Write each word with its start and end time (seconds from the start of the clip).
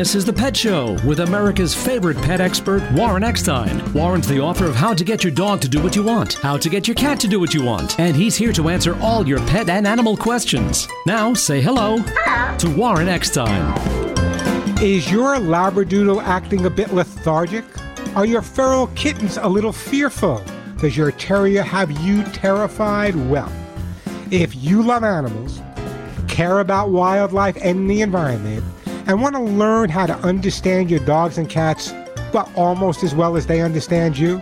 This 0.00 0.14
is 0.14 0.24
The 0.24 0.32
Pet 0.32 0.56
Show 0.56 0.96
with 1.04 1.20
America's 1.20 1.74
favorite 1.74 2.16
pet 2.16 2.40
expert, 2.40 2.82
Warren 2.92 3.22
Eckstein. 3.22 3.92
Warren's 3.92 4.26
the 4.26 4.40
author 4.40 4.64
of 4.64 4.74
How 4.74 4.94
to 4.94 5.04
Get 5.04 5.22
Your 5.22 5.30
Dog 5.30 5.60
to 5.60 5.68
Do 5.68 5.82
What 5.82 5.94
You 5.94 6.02
Want, 6.02 6.32
How 6.36 6.56
to 6.56 6.70
Get 6.70 6.88
Your 6.88 6.94
Cat 6.94 7.20
to 7.20 7.28
Do 7.28 7.38
What 7.38 7.52
You 7.52 7.62
Want, 7.62 8.00
and 8.00 8.16
he's 8.16 8.34
here 8.34 8.50
to 8.54 8.70
answer 8.70 8.98
all 9.02 9.28
your 9.28 9.40
pet 9.40 9.68
and 9.68 9.86
animal 9.86 10.16
questions. 10.16 10.88
Now, 11.04 11.34
say 11.34 11.60
hello, 11.60 11.98
hello. 11.98 12.56
to 12.56 12.74
Warren 12.74 13.08
Eckstein. 13.08 13.76
Is 14.82 15.12
your 15.12 15.36
Labradoodle 15.36 16.22
acting 16.22 16.64
a 16.64 16.70
bit 16.70 16.94
lethargic? 16.94 17.66
Are 18.16 18.24
your 18.24 18.40
feral 18.40 18.86
kittens 18.94 19.36
a 19.36 19.48
little 19.50 19.70
fearful? 19.70 20.42
Does 20.78 20.96
your 20.96 21.12
terrier 21.12 21.62
have 21.62 21.90
you 22.00 22.24
terrified? 22.24 23.14
Well, 23.28 23.52
if 24.30 24.56
you 24.56 24.82
love 24.82 25.04
animals, 25.04 25.60
care 26.26 26.60
about 26.60 26.88
wildlife 26.88 27.58
and 27.60 27.90
the 27.90 28.00
environment, 28.00 28.64
and 29.10 29.20
want 29.20 29.34
to 29.34 29.42
learn 29.42 29.90
how 29.90 30.06
to 30.06 30.14
understand 30.18 30.88
your 30.88 31.00
dogs 31.00 31.36
and 31.36 31.48
cats, 31.48 31.92
but 32.32 32.48
almost 32.54 33.02
as 33.02 33.12
well 33.12 33.36
as 33.36 33.44
they 33.44 33.60
understand 33.60 34.16
you? 34.16 34.40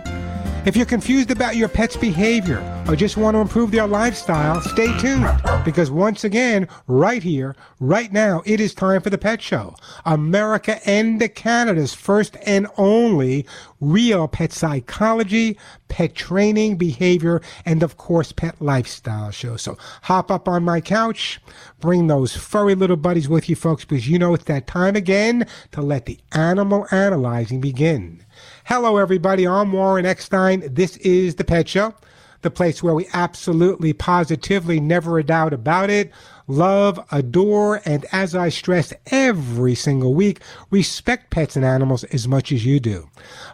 If 0.65 0.75
you're 0.75 0.85
confused 0.85 1.31
about 1.31 1.55
your 1.55 1.69
pet's 1.69 1.95
behavior 1.95 2.59
or 2.85 2.95
just 2.97 3.15
want 3.15 3.35
to 3.35 3.39
improve 3.39 3.71
their 3.71 3.87
lifestyle, 3.87 4.59
stay 4.59 4.95
tuned 4.99 5.25
because 5.63 5.89
once 5.89 6.25
again, 6.25 6.67
right 6.85 7.23
here, 7.23 7.55
right 7.79 8.11
now, 8.11 8.43
it 8.45 8.59
is 8.59 8.73
time 8.73 9.01
for 9.01 9.09
the 9.09 9.17
Pet 9.17 9.41
Show. 9.41 9.73
America 10.05 10.79
and 10.87 11.33
Canada's 11.33 11.93
first 11.93 12.35
and 12.45 12.67
only 12.75 13.45
real 13.79 14.27
pet 14.27 14.51
psychology, 14.51 15.57
pet 15.87 16.13
training, 16.13 16.75
behavior, 16.75 17.41
and 17.65 17.81
of 17.81 17.95
course, 17.95 18.33
pet 18.33 18.61
lifestyle 18.61 19.31
show. 19.31 19.55
So 19.55 19.77
hop 20.03 20.29
up 20.29 20.49
on 20.49 20.63
my 20.63 20.81
couch, 20.81 21.39
bring 21.79 22.07
those 22.07 22.35
furry 22.35 22.75
little 22.75 22.97
buddies 22.97 23.29
with 23.29 23.49
you 23.49 23.55
folks 23.55 23.85
because 23.85 24.09
you 24.09 24.19
know 24.19 24.33
it's 24.33 24.43
that 24.45 24.67
time 24.67 24.97
again 24.97 25.47
to 25.71 25.81
let 25.81 26.05
the 26.05 26.19
animal 26.33 26.85
analyzing 26.91 27.61
begin. 27.61 28.25
Hello, 28.69 28.97
everybody. 28.97 29.47
I'm 29.47 29.71
Warren 29.71 30.05
Eckstein. 30.05 30.61
This 30.71 30.95
is 30.97 31.33
The 31.33 31.43
Pet 31.43 31.67
Show, 31.67 31.95
the 32.43 32.51
place 32.51 32.83
where 32.83 32.93
we 32.93 33.07
absolutely, 33.13 33.93
positively, 33.93 34.79
never 34.79 35.17
a 35.17 35.23
doubt 35.23 35.53
about 35.53 35.89
it, 35.89 36.11
love, 36.49 36.99
adore, 37.11 37.81
and 37.85 38.05
as 38.11 38.35
I 38.35 38.49
stress 38.49 38.91
every 39.11 39.75
single 39.75 40.13
week, 40.13 40.41
respect 40.71 41.29
pets 41.29 41.55
and 41.55 41.63
animals 41.63 42.03
as 42.05 42.27
much 42.27 42.51
as 42.51 42.65
you 42.65 42.79
do. 42.79 43.09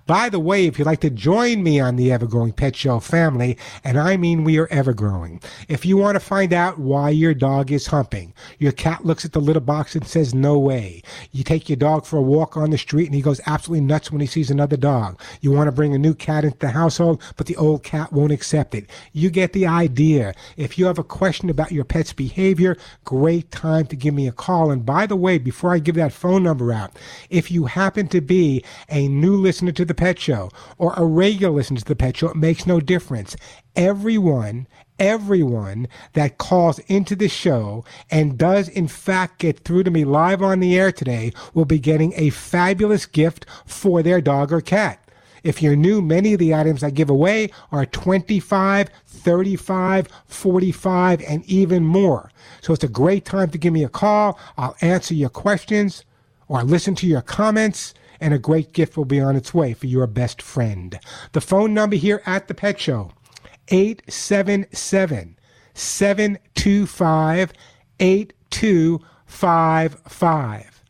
By 0.08 0.30
the 0.30 0.40
way, 0.40 0.66
if 0.66 0.80
you'd 0.80 0.86
like 0.86 1.02
to 1.02 1.10
join 1.10 1.62
me 1.62 1.80
on 1.80 1.98
the 1.98 2.12
Ever 2.12 2.26
Growing 2.26 2.54
Pet 2.54 2.76
Show 2.76 3.00
family, 3.00 3.58
and 3.84 4.00
I 4.00 4.16
mean 4.18 4.44
we 4.44 4.58
are 4.58 4.68
ever 4.72 4.94
growing, 4.94 5.42
if 5.68 5.86
you 5.86 5.98
want 5.98 6.16
to 6.16 6.20
find 6.20 6.54
out 6.54 6.80
why 6.80 7.10
your 7.10 7.34
dog 7.34 7.72
is 7.72 7.88
humping, 7.88 8.34
your 8.60 8.72
cat 8.72 9.06
looks 9.06 9.26
at 9.26 9.34
the 9.34 9.42
litter 9.42 9.60
box 9.60 9.96
and 9.96 10.08
says, 10.08 10.34
no 10.34 10.58
way. 10.58 11.02
You 11.32 11.44
take 11.44 11.68
your 11.68 11.76
dog 11.76 12.06
for 12.06 12.18
a 12.18 12.22
walk 12.22 12.56
on 12.56 12.70
the 12.70 12.78
street 12.78 13.08
and 13.08 13.16
he 13.16 13.22
goes 13.22 13.42
absolutely 13.46 13.86
nuts 13.86 14.12
when 14.12 14.22
he 14.22 14.28
sees 14.28 14.50
another 14.50 14.78
dog. 14.78 15.20
You 15.42 15.52
want 15.52 15.68
to 15.68 15.74
bring 15.74 15.94
a 15.94 16.00
new 16.00 16.14
cat 16.14 16.46
into 16.46 16.58
the 16.60 16.70
household, 16.70 17.22
but 17.36 17.48
the 17.48 17.58
old 17.58 17.84
cat 17.84 18.14
won't 18.14 18.32
accept 18.32 18.74
it. 18.74 18.90
You 19.12 19.30
get 19.30 19.52
the 19.52 19.68
idea. 19.68 20.34
If 20.56 20.80
you 20.80 20.86
have 20.86 21.00
a 21.00 21.04
question 21.04 21.50
about 21.50 21.74
your 21.74 21.84
pet's 21.84 22.14
behavior, 22.14 22.78
great 23.04 23.52
time 23.52 23.86
to 23.88 23.96
give 23.96 24.14
me 24.14 24.28
a 24.28 24.32
call. 24.32 24.72
And 24.72 24.86
by 24.86 25.06
the 25.06 25.16
way, 25.16 25.38
before 25.38 25.74
I 25.74 25.80
give 25.80 25.96
that 25.96 26.14
phone 26.14 26.44
number 26.44 26.72
out, 26.72 26.98
if 27.30 27.52
you 27.52 27.66
happen 27.66 28.08
to 28.10 28.22
be 28.22 28.64
a 28.90 29.08
new 29.08 29.36
listener 29.36 29.72
to 29.74 29.86
the 29.86 29.94
Pet 29.94 30.20
Show 30.20 30.50
or 30.78 30.94
a 30.96 31.06
regular 31.06 31.54
listener 31.54 31.80
to 31.80 31.86
the 31.86 31.96
Pet 31.96 32.18
Show, 32.18 32.30
it 32.30 32.36
makes 32.36 32.66
no 32.66 32.80
difference. 32.80 33.36
Everyone, 33.76 34.68
everyone 35.00 35.88
that 36.14 36.38
calls 36.38 36.80
into 36.88 37.16
the 37.16 37.28
show 37.28 37.84
and 38.10 38.38
does 38.38 38.70
in 38.70 38.88
fact 38.88 39.40
get 39.40 39.60
through 39.60 39.84
to 39.84 39.92
me 39.92 40.06
live 40.06 40.42
on 40.42 40.60
the 40.60 40.78
air 40.78 40.92
today 40.92 41.34
will 41.54 41.66
be 41.66 41.80
getting 41.80 42.14
a 42.16 42.30
fabulous 42.30 43.06
gift 43.06 43.46
for 43.66 44.02
their 44.02 44.22
dog 44.22 44.54
or 44.54 44.62
cat. 44.62 45.00
If 45.46 45.62
you're 45.62 45.76
new, 45.76 46.02
many 46.02 46.34
of 46.34 46.40
the 46.40 46.56
items 46.56 46.84
I 46.84 46.90
give 46.90 47.12
away 47.12 47.52
are 47.72 47.86
25, 47.86 48.90
35, 49.26 50.08
45, 50.28 51.22
and 51.24 51.44
even 51.46 51.84
more. 51.84 52.32
So 52.62 52.74
it's 52.74 52.84
a 52.84 52.88
great 52.88 53.26
time 53.26 53.50
to 53.50 53.58
give 53.58 53.74
me 53.74 53.84
a 53.84 53.90
call. 53.90 54.38
I'll 54.56 54.76
answer 54.82 55.16
your 55.16 55.30
questions 55.30 56.06
or 56.48 56.64
listen 56.64 56.94
to 56.96 57.08
your 57.08 57.24
comments 57.24 57.96
and 58.22 58.36
a 58.36 58.40
great 58.40 58.72
gift 58.72 58.96
will 58.96 59.06
be 59.06 59.20
on 59.20 59.36
its 59.36 59.54
way 59.54 59.74
for 59.74 59.88
your 59.88 60.08
best 60.08 60.42
friend. 60.42 61.00
The 61.32 61.42
phone 61.42 61.74
number 61.74 61.96
here 61.96 62.22
at 62.26 62.48
the 62.48 62.54
Pet 62.54 62.80
Show, 62.80 63.12
877 63.70 65.38
725 65.74 67.54
8255. 68.00 70.84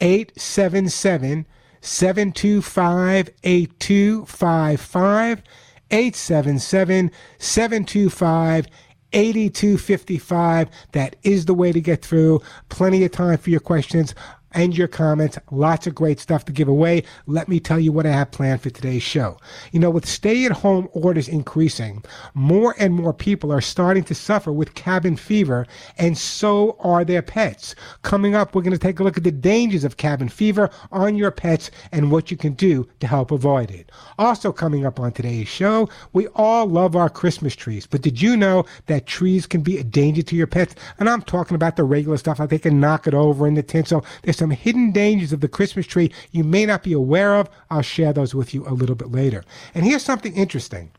877 0.00 1.46
725 1.80 3.30
8255. 3.44 5.42
877 5.90 7.10
725 7.38 8.66
8255. 9.14 10.68
That 10.92 11.16
is 11.22 11.46
the 11.46 11.54
way 11.54 11.72
to 11.72 11.80
get 11.80 12.04
through. 12.04 12.40
Plenty 12.68 13.04
of 13.04 13.12
time 13.12 13.38
for 13.38 13.50
your 13.50 13.60
questions 13.60 14.14
and 14.54 14.76
your 14.76 14.88
comments. 14.88 15.38
Lots 15.50 15.86
of 15.86 15.94
great 15.94 16.20
stuff 16.20 16.44
to 16.46 16.52
give 16.52 16.68
away. 16.68 17.02
Let 17.26 17.48
me 17.48 17.60
tell 17.60 17.78
you 17.78 17.92
what 17.92 18.06
I 18.06 18.12
have 18.12 18.30
planned 18.30 18.62
for 18.62 18.70
today's 18.70 19.02
show. 19.02 19.36
You 19.72 19.80
know, 19.80 19.90
with 19.90 20.06
stay 20.06 20.46
at 20.46 20.52
home 20.52 20.88
orders 20.92 21.28
increasing, 21.28 22.02
more 22.32 22.74
and 22.78 22.94
more 22.94 23.12
people 23.12 23.52
are 23.52 23.60
starting 23.60 24.04
to 24.04 24.14
suffer 24.14 24.52
with 24.52 24.74
cabin 24.74 25.16
fever, 25.16 25.66
and 25.98 26.16
so 26.16 26.76
are 26.80 27.04
their 27.04 27.22
pets. 27.22 27.74
Coming 28.02 28.34
up, 28.34 28.54
we're 28.54 28.62
going 28.62 28.72
to 28.72 28.78
take 28.78 29.00
a 29.00 29.02
look 29.02 29.16
at 29.16 29.24
the 29.24 29.30
dangers 29.30 29.84
of 29.84 29.96
cabin 29.96 30.28
fever 30.28 30.70
on 30.92 31.16
your 31.16 31.30
pets 31.30 31.70
and 31.92 32.10
what 32.10 32.30
you 32.30 32.36
can 32.36 32.54
do 32.54 32.88
to 33.00 33.06
help 33.06 33.30
avoid 33.30 33.70
it. 33.70 33.90
Also, 34.18 34.52
coming 34.52 34.86
up 34.86 35.00
on 35.00 35.12
today's 35.12 35.48
show, 35.48 35.88
we 36.12 36.28
all 36.28 36.66
love 36.66 36.96
our 36.96 37.10
Christmas 37.10 37.56
trees, 37.56 37.86
but 37.86 38.02
did 38.02 38.22
you 38.22 38.36
know 38.36 38.64
that 38.86 39.06
trees 39.06 39.46
can 39.46 39.62
be 39.62 39.78
a 39.78 39.84
danger 39.84 40.22
to 40.22 40.36
your 40.36 40.46
pets? 40.46 40.74
And 40.98 41.08
I'm 41.08 41.22
talking 41.22 41.54
about 41.54 41.76
the 41.76 41.84
regular 41.84 42.16
stuff 42.16 42.38
like 42.38 42.50
they 42.50 42.58
can 42.58 42.80
knock 42.80 43.06
it 43.06 43.14
over 43.14 43.46
in 43.46 43.54
the 43.54 43.62
tinsel. 43.62 44.04
There's 44.22 44.36
some 44.44 44.50
hidden 44.50 44.92
dangers 44.92 45.32
of 45.32 45.40
the 45.40 45.48
Christmas 45.48 45.86
tree 45.86 46.12
you 46.30 46.44
may 46.44 46.66
not 46.66 46.82
be 46.82 46.92
aware 46.92 47.34
of. 47.36 47.48
I'll 47.70 47.80
share 47.80 48.12
those 48.12 48.34
with 48.34 48.52
you 48.52 48.68
a 48.68 48.74
little 48.74 48.94
bit 48.94 49.10
later. 49.10 49.42
And 49.74 49.86
here's 49.86 50.02
something 50.02 50.36
interesting. 50.36 50.90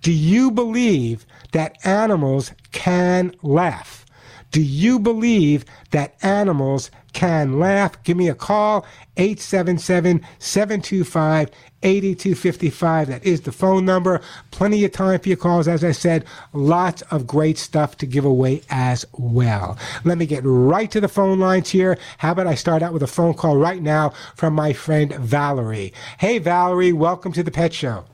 Do 0.00 0.12
you 0.12 0.50
believe 0.50 1.26
that 1.52 1.76
animals 1.84 2.52
can 2.72 3.34
laugh? 3.42 4.04
Do 4.50 4.62
you 4.62 4.98
believe 4.98 5.64
that 5.90 6.14
animals 6.22 6.90
can 7.14 7.58
laugh? 7.58 8.02
Give 8.02 8.16
me 8.16 8.28
a 8.28 8.34
call, 8.34 8.84
877 9.16 10.20
725 10.38 11.50
8255. 11.84 13.08
That 13.08 13.24
is 13.24 13.42
the 13.42 13.52
phone 13.52 13.84
number. 13.84 14.20
Plenty 14.50 14.84
of 14.84 14.92
time 14.92 15.20
for 15.20 15.28
your 15.28 15.36
calls. 15.36 15.68
As 15.68 15.84
I 15.84 15.92
said, 15.92 16.24
lots 16.52 17.02
of 17.02 17.26
great 17.26 17.58
stuff 17.58 17.96
to 17.98 18.06
give 18.06 18.24
away 18.24 18.62
as 18.70 19.04
well. 19.12 19.78
Let 20.02 20.18
me 20.18 20.26
get 20.26 20.42
right 20.44 20.90
to 20.90 21.00
the 21.00 21.08
phone 21.08 21.38
lines 21.38 21.70
here. 21.70 21.98
How 22.18 22.32
about 22.32 22.46
I 22.46 22.54
start 22.54 22.82
out 22.82 22.92
with 22.92 23.02
a 23.02 23.06
phone 23.06 23.34
call 23.34 23.56
right 23.56 23.82
now 23.82 24.12
from 24.34 24.54
my 24.54 24.72
friend 24.72 25.12
Valerie? 25.14 25.92
Hey, 26.18 26.38
Valerie, 26.38 26.92
welcome 26.92 27.32
to 27.32 27.42
the 27.42 27.50
Pet 27.50 27.72
Show. 27.72 28.04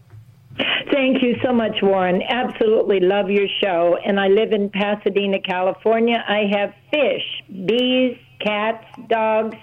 Thank 0.93 1.23
you 1.23 1.37
so 1.43 1.53
much, 1.53 1.79
Warren. 1.83 2.21
Absolutely 2.29 3.01
love 3.01 3.31
your 3.31 3.47
show. 3.63 3.97
And 4.05 4.19
I 4.19 4.27
live 4.29 4.53
in 4.53 4.69
Pasadena, 4.69 5.41
California. 5.41 6.23
I 6.29 6.51
have 6.53 6.75
fish, 6.91 7.43
bees, 7.67 8.19
cats, 8.41 8.85
dogs, 9.09 9.57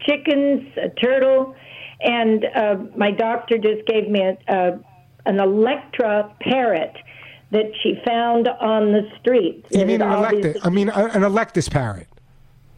chickens, 0.00 0.66
a 0.76 0.88
turtle, 1.00 1.54
and 2.00 2.44
uh, 2.54 2.76
my 2.96 3.10
doctor 3.10 3.56
just 3.58 3.86
gave 3.86 4.08
me 4.10 4.20
a, 4.20 4.36
a, 4.48 4.78
an 5.26 5.40
Electra 5.40 6.34
parrot 6.40 6.94
that 7.50 7.70
she 7.82 7.94
found 8.04 8.48
on 8.48 8.92
the 8.92 9.08
street. 9.20 9.64
You 9.70 9.86
mean 9.86 10.02
an 10.02 10.10
Electus? 10.10 10.58
I 10.62 10.70
mean 10.70 10.88
an 10.88 11.22
Electus 11.22 11.70
parrot. 11.70 12.08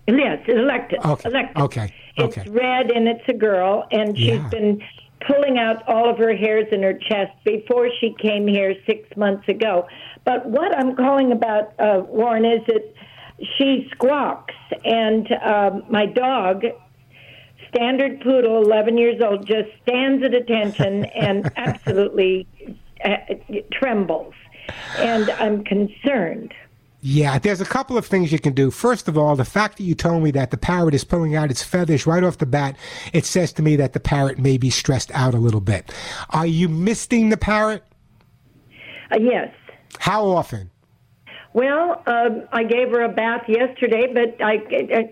Yes, 0.06 0.38
an 0.46 0.58
Electus. 0.58 1.04
Okay. 1.04 1.28
Electus. 1.28 1.62
Okay. 1.62 1.94
Okay. 2.18 2.40
It's 2.42 2.50
red 2.50 2.90
and 2.90 3.08
it's 3.08 3.28
a 3.28 3.34
girl, 3.34 3.86
and 3.90 4.16
she's 4.16 4.28
yeah. 4.28 4.48
been 4.48 4.82
pulling 5.26 5.58
out 5.58 5.86
all 5.88 6.08
of 6.08 6.18
her 6.18 6.34
hairs 6.36 6.66
in 6.72 6.82
her 6.82 6.94
chest 6.94 7.32
before 7.44 7.88
she 8.00 8.14
came 8.20 8.46
here 8.46 8.74
six 8.86 9.08
months 9.16 9.48
ago. 9.48 9.86
But 10.24 10.46
what 10.48 10.76
I'm 10.76 10.94
calling 10.96 11.32
about, 11.32 11.72
uh, 11.80 12.02
Warren, 12.06 12.44
is 12.44 12.60
that 12.68 12.94
she 13.56 13.88
squawks, 13.92 14.54
and 14.84 15.30
um, 15.42 15.84
my 15.90 16.06
dog, 16.06 16.64
standard 17.68 18.20
poodle, 18.20 18.62
11 18.62 18.96
years 18.96 19.20
old, 19.20 19.46
just 19.46 19.68
stands 19.82 20.24
at 20.24 20.34
attention 20.34 21.04
and 21.06 21.50
absolutely 21.56 22.46
uh, 23.04 23.16
trembles. 23.72 24.34
And 24.98 25.30
I'm 25.30 25.64
concerned. 25.64 26.54
Yeah, 27.02 27.38
there's 27.38 27.60
a 27.60 27.66
couple 27.66 27.96
of 27.96 28.06
things 28.06 28.32
you 28.32 28.38
can 28.40 28.52
do. 28.52 28.70
First 28.70 29.06
of 29.06 29.16
all, 29.16 29.36
the 29.36 29.44
fact 29.44 29.76
that 29.76 29.84
you 29.84 29.94
told 29.94 30.24
me 30.24 30.32
that 30.32 30.50
the 30.50 30.56
parrot 30.56 30.94
is 30.94 31.04
pulling 31.04 31.36
out 31.36 31.50
its 31.50 31.62
feathers 31.62 32.06
right 32.06 32.24
off 32.24 32.38
the 32.38 32.46
bat, 32.46 32.76
it 33.12 33.24
says 33.24 33.52
to 33.54 33.62
me 33.62 33.76
that 33.76 33.92
the 33.92 34.00
parrot 34.00 34.38
may 34.38 34.56
be 34.56 34.70
stressed 34.70 35.12
out 35.14 35.34
a 35.34 35.38
little 35.38 35.60
bit. 35.60 35.92
Are 36.30 36.46
you 36.46 36.68
misting 36.68 37.28
the 37.28 37.36
parrot? 37.36 37.84
Uh, 39.12 39.18
yes. 39.20 39.54
How 40.00 40.26
often? 40.26 40.70
Well, 41.56 42.02
uh, 42.06 42.40
I 42.52 42.64
gave 42.64 42.90
her 42.90 43.00
a 43.00 43.08
bath 43.08 43.44
yesterday, 43.48 44.12
but 44.12 44.44
I, 44.44 44.56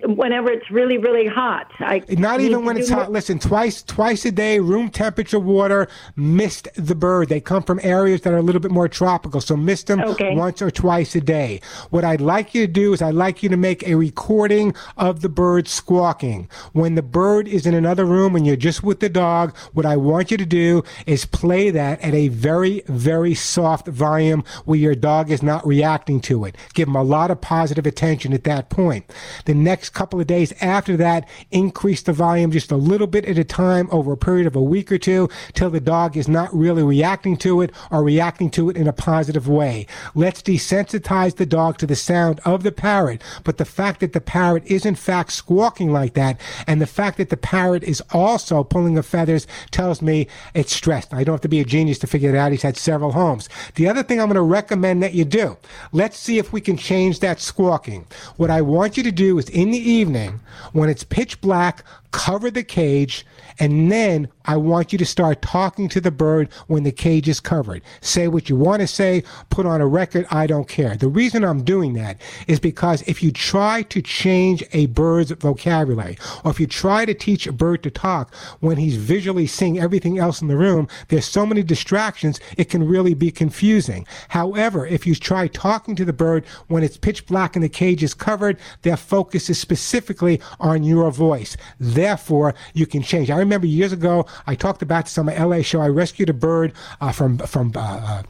whenever 0.05 0.51
it's 0.51 0.71
really, 0.71 0.99
really 0.99 1.27
hot, 1.27 1.73
I 1.79 2.03
not 2.11 2.43
even 2.43 2.67
when 2.67 2.77
it's 2.77 2.91
hot. 2.91 3.11
Listen, 3.11 3.39
twice, 3.39 3.83
twice 3.83 4.27
a 4.27 4.31
day, 4.31 4.59
room 4.59 4.91
temperature 4.91 5.39
water. 5.39 5.89
Mist 6.17 6.69
the 6.75 6.95
bird. 6.95 7.31
They 7.31 7.41
come 7.41 7.63
from 7.63 7.81
areas 7.83 8.21
that 8.21 8.35
are 8.35 8.37
a 8.37 8.43
little 8.43 8.61
bit 8.61 8.73
more 8.73 8.89
tropical, 8.89 9.41
so 9.41 9.57
mist 9.57 9.87
them 9.87 10.01
okay. 10.01 10.37
once 10.37 10.61
or 10.61 10.71
twice 10.71 11.15
a 11.15 11.23
day. 11.23 11.63
What 11.89 12.05
I'd 12.05 12.21
like 12.21 12.55
you 12.55 12.67
to 12.67 12.71
do 12.71 12.93
is 12.93 13.01
I'd 13.01 13.15
like 13.15 13.43
you 13.43 13.49
to 13.49 13.57
make 13.57 13.83
a 13.89 13.95
recording 13.95 14.75
of 14.99 15.23
the 15.23 15.31
bird 15.31 15.67
squawking. 15.67 16.51
When 16.75 16.95
the 16.95 17.01
bird 17.01 17.49
is 17.49 17.65
in 17.65 17.73
another 17.73 18.05
room 18.05 18.37
and 18.37 18.47
you're 18.47 18.57
just 18.57 18.83
with 18.83 19.01
the 19.01 19.09
dog, 19.09 19.57
what 19.73 19.87
I 19.87 19.97
want 19.97 20.31
you 20.31 20.37
to 20.37 20.45
do 20.45 20.85
is 21.07 21.25
play 21.25 21.71
that 21.71 22.03
at 22.03 22.13
a 22.13 22.29
very, 22.29 22.83
very 22.87 23.33
soft 23.33 23.89
volume 23.89 24.45
where 24.67 24.79
your 24.79 24.95
dog 24.95 25.31
is 25.31 25.43
not 25.43 25.67
reacting 25.67 26.21
to 26.21 26.34
to 26.35 26.45
it. 26.45 26.57
Give 26.75 26.87
them 26.87 26.97
a 26.97 27.03
lot 27.03 27.31
of 27.31 27.41
positive 27.41 27.87
attention 27.87 28.33
at 28.33 28.45
that 28.45 28.69
point. 28.69 29.11
The 29.45 29.55
next 29.55 29.91
couple 29.91 30.21
of 30.21 30.27
days 30.27 30.53
after 30.61 30.97
that, 30.97 31.29
increase 31.51 32.03
the 32.03 32.13
volume 32.13 32.51
just 32.51 32.73
a 32.73 32.77
little 32.77 33.07
bit 33.07 33.25
at 33.25 33.39
a 33.39 33.45
time 33.45 33.89
over 33.93 34.13
a 34.13 34.17
period 34.17 34.47
of 34.47 34.57
a 34.57 34.63
week 34.63 34.91
or 34.91 34.99
two 34.99 35.29
till 35.53 35.71
the 35.71 35.81
dog 35.81 36.17
is 36.17 36.29
not 36.29 36.55
really 36.55 36.83
reacting 36.83 37.37
to 37.39 37.61
it 37.61 37.71
or 37.91 38.03
reacting 38.03 38.51
to 38.51 38.69
it 38.69 38.77
in 38.77 38.89
a 38.89 38.93
positive 38.93 39.49
way. 39.49 39.87
Let's 40.15 40.43
desensitize 40.43 41.37
the 41.37 41.47
dog 41.47 41.79
to 41.79 41.87
the 41.87 41.97
sound 41.97 42.41
of 42.45 42.63
the 42.63 42.73
parrot, 42.73 43.23
but 43.45 43.59
the 43.59 43.65
fact 43.65 44.01
that 44.01 44.13
the 44.13 44.21
parrot 44.21 44.65
is 44.67 44.85
in 44.85 44.97
fact 44.97 45.33
squawking 45.33 45.93
like 45.93 46.15
that 46.15 46.41
and 46.67 46.81
the 46.81 46.87
fact 46.87 47.19
that 47.19 47.31
the 47.31 47.37
parrot 47.37 47.85
is 47.85 48.03
also 48.13 48.65
pulling 48.65 48.95
the 48.95 49.03
feathers 49.03 49.47
tells 49.71 50.03
me 50.03 50.27
it's 50.55 50.75
stressed. 50.75 51.15
I 51.15 51.23
don't 51.23 51.35
have 51.35 51.41
to 51.43 51.49
be 51.49 51.61
a 51.61 51.65
genius 51.65 51.99
to 52.01 52.07
figure 52.07 52.31
it 52.31 52.37
out. 52.37 52.51
He's 52.51 52.63
had 52.63 52.77
several 52.77 53.13
homes. 53.13 53.49
The 53.77 53.89
other 53.89 54.03
thing 54.03 54.21
I'm 54.21 54.27
going 54.27 54.35
to 54.35 54.43
recommend 54.43 55.03
that 55.03 55.15
you 55.15 55.25
do, 55.25 55.57
let's 55.93 56.19
see 56.25 56.39
if 56.39 56.53
we 56.53 56.61
can 56.61 56.77
change 56.77 57.21
that 57.21 57.39
squawking. 57.39 58.07
What 58.37 58.51
I 58.51 58.63
want 58.63 58.97
you 58.97 59.03
to 59.03 59.13
do 59.13 59.39
is 59.39 59.49
in 59.51 59.71
the 59.71 59.79
evening, 59.79 60.41
when 60.73 60.89
it's 60.89 61.05
pitch 61.05 61.41
black, 61.41 61.85
cover 62.13 62.51
the 62.51 62.65
cage, 62.65 63.27
and 63.59 63.91
then 63.91 64.29
I 64.47 64.57
want 64.57 64.93
you 64.93 64.99
to 64.99 65.07
start 65.07 65.41
talking 65.41 65.89
to 65.89 66.01
the 66.01 66.11
bird 66.11 66.53
when 66.67 66.83
the 66.83 66.93
cage 66.93 67.29
is 67.29 67.41
covered. 67.41 67.83
Say 68.01 68.29
what 68.29 68.49
you 68.49 68.57
want 68.57 68.81
to 68.81 68.87
say, 68.87 69.25
put 69.49 69.65
on 69.65 69.81
a 69.81 69.87
record, 69.87 70.27
I 70.31 70.47
don't 70.47 70.69
care. 70.69 70.97
The 70.97 71.09
reason 71.09 71.45
I'm 71.45 71.65
doing 71.65 71.95
that 71.95 72.21
is 72.47 72.61
because 72.61 73.03
if 73.03 73.23
you 73.23 73.33
try 73.33 73.83
to 73.83 74.03
change 74.03 74.63
a 74.73 74.87
bird's 74.87 75.31
vocabulary, 75.31 76.19
or 76.45 76.51
if 76.51 76.61
you 76.61 76.67
try 76.67 77.05
to 77.05 77.15
teach 77.15 77.47
a 77.47 77.53
bird 77.53 77.83
to 77.85 77.91
talk 77.91 78.35
when 78.61 78.77
he's 78.77 78.97
visually 78.97 79.47
seeing 79.47 79.79
everything 79.79 80.19
else 80.19 80.43
in 80.43 80.49
the 80.49 80.57
room, 80.57 80.89
there's 81.09 81.25
so 81.25 81.47
many 81.47 81.63
distractions, 81.63 82.41
it 82.59 82.69
can 82.69 82.87
really 82.87 83.15
be 83.15 83.31
confusing. 83.31 84.07
However, 84.29 84.87
if 84.87 85.07
you 85.07 85.15
try 85.15 85.49
talking 85.49 85.97
to 85.97 86.05
the 86.05 86.13
bird 86.13 86.45
when 86.67 86.83
it's 86.83 86.97
pitch 86.97 87.27
black 87.27 87.57
and 87.57 87.65
the 87.65 87.69
cage 87.69 88.03
is 88.03 88.15
covered, 88.15 88.59
their 88.83 88.97
focus 88.97 89.49
is 89.49 89.59
specifically 89.59 90.41
on 90.61 90.83
your 90.83 91.11
voice. 91.11 91.57
Therefore, 91.79 92.55
you 92.75 92.87
can 92.87 93.03
change. 93.03 93.31
I 93.31 93.44
remember 93.45 93.67
years 93.67 93.93
ago, 93.93 94.27
I 94.47 94.55
talked 94.55 94.83
about 94.83 95.05
this 95.05 95.17
on 95.19 95.27
my 95.27 95.37
LA 95.37 95.63
show. 95.63 95.81
I 95.81 95.89
rescued 95.89 96.29
a 96.29 96.35
bird 96.35 96.73
uh, 97.01 97.13
from 97.13 97.39
from 97.39 97.73
uh, 97.77 98.23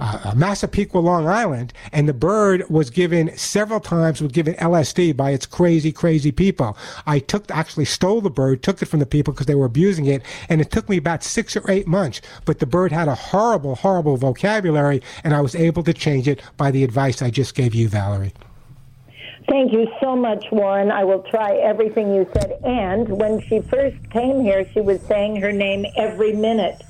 uh, 0.00 0.20
uh, 0.24 0.34
Massapequa, 0.34 0.98
Long 0.98 1.26
Island, 1.26 1.72
and 1.92 2.08
the 2.08 2.14
bird 2.14 2.68
was 2.70 2.90
given 2.90 3.36
several 3.36 3.80
times 3.80 4.20
was 4.20 4.32
given 4.32 4.54
LSD 4.54 5.16
by 5.16 5.30
its 5.30 5.46
crazy, 5.46 5.92
crazy 5.92 6.32
people. 6.32 6.76
I 7.06 7.18
took 7.18 7.50
actually 7.50 7.84
stole 7.84 8.20
the 8.20 8.30
bird, 8.30 8.62
took 8.62 8.80
it 8.82 8.86
from 8.86 9.00
the 9.00 9.06
people 9.06 9.32
because 9.32 9.46
they 9.46 9.54
were 9.54 9.66
abusing 9.66 10.06
it, 10.06 10.22
and 10.48 10.60
it 10.60 10.70
took 10.70 10.88
me 10.88 10.96
about 10.96 11.22
six 11.22 11.56
or 11.56 11.70
eight 11.70 11.86
months. 11.86 12.20
But 12.44 12.58
the 12.58 12.66
bird 12.66 12.92
had 12.92 13.08
a 13.08 13.14
horrible, 13.14 13.76
horrible 13.76 14.16
vocabulary, 14.16 15.02
and 15.24 15.34
I 15.34 15.40
was 15.40 15.54
able 15.54 15.82
to 15.84 15.92
change 15.92 16.28
it 16.28 16.40
by 16.56 16.70
the 16.70 16.84
advice 16.84 17.22
I 17.22 17.30
just 17.30 17.54
gave 17.54 17.74
you, 17.74 17.88
Valerie. 17.88 18.32
Thank 19.50 19.72
you 19.72 19.88
so 20.00 20.14
much, 20.14 20.44
Warren. 20.52 20.92
I 20.92 21.02
will 21.02 21.24
try 21.24 21.56
everything 21.56 22.14
you 22.14 22.24
said. 22.34 22.60
And 22.62 23.08
when 23.08 23.40
she 23.40 23.60
first 23.62 23.96
came 24.10 24.40
here, 24.40 24.64
she 24.72 24.80
was 24.80 25.00
saying 25.02 25.40
her 25.40 25.50
name 25.50 25.84
every 25.96 26.32
minute 26.32 26.80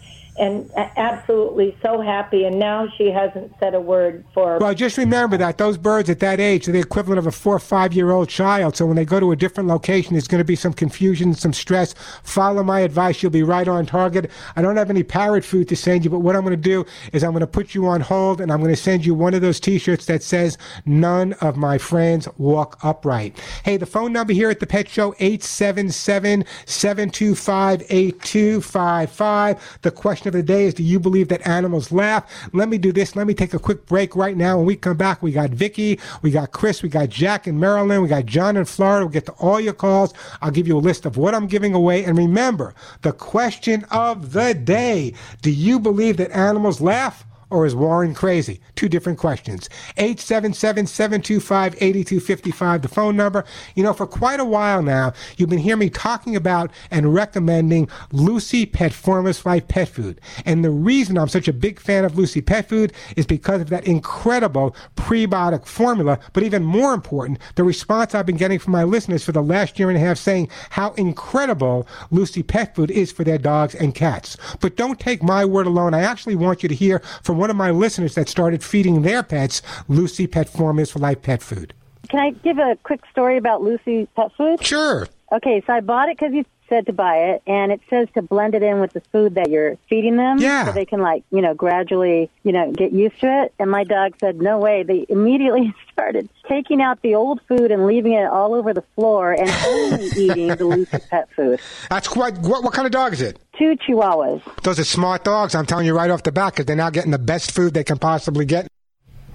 and 0.41 0.71
absolutely 0.77 1.77
so 1.83 2.01
happy. 2.01 2.45
And 2.45 2.59
now 2.59 2.89
she 2.97 3.11
hasn't 3.11 3.53
said 3.61 3.75
a 3.75 3.81
word 3.81 4.25
for. 4.33 4.59
Well, 4.59 4.75
just 4.75 4.97
remember 4.97 5.37
that 5.37 5.59
those 5.59 5.77
birds 5.77 6.09
at 6.09 6.21
that 6.21 6.41
age 6.41 6.67
are 6.67 6.73
the 6.73 6.81
equivalent 6.81 7.19
of 7.19 7.27
a 7.27 7.31
four 7.31 7.55
or 7.57 7.61
five 7.61 7.93
year 7.93 8.11
old 8.11 8.29
child. 8.31 8.77
So 8.77 8.87
when 8.87 8.97
they 8.97 9.05
go 9.05 9.21
to 9.21 9.33
a 9.33 9.37
different 9.37 9.69
location, 9.69 10.15
there's 10.15 10.27
going 10.29 10.41
to 10.41 10.45
be 10.45 10.57
some 10.57 10.73
confusion, 10.73 11.35
some 11.35 11.53
stress. 11.53 11.95
Follow 12.23 12.63
my 12.63 12.81
advice. 12.81 13.23
You'll 13.23 13.31
be 13.31 13.43
right 13.43 13.69
on 13.69 13.85
target. 13.85 14.31
I 14.57 14.63
don't 14.63 14.77
have 14.77 14.89
any 14.89 15.03
parrot 15.03 15.45
food 15.45 15.69
to 15.69 15.77
send 15.77 16.05
you, 16.05 16.11
but 16.11 16.21
what 16.21 16.35
I'm 16.35 16.43
going 16.43 16.57
to 16.57 16.57
do 16.57 16.87
is 17.13 17.23
I'm 17.23 17.33
going 17.33 17.41
to 17.41 17.47
put 17.47 17.75
you 17.75 17.87
on 17.87 18.01
hold 18.01 18.41
and 18.41 18.51
I'm 18.51 18.61
going 18.61 18.75
to 18.75 18.81
send 18.81 19.05
you 19.05 19.15
one 19.15 19.35
of 19.35 19.43
those 19.43 19.61
t 19.61 19.79
shirts 19.79 20.07
that 20.07 20.23
says, 20.23 20.57
None 20.87 21.35
of 21.35 21.59
my 21.59 21.77
friends 21.77 22.27
walk 22.39 22.79
upright. 22.83 23.39
Hey, 23.63 23.77
the 23.77 23.87
phone 23.87 24.13
number 24.15 24.33
here 24.33 24.49
at 24.49 24.61
the 24.61 24.67
Pet 24.67 24.89
Show, 24.89 25.15
877 25.19 26.47
725 26.65 27.83
8255. 27.91 29.79
The 29.83 29.91
question 29.91 30.30
of 30.35 30.39
the 30.39 30.43
day 30.43 30.65
is 30.65 30.75
do 30.75 30.83
you 30.83 30.99
believe 30.99 31.29
that 31.29 31.47
animals 31.47 31.93
laugh? 31.93 32.25
Let 32.53 32.69
me 32.69 32.79
do 32.79 32.93
this. 32.93 33.17
Let 33.17 33.27
me 33.27 33.35
take 33.35 33.55
a 33.55 33.59
quick 33.59 33.87
break 33.87 34.17
right 34.17 34.37
now. 34.37 34.57
When 34.57 34.67
we 34.67 34.77
come 34.77 34.97
back, 34.97 35.23
we 35.23 35.33
got 35.33 35.51
Vicky, 35.51 36.01
we 36.23 36.31
got 36.31 36.53
Chris, 36.53 36.83
we 36.83 36.89
got 36.89 37.09
Jack 37.09 37.47
in 37.47 37.59
Maryland, 37.59 38.03
we 38.03 38.09
got 38.09 38.27
John 38.27 38.57
in 38.57 38.65
Florida. 38.65 39.07
We'll 39.07 39.13
get 39.13 39.27
to 39.27 39.33
all 39.33 39.61
your 39.61 39.73
calls. 39.73 40.15
I'll 40.41 40.51
give 40.51 40.67
you 40.67 40.77
a 40.77 40.81
list 40.81 41.07
of 41.07 41.17
what 41.17 41.35
I'm 41.35 41.47
giving 41.47 41.75
away. 41.75 42.05
And 42.05 42.17
remember, 42.17 42.75
the 43.03 43.13
question 43.13 43.85
of 43.91 44.33
the 44.33 44.55
day 44.55 45.15
do 45.43 45.51
you 45.51 45.79
believe 45.79 46.17
that 46.19 46.31
animals 46.31 46.81
laugh? 46.81 47.25
Or 47.51 47.67
is 47.67 47.75
Warren 47.75 48.15
crazy? 48.15 48.61
Two 48.77 48.89
different 48.89 49.19
questions. 49.19 49.69
877-725-8255, 49.97 52.83
the 52.83 52.89
phone 52.89 53.17
number. 53.17 53.45
You 53.75 53.83
know, 53.83 53.93
for 53.93 54.07
quite 54.07 54.39
a 54.41 54.45
while 54.45 54.83
now, 54.83 55.13
you've 55.37 55.51
been 55.51 55.59
hearing 55.59 55.81
me 55.81 55.91
talking 55.91 56.37
about 56.37 56.71
and 56.91 57.13
recommending 57.13 57.89
Lucy 58.13 58.65
Pet 58.67 58.93
Formulas 58.93 59.45
Life 59.45 59.67
Pet 59.69 59.89
Food. 59.89 60.21
And 60.45 60.65
the 60.65 60.71
reason 60.71 61.19
I'm 61.19 61.29
such 61.29 61.49
a 61.49 61.53
big 61.53 61.81
fan 61.81 62.05
of 62.05 62.17
Lucy 62.17 62.41
Pet 62.41 62.69
Food 62.69 62.93
is 63.17 63.27
because 63.27 63.61
of 63.61 63.71
that 63.71 63.85
incredible 63.87 64.77
prebiotic 64.97 65.67
formula, 65.67 66.21
but 66.33 66.45
even 66.45 66.63
more 66.63 66.95
important, 66.95 67.39
the 67.57 67.65
response 67.65 68.15
I've 68.15 68.27
been 68.27 68.37
getting 68.37 68.59
from 68.59 68.73
my 68.73 68.85
listeners 68.85 69.25
for 69.25 69.33
the 69.33 69.43
last 69.43 69.79
year 69.79 69.89
and 69.89 69.97
a 69.97 70.01
half 70.01 70.19
saying 70.19 70.49
how 70.71 70.93
incredible 70.93 71.87
Lucy 72.11 72.43
Pet 72.43 72.75
Food 72.75 72.91
is 72.91 73.11
for 73.11 73.25
their 73.25 73.39
dogs 73.39 73.75
and 73.75 73.95
cats. 73.95 74.37
But 74.61 74.77
don't 74.77 75.01
take 75.01 75.23
my 75.23 75.45
word 75.45 75.67
alone. 75.67 75.95
I 75.95 76.01
actually 76.01 76.37
want 76.37 76.63
you 76.63 76.69
to 76.69 76.75
hear 76.75 77.01
from 77.23 77.39
one 77.41 77.51
of 77.51 77.57
my 77.57 77.71
listeners 77.71 78.15
that 78.15 78.29
started 78.29 78.63
feeding 78.63 79.01
their 79.01 79.23
pets 79.23 79.63
Lucy 79.89 80.27
Pet 80.27 80.49
Formulas 80.49 80.91
for 80.91 80.99
Life 80.99 81.23
pet 81.23 81.43
food. 81.43 81.73
can 82.09 82.21
I 82.21 82.31
give 82.31 82.59
a 82.59 82.77
quick 82.83 83.01
story 83.11 83.39
about 83.39 83.63
Lucy 83.63 84.07
Pet 84.15 84.31
Food? 84.37 84.63
Sure. 84.65 85.09
Okay, 85.33 85.63
so 85.67 85.73
I 85.73 85.81
bought 85.81 86.09
it 86.11 86.19
because 86.19 86.35
you 86.35 86.45
said 86.71 86.87
to 86.87 86.93
buy 86.95 87.17
it, 87.17 87.43
and 87.47 87.71
it 87.71 87.81
says 87.91 88.09
to 88.15 88.23
blend 88.23 88.55
it 88.55 88.63
in 88.63 88.81
with 88.81 88.95
the 88.95 89.03
food 89.13 89.35
that 89.35 89.51
you're 89.51 89.77
feeding 89.91 90.17
them, 90.17 90.39
Yeah. 90.39 90.65
so 90.65 90.73
they 90.73 90.87
can 90.87 91.01
like 91.03 91.23
you 91.31 91.43
know 91.43 91.53
gradually 91.53 92.31
you 92.45 92.53
know 92.53 92.73
get 92.73 92.93
used 92.93 93.21
to 93.21 93.43
it. 93.43 93.53
And 93.59 93.71
my 93.71 93.85
dog 93.85 94.15
said, 94.19 94.41
"No 94.41 94.59
way!" 94.59 94.83
They 94.85 95.05
immediately 95.11 95.75
started 95.93 96.31
taking 96.49 96.81
out 96.81 97.03
the 97.03 97.15
old 97.17 97.41
food 97.47 97.71
and 97.71 97.87
leaving 97.87 98.15
it 98.15 98.25
all 98.27 98.55
over 98.55 98.73
the 98.73 98.85
floor, 98.95 99.33
and 99.33 99.51
only 99.67 100.07
eating 100.17 100.47
the 100.49 100.65
Lucy 100.65 100.99
Pet 101.11 101.29
Food. 101.37 101.61
That's 101.91 102.09
quite. 102.09 102.39
What, 102.39 102.65
what 102.65 102.73
kind 102.73 102.87
of 102.87 102.93
dog 102.93 103.13
is 103.13 103.21
it? 103.21 103.39
Two 103.59 103.77
Chihuahuas. 103.77 104.41
Those 104.63 104.79
are 104.79 104.85
smart 104.85 105.23
dogs. 105.25 105.55
I'm 105.55 105.67
telling 105.67 105.85
you 105.85 105.95
right 105.95 106.11
off 106.11 106.23
the 106.23 106.33
bat 106.33 106.55
because 106.55 106.65
they're 106.65 106.77
now 106.77 106.89
getting 106.89 107.11
the 107.11 107.19
best 107.19 107.51
food 107.51 107.75
they 107.75 107.85
can 107.85 107.99
possibly 107.99 108.47
get. 108.47 108.69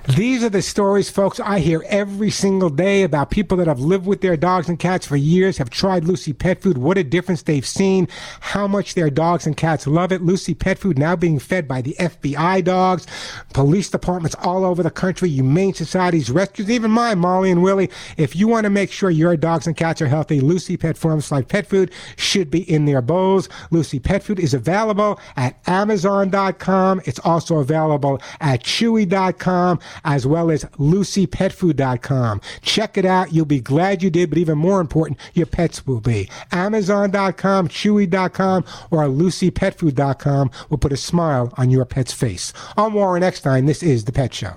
These 0.09 0.43
are 0.43 0.49
the 0.49 0.61
stories, 0.61 1.09
folks, 1.09 1.39
I 1.39 1.57
hear 1.57 1.83
every 1.87 2.29
single 2.29 2.69
day 2.69 3.01
about 3.01 3.31
people 3.31 3.57
that 3.57 3.65
have 3.65 3.79
lived 3.79 4.05
with 4.05 4.21
their 4.21 4.37
dogs 4.37 4.69
and 4.69 4.77
cats 4.77 5.07
for 5.07 5.15
years, 5.15 5.57
have 5.57 5.71
tried 5.71 6.03
Lucy 6.05 6.31
Pet 6.31 6.61
Food, 6.61 6.77
what 6.77 6.99
a 6.99 7.03
difference 7.03 7.41
they've 7.41 7.65
seen, 7.65 8.07
how 8.39 8.67
much 8.67 8.93
their 8.93 9.09
dogs 9.09 9.47
and 9.47 9.57
cats 9.57 9.87
love 9.87 10.11
it. 10.11 10.21
Lucy 10.21 10.53
Pet 10.53 10.77
Food 10.77 10.99
now 10.99 11.15
being 11.15 11.39
fed 11.39 11.67
by 11.67 11.81
the 11.81 11.95
FBI 11.99 12.63
dogs, 12.63 13.07
police 13.53 13.89
departments 13.89 14.35
all 14.43 14.63
over 14.63 14.83
the 14.83 14.91
country, 14.91 15.27
humane 15.27 15.73
societies, 15.73 16.29
rescues, 16.29 16.69
even 16.69 16.91
mine, 16.91 17.17
Molly 17.17 17.49
and 17.49 17.63
Willie. 17.63 17.89
If 18.15 18.35
you 18.35 18.47
want 18.47 18.65
to 18.65 18.69
make 18.69 18.91
sure 18.91 19.09
your 19.09 19.35
dogs 19.35 19.65
and 19.65 19.75
cats 19.75 20.03
are 20.03 20.07
healthy, 20.07 20.39
Lucy 20.39 20.77
Pet 20.77 20.99
Farms 20.99 21.31
like 21.31 21.47
Pet 21.47 21.65
Food 21.65 21.91
should 22.15 22.51
be 22.51 22.69
in 22.71 22.85
their 22.85 23.01
bowls. 23.01 23.49
Lucy 23.71 23.99
Pet 23.99 24.21
Food 24.21 24.39
is 24.39 24.53
available 24.53 25.19
at 25.35 25.57
Amazon.com. 25.65 27.01
It's 27.05 27.19
also 27.19 27.57
available 27.57 28.21
at 28.39 28.61
Chewy.com 28.61 29.79
as 30.03 30.27
well 30.27 30.51
as 30.51 30.65
LucyPetFood.com. 30.77 32.41
Check 32.61 32.97
it 32.97 33.05
out. 33.05 33.33
You'll 33.33 33.45
be 33.45 33.61
glad 33.61 34.03
you 34.03 34.09
did, 34.09 34.29
but 34.29 34.37
even 34.37 34.57
more 34.57 34.81
important, 34.81 35.19
your 35.33 35.45
pets 35.45 35.85
will 35.87 36.01
be. 36.01 36.29
Amazon.com, 36.51 37.67
Chewy.com, 37.67 38.65
or 38.91 39.03
LucyPetFood.com 39.03 40.51
will 40.69 40.77
put 40.77 40.93
a 40.93 40.97
smile 40.97 41.53
on 41.57 41.69
your 41.69 41.85
pet's 41.85 42.13
face. 42.13 42.53
I'm 42.77 42.93
Warren 42.93 43.23
Eckstein. 43.23 43.65
This 43.65 43.83
is 43.83 44.05
The 44.05 44.11
Pet 44.11 44.33
Show. 44.33 44.53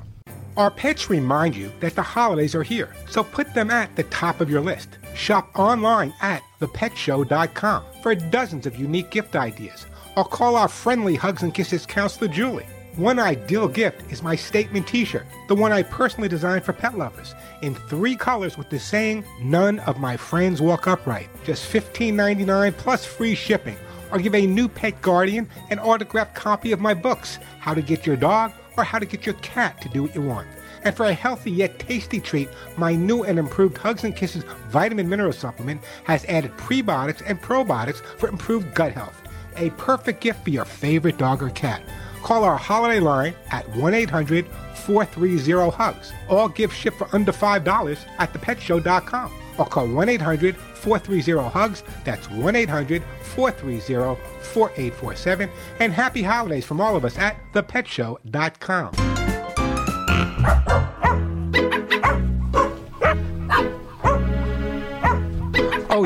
Our 0.57 0.73
pets 0.73 1.09
remind 1.09 1.55
you 1.55 1.71
that 1.79 1.95
the 1.95 2.03
holidays 2.03 2.57
are 2.57 2.65
here, 2.65 2.93
so 3.09 3.23
put 3.23 3.55
them 3.55 3.71
at 3.71 3.95
the 3.95 4.03
top 4.05 4.41
of 4.41 4.51
your 4.51 4.61
list. 4.61 4.89
Shop 5.15 5.49
online 5.57 6.13
at 6.21 6.43
thepetshow.com 6.61 7.85
for 8.03 8.15
dozens 8.17 8.67
of 8.67 8.77
unique 8.77 9.11
gift 9.11 9.37
ideas, 9.37 9.87
or 10.17 10.25
call 10.25 10.57
our 10.57 10.67
friendly 10.67 11.15
Hugs 11.15 11.45
and 11.45 11.55
Kisses 11.55 11.87
counselor 11.87 12.27
Julie. 12.27 12.67
One 12.99 13.21
ideal 13.21 13.69
gift 13.69 14.11
is 14.11 14.25
my 14.25 14.35
statement 14.35 14.89
t 14.89 15.05
shirt, 15.05 15.25
the 15.47 15.55
one 15.55 15.71
I 15.71 15.85
personally 15.85 16.29
designed 16.29 16.65
for 16.65 16.73
pet 16.73 16.99
lovers, 16.99 17.33
in 17.63 17.77
three 17.77 18.17
colors 18.17 18.59
with 18.59 18.71
the 18.71 18.81
saying, 18.81 19.25
None 19.41 19.79
of 19.81 20.01
my 20.01 20.17
friends 20.17 20.61
walk 20.61 20.89
upright. 20.89 21.29
Just 21.45 21.73
$15.99 21.73 22.77
plus 22.77 23.07
free 23.07 23.37
shipping. 23.37 23.77
Or 24.11 24.19
give 24.19 24.35
a 24.35 24.45
new 24.45 24.67
pet 24.67 25.01
guardian 25.01 25.49
an 25.71 25.79
autographed 25.79 26.35
copy 26.35 26.73
of 26.73 26.81
my 26.81 26.93
books, 26.93 27.39
How 27.61 27.73
to 27.73 27.83
Get 27.83 28.05
Your 28.05 28.17
Dog 28.17 28.51
or 28.77 28.83
How 28.83 28.99
to 28.99 29.07
Get 29.07 29.25
Your 29.25 29.37
Cat 29.37 29.81
to 29.83 29.89
Do 29.91 30.03
What 30.03 30.17
You 30.17 30.23
Want. 30.23 30.49
And 30.83 30.97
for 30.97 31.07
a 31.07 31.15
healthy 31.15 31.53
yet 31.53 31.79
tasty 31.79 32.19
treat, 32.19 32.49
my 32.77 32.97
new 32.97 33.23
and 33.23 33.39
improved 33.39 33.79
Hugs 33.79 34.03
and 34.03 34.17
Kisses 34.17 34.43
vitamin 34.71 35.09
mineral 35.09 35.33
supplement 35.33 35.83
has 36.03 36.25
added 36.25 36.51
prebiotics 36.57 37.23
and 37.25 37.41
probiotics 37.41 38.03
for 38.19 38.29
improved 38.29 38.75
gut 38.75 38.91
health. 38.91 39.23
A 39.57 39.71
perfect 39.71 40.21
gift 40.21 40.43
for 40.43 40.51
your 40.51 40.65
favorite 40.65 41.17
dog 41.17 41.45
or 41.45 41.51
cat. 41.51 41.81
Call 42.23 42.45
our 42.45 42.57
holiday 42.57 43.01
line 43.01 43.35
at 43.51 43.69
1 43.77 43.95
800 43.95 44.47
430 44.75 45.71
HUGS. 45.71 46.13
All 46.29 46.49
gifts 46.49 46.75
ship 46.75 46.95
for 46.95 47.09
under 47.13 47.33
$5 47.33 47.99
at 48.19 48.33
thepetshow.com. 48.33 49.33
Or 49.59 49.67
call 49.67 49.89
1 49.89 50.09
800 50.09 50.57
430 50.57 51.49
HUGS. 51.49 51.83
That's 52.05 52.31
1 52.31 52.57
800 52.57 53.03
430 53.23 54.21
4847. 54.43 55.51
And 55.81 55.93
happy 55.93 56.23
holidays 56.23 56.65
from 56.65 56.81
all 56.81 56.97
of 56.97 57.05
us 57.05 57.19
at 57.19 57.37
thepetshow.com. 57.53 58.95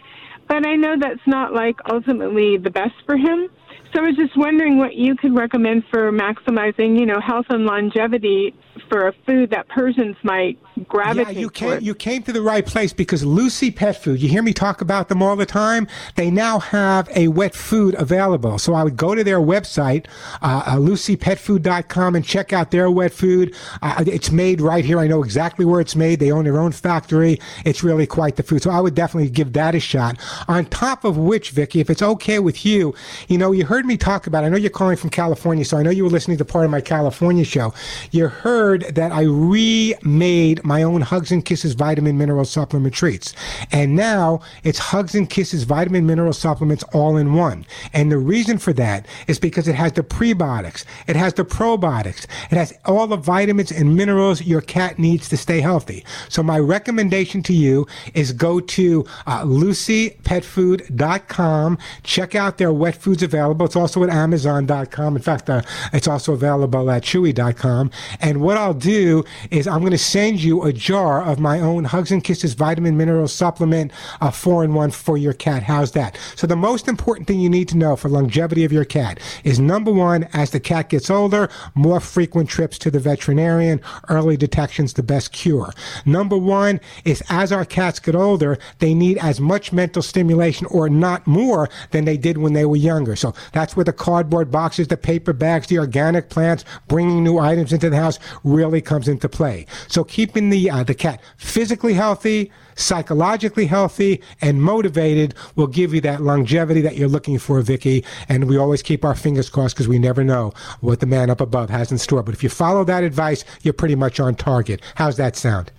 But 0.49 0.67
I 0.67 0.75
know 0.75 0.95
that's 0.99 1.25
not 1.25 1.53
like 1.53 1.77
ultimately 1.89 2.57
the 2.57 2.69
best 2.69 2.95
for 3.05 3.15
him. 3.15 3.47
So 3.93 4.01
I 4.01 4.07
was 4.07 4.17
just 4.17 4.35
wondering 4.35 4.77
what 4.77 4.95
you 4.95 5.15
could 5.15 5.33
recommend 5.33 5.85
for 5.89 6.11
maximizing, 6.11 6.99
you 6.99 7.05
know, 7.05 7.21
health 7.21 7.45
and 7.49 7.65
longevity 7.65 8.53
for 8.89 9.07
a 9.07 9.13
food 9.25 9.49
that 9.51 9.67
Persians 9.69 10.15
might 10.23 10.59
gravitate 10.87 11.35
Yeah, 11.35 11.39
you 11.41 11.49
came 11.49 11.69
toward. 11.69 11.83
you 11.83 11.95
came 11.95 12.23
to 12.23 12.31
the 12.31 12.41
right 12.41 12.65
place 12.65 12.93
because 12.93 13.23
Lucy 13.25 13.71
Pet 13.71 14.01
Food. 14.01 14.21
You 14.21 14.29
hear 14.29 14.43
me 14.43 14.53
talk 14.53 14.81
about 14.81 15.09
them 15.09 15.21
all 15.23 15.35
the 15.35 15.45
time. 15.45 15.87
They 16.15 16.29
now 16.31 16.59
have 16.59 17.09
a 17.15 17.27
wet 17.29 17.55
food 17.55 17.95
available. 17.97 18.57
So 18.59 18.73
I 18.73 18.83
would 18.83 18.97
go 18.97 19.15
to 19.15 19.23
their 19.23 19.39
website, 19.39 20.05
uh, 20.41 20.63
uh, 20.65 20.75
LucyPetFood.com, 20.75 22.15
and 22.15 22.25
check 22.25 22.53
out 22.53 22.71
their 22.71 22.89
wet 22.91 23.13
food. 23.13 23.55
Uh, 23.81 24.03
it's 24.07 24.31
made 24.31 24.61
right 24.61 24.83
here. 24.85 24.99
I 24.99 25.07
know 25.07 25.23
exactly 25.23 25.65
where 25.65 25.81
it's 25.81 25.95
made. 25.95 26.19
They 26.19 26.31
own 26.31 26.43
their 26.45 26.59
own 26.59 26.71
factory. 26.71 27.39
It's 27.65 27.83
really 27.83 28.05
quite 28.07 28.35
the 28.35 28.43
food. 28.43 28.61
So 28.63 28.69
I 28.71 28.79
would 28.79 28.95
definitely 28.95 29.29
give 29.29 29.53
that 29.53 29.75
a 29.75 29.79
shot. 29.79 30.17
On 30.47 30.65
top 30.65 31.03
of 31.03 31.17
which, 31.17 31.51
Vicky, 31.51 31.79
if 31.79 31.89
it's 31.89 32.01
okay 32.01 32.39
with 32.39 32.65
you, 32.65 32.93
you 33.27 33.37
know, 33.37 33.51
you 33.51 33.65
heard 33.65 33.85
me 33.85 33.97
talk 33.97 34.27
about. 34.27 34.43
I 34.43 34.49
know 34.49 34.57
you're 34.57 34.69
calling 34.69 34.97
from 34.97 35.09
California, 35.09 35.65
so 35.65 35.77
I 35.77 35.83
know 35.83 35.89
you 35.89 36.03
were 36.03 36.09
listening 36.09 36.37
to 36.37 36.45
part 36.45 36.65
of 36.65 36.71
my 36.71 36.81
California 36.81 37.43
show. 37.45 37.73
You 38.11 38.27
heard 38.27 38.66
that 38.77 39.11
I 39.11 39.21
remade 39.21 40.63
my 40.65 40.83
own 40.83 41.01
Hugs 41.01 41.31
and 41.31 41.45
Kisses 41.45 41.73
vitamin 41.73 42.17
mineral 42.17 42.43
supplement 42.43 42.93
treats. 42.93 43.33
And 43.71 43.95
now 43.95 44.41
it's 44.63 44.79
Hugs 44.79 45.15
and 45.15 45.29
Kisses 45.29 45.63
vitamin 45.63 46.05
mineral 46.05 46.33
supplements 46.33 46.83
all 46.93 47.15
in 47.15 47.35
one. 47.35 47.65
And 47.93 48.11
the 48.11 48.17
reason 48.17 48.57
for 48.57 48.73
that 48.73 49.05
is 49.27 49.39
because 49.39 49.67
it 49.67 49.75
has 49.75 49.93
the 49.93 50.03
prebiotics, 50.03 50.83
it 51.07 51.15
has 51.15 51.35
the 51.35 51.45
probiotics, 51.45 52.25
it 52.51 52.57
has 52.57 52.73
all 52.85 53.07
the 53.07 53.15
vitamins 53.15 53.71
and 53.71 53.95
minerals 53.95 54.41
your 54.41 54.61
cat 54.61 54.99
needs 54.99 55.29
to 55.29 55.37
stay 55.37 55.61
healthy. 55.61 56.03
So 56.27 56.43
my 56.43 56.59
recommendation 56.59 57.41
to 57.43 57.53
you 57.53 57.87
is 58.13 58.33
go 58.33 58.59
to 58.59 59.05
uh, 59.27 59.43
lucypetfood.com, 59.43 61.77
check 62.03 62.35
out 62.35 62.57
their 62.57 62.73
wet 62.73 62.95
foods 62.95 63.23
available. 63.23 63.65
It's 63.65 63.75
also 63.75 64.03
at 64.03 64.09
amazon.com. 64.09 65.15
In 65.15 65.21
fact, 65.21 65.49
uh, 65.49 65.61
it's 65.93 66.07
also 66.07 66.33
available 66.33 66.89
at 66.89 67.03
chewy.com. 67.03 67.91
And 68.19 68.41
what 68.41 68.56
what 68.57 68.63
I'll 68.63 68.73
do 68.73 69.23
is 69.51 69.67
I'm 69.67 69.81
going 69.81 69.91
to 69.91 69.99
send 69.99 70.41
you 70.41 70.63
a 70.63 70.73
jar 70.73 71.23
of 71.23 71.39
my 71.39 71.59
own 71.59 71.83
Hugs 71.83 72.11
and 72.11 72.23
Kisses 72.23 72.55
vitamin 72.55 72.97
mineral 72.97 73.27
supplement, 73.27 73.91
a 74.19 74.31
four 74.31 74.63
in 74.63 74.73
one 74.73 74.89
for 74.89 75.15
your 75.15 75.33
cat. 75.33 75.61
How's 75.61 75.91
that? 75.91 76.17
So 76.35 76.47
the 76.47 76.55
most 76.55 76.87
important 76.87 77.27
thing 77.27 77.39
you 77.39 77.51
need 77.51 77.67
to 77.69 77.77
know 77.77 77.95
for 77.95 78.09
longevity 78.09 78.63
of 78.65 78.71
your 78.71 78.83
cat 78.83 79.19
is 79.43 79.59
number 79.59 79.91
one, 79.91 80.23
as 80.33 80.49
the 80.49 80.59
cat 80.59 80.89
gets 80.89 81.11
older, 81.11 81.49
more 81.75 81.99
frequent 81.99 82.49
trips 82.49 82.79
to 82.79 82.89
the 82.89 82.99
veterinarian. 82.99 83.79
Early 84.09 84.37
detection's 84.37 84.93
the 84.93 85.03
best 85.03 85.33
cure. 85.33 85.71
Number 86.07 86.37
one 86.37 86.79
is 87.05 87.21
as 87.29 87.51
our 87.51 87.65
cats 87.65 87.99
get 87.99 88.15
older, 88.15 88.57
they 88.79 88.95
need 88.95 89.19
as 89.19 89.39
much 89.39 89.71
mental 89.71 90.01
stimulation 90.01 90.65
or 90.71 90.89
not 90.89 91.27
more 91.27 91.69
than 91.91 92.05
they 92.05 92.17
did 92.17 92.39
when 92.39 92.53
they 92.53 92.65
were 92.65 92.75
younger. 92.75 93.15
So 93.15 93.35
that's 93.53 93.75
where 93.75 93.85
the 93.85 93.93
cardboard 93.93 94.49
boxes, 94.49 94.87
the 94.87 94.97
paper 94.97 95.31
bags, 95.31 95.67
the 95.67 95.77
organic 95.77 96.29
plants, 96.29 96.65
bringing 96.87 97.23
new 97.23 97.37
items 97.37 97.71
into 97.71 97.91
the 97.91 97.97
house 97.97 98.17
really 98.47 98.81
comes 98.81 99.07
into 99.07 99.29
play. 99.29 99.65
So 99.87 100.03
keeping 100.03 100.49
the 100.49 100.69
uh, 100.69 100.83
the 100.83 100.95
cat 100.95 101.21
physically 101.37 101.93
healthy, 101.93 102.51
psychologically 102.75 103.65
healthy, 103.65 104.21
and 104.41 104.61
motivated 104.61 105.33
will 105.55 105.67
give 105.67 105.93
you 105.93 106.01
that 106.01 106.21
longevity 106.21 106.81
that 106.81 106.95
you're 106.95 107.07
looking 107.07 107.39
for, 107.39 107.61
Vicky. 107.61 108.03
And 108.29 108.45
we 108.45 108.57
always 108.57 108.81
keep 108.81 109.03
our 109.03 109.15
fingers 109.15 109.49
crossed 109.49 109.75
because 109.75 109.87
we 109.87 109.99
never 109.99 110.23
know 110.23 110.53
what 110.81 110.99
the 110.99 111.05
man 111.05 111.29
up 111.29 111.41
above 111.41 111.69
has 111.69 111.91
in 111.91 111.97
store. 111.97 112.23
But 112.23 112.33
if 112.33 112.43
you 112.43 112.49
follow 112.49 112.83
that 112.85 113.03
advice, 113.03 113.43
you're 113.61 113.73
pretty 113.73 113.95
much 113.95 114.19
on 114.19 114.35
target. 114.35 114.81
How's 114.95 115.17
that 115.17 115.35
sound? 115.35 115.71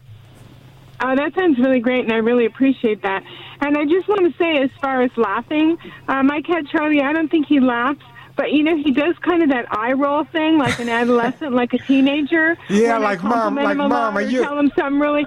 Oh, 1.01 1.15
that 1.15 1.33
sounds 1.35 1.59
really 1.61 1.79
great, 1.79 2.05
and 2.05 2.13
I 2.13 2.17
really 2.17 2.45
appreciate 2.45 3.03
that. 3.03 3.23
And 3.61 3.77
I 3.77 3.85
just 3.85 4.09
want 4.09 4.21
to 4.23 4.37
say, 4.37 4.59
as 4.61 4.71
far 4.81 5.03
as 5.03 5.11
laughing, 5.17 5.79
uh, 6.09 6.25
my 6.25 6.43
cat 6.43 6.65
Charlie, 6.73 7.01
I 7.01 7.13
don't 7.13 7.31
think 7.31 7.47
he 7.47 7.61
laughs, 7.61 8.03
but 8.39 8.53
you 8.53 8.63
know, 8.63 8.77
he 8.77 8.93
does 8.93 9.19
kind 9.19 9.43
of 9.43 9.49
that 9.49 9.67
eye 9.77 9.93
roll 9.93 10.23
thing, 10.23 10.59
like 10.59 10.79
an 10.79 10.89
adolescent, 10.89 11.53
like 11.53 11.75
a 11.75 11.79
teenager. 11.79 12.57
Yeah, 12.71 12.93
when 12.93 13.03
like 13.03 13.23
mom, 13.23 13.57
like 13.57 13.77
mom, 13.77 14.17
are 14.17 14.23
you? 14.23 14.43
Tell 14.45 14.57
him 14.57 14.71
something 14.77 15.01
really. 15.01 15.27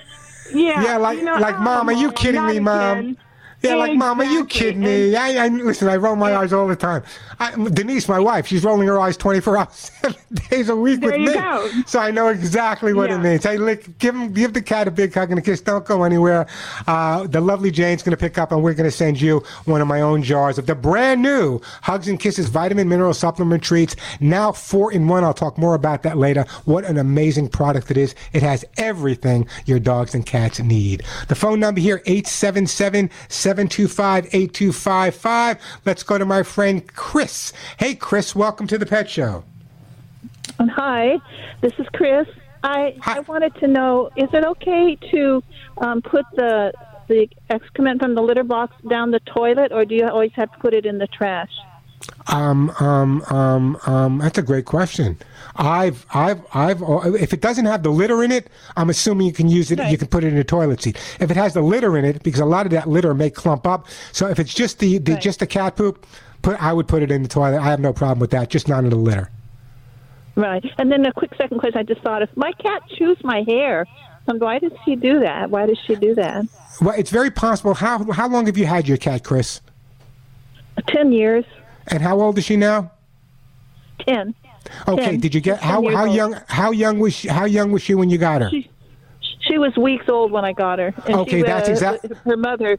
Yeah, 0.54 0.82
Yeah, 0.82 0.98
like 0.98 1.20
you 1.20 1.26
know, 1.26 1.36
like 1.36 1.56
oh, 1.56 1.62
mom, 1.62 1.90
are 1.90 1.94
you 1.94 2.12
kidding 2.14 2.46
me, 2.48 2.60
mom? 2.60 2.98
again. 2.98 3.18
Yeah, 3.62 3.76
like 3.76 3.96
mom, 3.96 4.20
are 4.20 4.24
you 4.24 4.42
Exactly. 4.44 4.60
kidding 4.60 4.82
me? 4.82 5.16
I, 5.16 5.46
I 5.46 5.48
listen. 5.50 5.88
I 5.88 5.96
roll 5.98 6.16
my 6.16 6.36
eyes 6.36 6.52
all 6.54 6.68
the 6.68 6.76
time. 6.76 7.04
I, 7.40 7.52
Denise, 7.70 8.08
my 8.08 8.20
wife, 8.20 8.48
she's 8.48 8.64
rolling 8.64 8.88
her 8.88 9.00
eyes 9.00 9.18
twenty 9.18 9.40
four 9.40 9.58
hours, 9.60 9.92
seven 10.02 10.16
days 10.50 10.70
a 10.70 10.76
week 10.76 11.02
There 11.02 11.12
with 11.12 11.22
me. 11.22 11.34
go. 11.34 11.70
So 11.86 12.00
I 12.00 12.12
know 12.12 12.30
exactly 12.30 12.94
what 12.94 13.10
it 13.12 13.20
means. 13.20 13.44
Hey, 13.44 13.58
lick, 13.58 13.98
give 14.00 14.16
him, 14.16 14.34
give 14.34 14.54
the 14.54 14.62
cat 14.62 14.88
a 14.88 14.92
big 14.92 15.14
hug 15.14 15.30
and 15.30 15.40
a 15.40 15.42
kiss. 15.42 15.62
Don't 15.62 15.86
go 15.86 16.04
anywhere. 16.04 16.48
Uh, 16.88 17.28
the 17.28 17.40
lovely 17.42 17.70
Jane's 17.72 18.02
going 18.04 18.12
to 18.12 18.18
pick 18.18 18.38
up, 18.38 18.52
and 18.52 18.64
we're 18.64 18.74
going 18.74 18.90
to 18.90 18.96
send 18.96 19.20
you 19.22 19.40
one 19.66 19.82
of 19.82 19.88
my 19.88 20.02
own 20.02 20.24
jars 20.24 20.58
of 20.58 20.66
the 20.66 20.76
brand 20.76 21.22
new 21.22 21.60
Hugs 21.84 22.08
and 22.08 22.20
Kisses 22.20 22.50
vitamin 22.50 22.90
mineral 22.90 23.14
supplement 23.14 23.64
treats. 23.64 23.96
Now 24.20 24.52
four 24.52 24.92
in 24.92 25.08
one. 25.08 25.24
I'll 25.24 25.34
talk 25.34 25.58
more 25.58 25.76
about 25.76 26.04
that 26.04 26.18
later. 26.18 26.46
What 26.66 26.86
an 26.86 26.98
amazing 26.98 27.50
product 27.50 27.92
it 27.92 27.98
is. 27.98 28.16
It 28.34 28.42
has 28.42 28.66
everything 28.78 29.48
your 29.66 29.80
dogs 29.80 30.16
and 30.16 30.26
cats 30.26 30.60
need. 30.60 31.04
The 31.28 31.36
phone 31.36 31.60
number 31.60 31.80
here, 31.80 32.02
877-725-8255. 33.58 35.60
Let's 35.86 36.04
go 36.04 36.18
to 36.18 36.26
my 36.26 36.44
friend 36.44 36.86
Chris. 36.94 37.54
Hey, 37.78 37.96
Chris, 37.96 38.36
welcome 38.36 38.68
to 38.68 38.78
the 38.78 38.86
Pet 38.86 39.10
Show. 39.10 39.46
Hi, 40.60 41.18
this 41.62 41.72
is 41.80 41.88
Chris. 41.94 42.28
I, 42.64 42.96
Hi. 43.02 43.18
I 43.18 43.20
wanted 43.22 43.56
to 43.56 43.68
know: 43.68 44.12
Is 44.16 44.30
it 44.34 44.46
okay 44.46 44.96
to 45.12 45.44
um, 45.78 46.02
put 46.02 46.26
the 46.36 46.74
the 47.08 47.30
excrement 47.50 48.02
from 48.02 48.16
the 48.16 48.22
litter 48.22 48.44
box 48.44 48.76
down 48.88 49.12
the 49.12 49.20
toilet, 49.22 49.72
or 49.72 49.86
do 49.86 49.96
you 49.96 50.08
always 50.08 50.32
have 50.34 50.52
to 50.52 50.58
put 50.60 50.74
it 50.74 50.86
in 50.86 50.98
the 50.98 51.08
trash? 51.08 51.52
Um, 52.28 52.70
um, 52.80 53.22
um, 53.30 53.78
um, 53.86 54.18
that's 54.20 54.38
a 54.38 54.42
great 54.42 54.66
question. 54.66 55.18
I've, 55.56 56.06
I've, 56.14 56.42
I've, 56.54 56.82
if 57.16 57.34
it 57.34 57.42
doesn't 57.42 57.66
have 57.66 57.84
the 57.84 57.90
litter 57.90 58.24
in 58.24 58.32
it, 58.32 58.50
I'm 58.78 58.90
assuming 58.90 59.28
you 59.28 59.34
can 59.34 59.50
use 59.50 59.72
it, 59.72 59.80
you 59.90 59.98
can 59.98 60.08
put 60.08 60.24
it 60.24 60.32
in 60.32 60.38
a 60.38 60.44
toilet 60.44 60.82
seat. 60.82 60.98
If 61.20 61.30
it 61.30 61.38
has 61.38 61.54
the 61.54 61.62
litter 61.62 61.98
in 61.98 62.06
it, 62.06 62.24
because 62.24 62.40
a 62.40 62.46
lot 62.46 62.66
of 62.66 62.72
that 62.72 62.88
litter 62.88 63.14
may 63.14 63.30
clump 63.30 63.68
up. 63.68 63.88
So 64.12 64.28
if 64.28 64.40
it's 64.40 64.54
just 64.54 64.80
the, 64.80 64.98
the 64.98 65.14
Right. 65.14 65.22
just 65.22 65.40
the 65.40 65.48
cat 65.48 65.76
poop, 65.76 66.06
put, 66.42 66.62
I 66.62 66.74
would 66.74 66.88
put 66.88 67.04
it 67.04 67.12
in 67.12 67.22
the 67.24 67.30
toilet. 67.30 67.60
I 67.60 67.70
have 67.70 67.80
no 67.80 67.92
problem 67.94 68.20
with 68.20 68.32
that, 68.32 68.50
just 68.50 68.68
not 68.68 68.84
in 68.84 68.90
the 68.90 68.96
litter. 68.96 69.30
Right. 70.36 70.64
And 70.78 70.92
then 70.92 71.06
a 71.06 71.12
quick 71.12 71.32
second 71.36 71.60
question: 71.60 71.80
I 71.80 71.84
just 71.84 72.02
thought 72.02 72.22
if 72.22 72.36
my 72.38 72.54
cat 72.54 72.84
chews 72.98 73.18
my 73.24 73.44
hair, 73.46 73.86
um, 74.28 74.40
why 74.40 74.60
does 74.60 74.72
she 74.86 74.96
do 74.96 75.20
that? 75.20 75.50
Why 75.50 75.66
does 75.66 75.78
she 75.86 75.96
do 75.96 76.16
that? 76.16 76.46
Well, 76.82 76.96
it's 76.98 77.10
very 77.12 77.30
possible. 77.30 77.74
How, 77.74 78.10
how 78.12 78.30
long 78.30 78.46
have 78.46 78.58
you 78.58 78.66
had 78.66 78.88
your 78.88 78.98
cat, 78.98 79.24
Chris? 79.26 79.60
Ten 80.88 81.12
years. 81.12 81.44
And 81.92 82.02
how 82.02 82.20
old 82.22 82.38
is 82.38 82.46
she 82.46 82.56
now? 82.56 82.92
Ten. 84.08 84.34
Okay. 84.88 85.04
Ten. 85.04 85.20
Did 85.20 85.36
you 85.36 85.42
get 85.42 85.60
how 85.60 85.88
how 85.90 86.06
old. 86.06 86.16
young 86.16 86.36
how 86.48 86.72
young 86.72 87.00
was 87.00 87.14
she, 87.14 87.28
how 87.28 87.46
young 87.46 87.72
was 87.72 87.82
she 87.82 87.94
when 87.96 88.10
you 88.10 88.18
got 88.18 88.42
her? 88.42 88.50
She, 88.50 88.70
she 89.42 89.58
was 89.58 89.76
weeks 89.76 90.08
old 90.08 90.32
when 90.32 90.46
I 90.46 90.54
got 90.54 90.80
her. 90.80 90.94
And 91.06 91.16
Okay, 91.16 91.40
she, 91.40 91.44
that's 91.44 91.68
uh, 91.68 91.72
exact- 91.74 92.06
Her 92.26 92.38
mother 92.38 92.78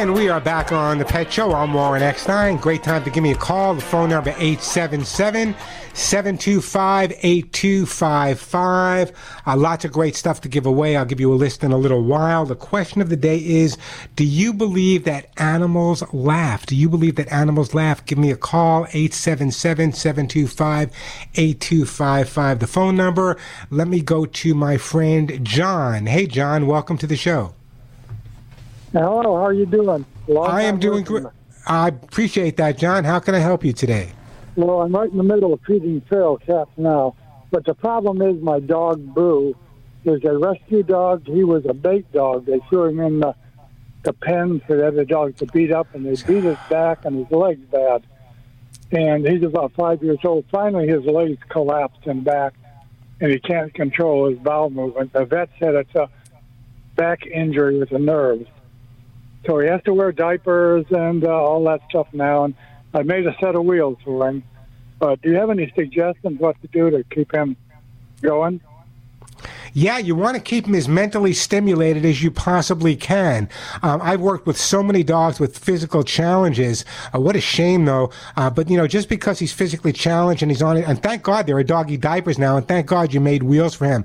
And 0.00 0.14
we 0.14 0.30
are 0.30 0.40
back 0.40 0.72
on 0.72 0.96
the 0.96 1.04
Pet 1.04 1.30
Show. 1.30 1.52
I'm 1.52 1.74
Warren 1.74 2.02
Eckstein. 2.02 2.56
Great 2.56 2.82
time 2.82 3.04
to 3.04 3.10
give 3.10 3.22
me 3.22 3.32
a 3.32 3.36
call. 3.36 3.74
The 3.74 3.82
phone 3.82 4.08
number 4.08 4.30
877 4.30 5.54
725 5.92 7.12
8255. 7.22 9.12
Uh, 9.46 9.56
Lots 9.58 9.84
of 9.84 9.92
great 9.92 10.16
stuff 10.16 10.40
to 10.40 10.48
give 10.48 10.64
away. 10.64 10.96
I'll 10.96 11.04
give 11.04 11.20
you 11.20 11.30
a 11.30 11.34
list 11.34 11.62
in 11.62 11.70
a 11.70 11.76
little 11.76 12.02
while. 12.02 12.46
The 12.46 12.56
question 12.56 13.02
of 13.02 13.10
the 13.10 13.16
day 13.16 13.44
is 13.44 13.76
Do 14.16 14.24
you 14.24 14.54
believe 14.54 15.04
that 15.04 15.28
animals 15.36 16.02
laugh? 16.14 16.64
Do 16.64 16.76
you 16.76 16.88
believe 16.88 17.16
that 17.16 17.30
animals 17.30 17.74
laugh? 17.74 18.02
Give 18.06 18.16
me 18.16 18.30
a 18.30 18.38
call 18.38 18.86
877 18.94 19.92
725 19.92 20.90
8255. 21.34 22.58
The 22.58 22.66
phone 22.66 22.96
number. 22.96 23.36
Let 23.68 23.86
me 23.86 24.00
go 24.00 24.24
to 24.24 24.54
my 24.54 24.78
friend 24.78 25.44
John. 25.44 26.06
Hey, 26.06 26.26
John, 26.26 26.66
welcome 26.66 26.96
to 26.96 27.06
the 27.06 27.16
show. 27.16 27.52
Hello, 28.92 29.22
how 29.22 29.46
are 29.46 29.52
you 29.52 29.66
doing? 29.66 30.04
Long 30.26 30.50
I 30.50 30.62
am 30.62 30.80
doing 30.80 31.04
great. 31.04 31.24
I 31.66 31.88
appreciate 31.88 32.56
that, 32.56 32.76
John. 32.76 33.04
How 33.04 33.20
can 33.20 33.36
I 33.36 33.38
help 33.38 33.64
you 33.64 33.72
today? 33.72 34.10
Well, 34.56 34.82
I'm 34.82 34.92
right 34.92 35.08
in 35.08 35.16
the 35.16 35.22
middle 35.22 35.52
of 35.52 35.60
feeding 35.64 36.00
feral 36.08 36.38
cats 36.38 36.70
now, 36.76 37.14
but 37.52 37.64
the 37.64 37.74
problem 37.74 38.20
is 38.20 38.42
my 38.42 38.58
dog 38.58 39.14
Boo 39.14 39.54
is 40.04 40.24
a 40.24 40.36
rescue 40.36 40.82
dog. 40.82 41.24
He 41.24 41.44
was 41.44 41.64
a 41.66 41.72
bait 41.72 42.10
dog. 42.12 42.46
They 42.46 42.58
threw 42.68 42.86
him 42.86 42.98
in 42.98 43.20
the, 43.20 43.36
the 44.02 44.12
pen 44.12 44.60
for 44.66 44.76
the 44.76 44.88
other 44.88 45.04
dogs 45.04 45.38
to 45.38 45.46
beat 45.46 45.70
up, 45.70 45.94
and 45.94 46.04
they 46.04 46.20
beat 46.26 46.42
his 46.42 46.58
back 46.68 47.04
and 47.04 47.24
his 47.24 47.30
legs 47.30 47.64
bad. 47.70 48.04
And 48.90 49.24
he's 49.24 49.44
about 49.44 49.72
five 49.74 50.02
years 50.02 50.18
old. 50.24 50.46
Finally, 50.50 50.88
his 50.88 51.04
legs 51.04 51.38
collapsed 51.48 52.06
and 52.06 52.24
back, 52.24 52.54
and 53.20 53.30
he 53.30 53.38
can't 53.38 53.72
control 53.72 54.28
his 54.28 54.38
bowel 54.40 54.70
movement. 54.70 55.12
The 55.12 55.26
vet 55.26 55.48
said 55.60 55.76
it's 55.76 55.94
a 55.94 56.08
back 56.96 57.24
injury 57.24 57.78
with 57.78 57.90
the 57.90 58.00
nerves. 58.00 58.48
So 59.46 59.58
he 59.58 59.68
has 59.68 59.82
to 59.84 59.94
wear 59.94 60.12
diapers 60.12 60.86
and 60.90 61.24
uh, 61.24 61.28
all 61.28 61.64
that 61.64 61.80
stuff 61.88 62.08
now. 62.12 62.44
And 62.44 62.54
I 62.92 63.02
made 63.02 63.26
a 63.26 63.34
set 63.40 63.54
of 63.54 63.64
wheels 63.64 63.98
for 64.04 64.28
him. 64.28 64.42
But 64.98 65.22
do 65.22 65.30
you 65.30 65.36
have 65.36 65.50
any 65.50 65.72
suggestions 65.74 66.38
what 66.38 66.60
to 66.60 66.68
do 66.68 66.90
to 66.90 67.04
keep 67.04 67.32
him 67.34 67.56
going? 68.20 68.60
Yeah, 69.72 69.98
you 69.98 70.14
want 70.14 70.36
to 70.36 70.42
keep 70.42 70.66
him 70.66 70.74
as 70.74 70.88
mentally 70.88 71.32
stimulated 71.32 72.04
as 72.04 72.22
you 72.22 72.30
possibly 72.30 72.96
can. 72.96 73.48
Um, 73.82 74.00
I've 74.02 74.20
worked 74.20 74.46
with 74.46 74.56
so 74.56 74.82
many 74.82 75.02
dogs 75.02 75.38
with 75.38 75.58
physical 75.58 76.02
challenges. 76.02 76.84
Uh, 77.14 77.20
what 77.20 77.36
a 77.36 77.40
shame, 77.40 77.84
though. 77.84 78.10
Uh, 78.36 78.50
but 78.50 78.68
you 78.68 78.76
know, 78.76 78.86
just 78.86 79.08
because 79.08 79.38
he's 79.38 79.52
physically 79.52 79.92
challenged 79.92 80.42
and 80.42 80.50
he's 80.50 80.62
on 80.62 80.76
it, 80.76 80.86
and 80.88 81.02
thank 81.02 81.22
God 81.22 81.46
there 81.46 81.56
are 81.56 81.62
doggy 81.62 81.96
diapers 81.96 82.38
now, 82.38 82.56
and 82.56 82.66
thank 82.66 82.86
God 82.86 83.14
you 83.14 83.20
made 83.20 83.42
wheels 83.42 83.74
for 83.74 83.84
him. 83.84 84.04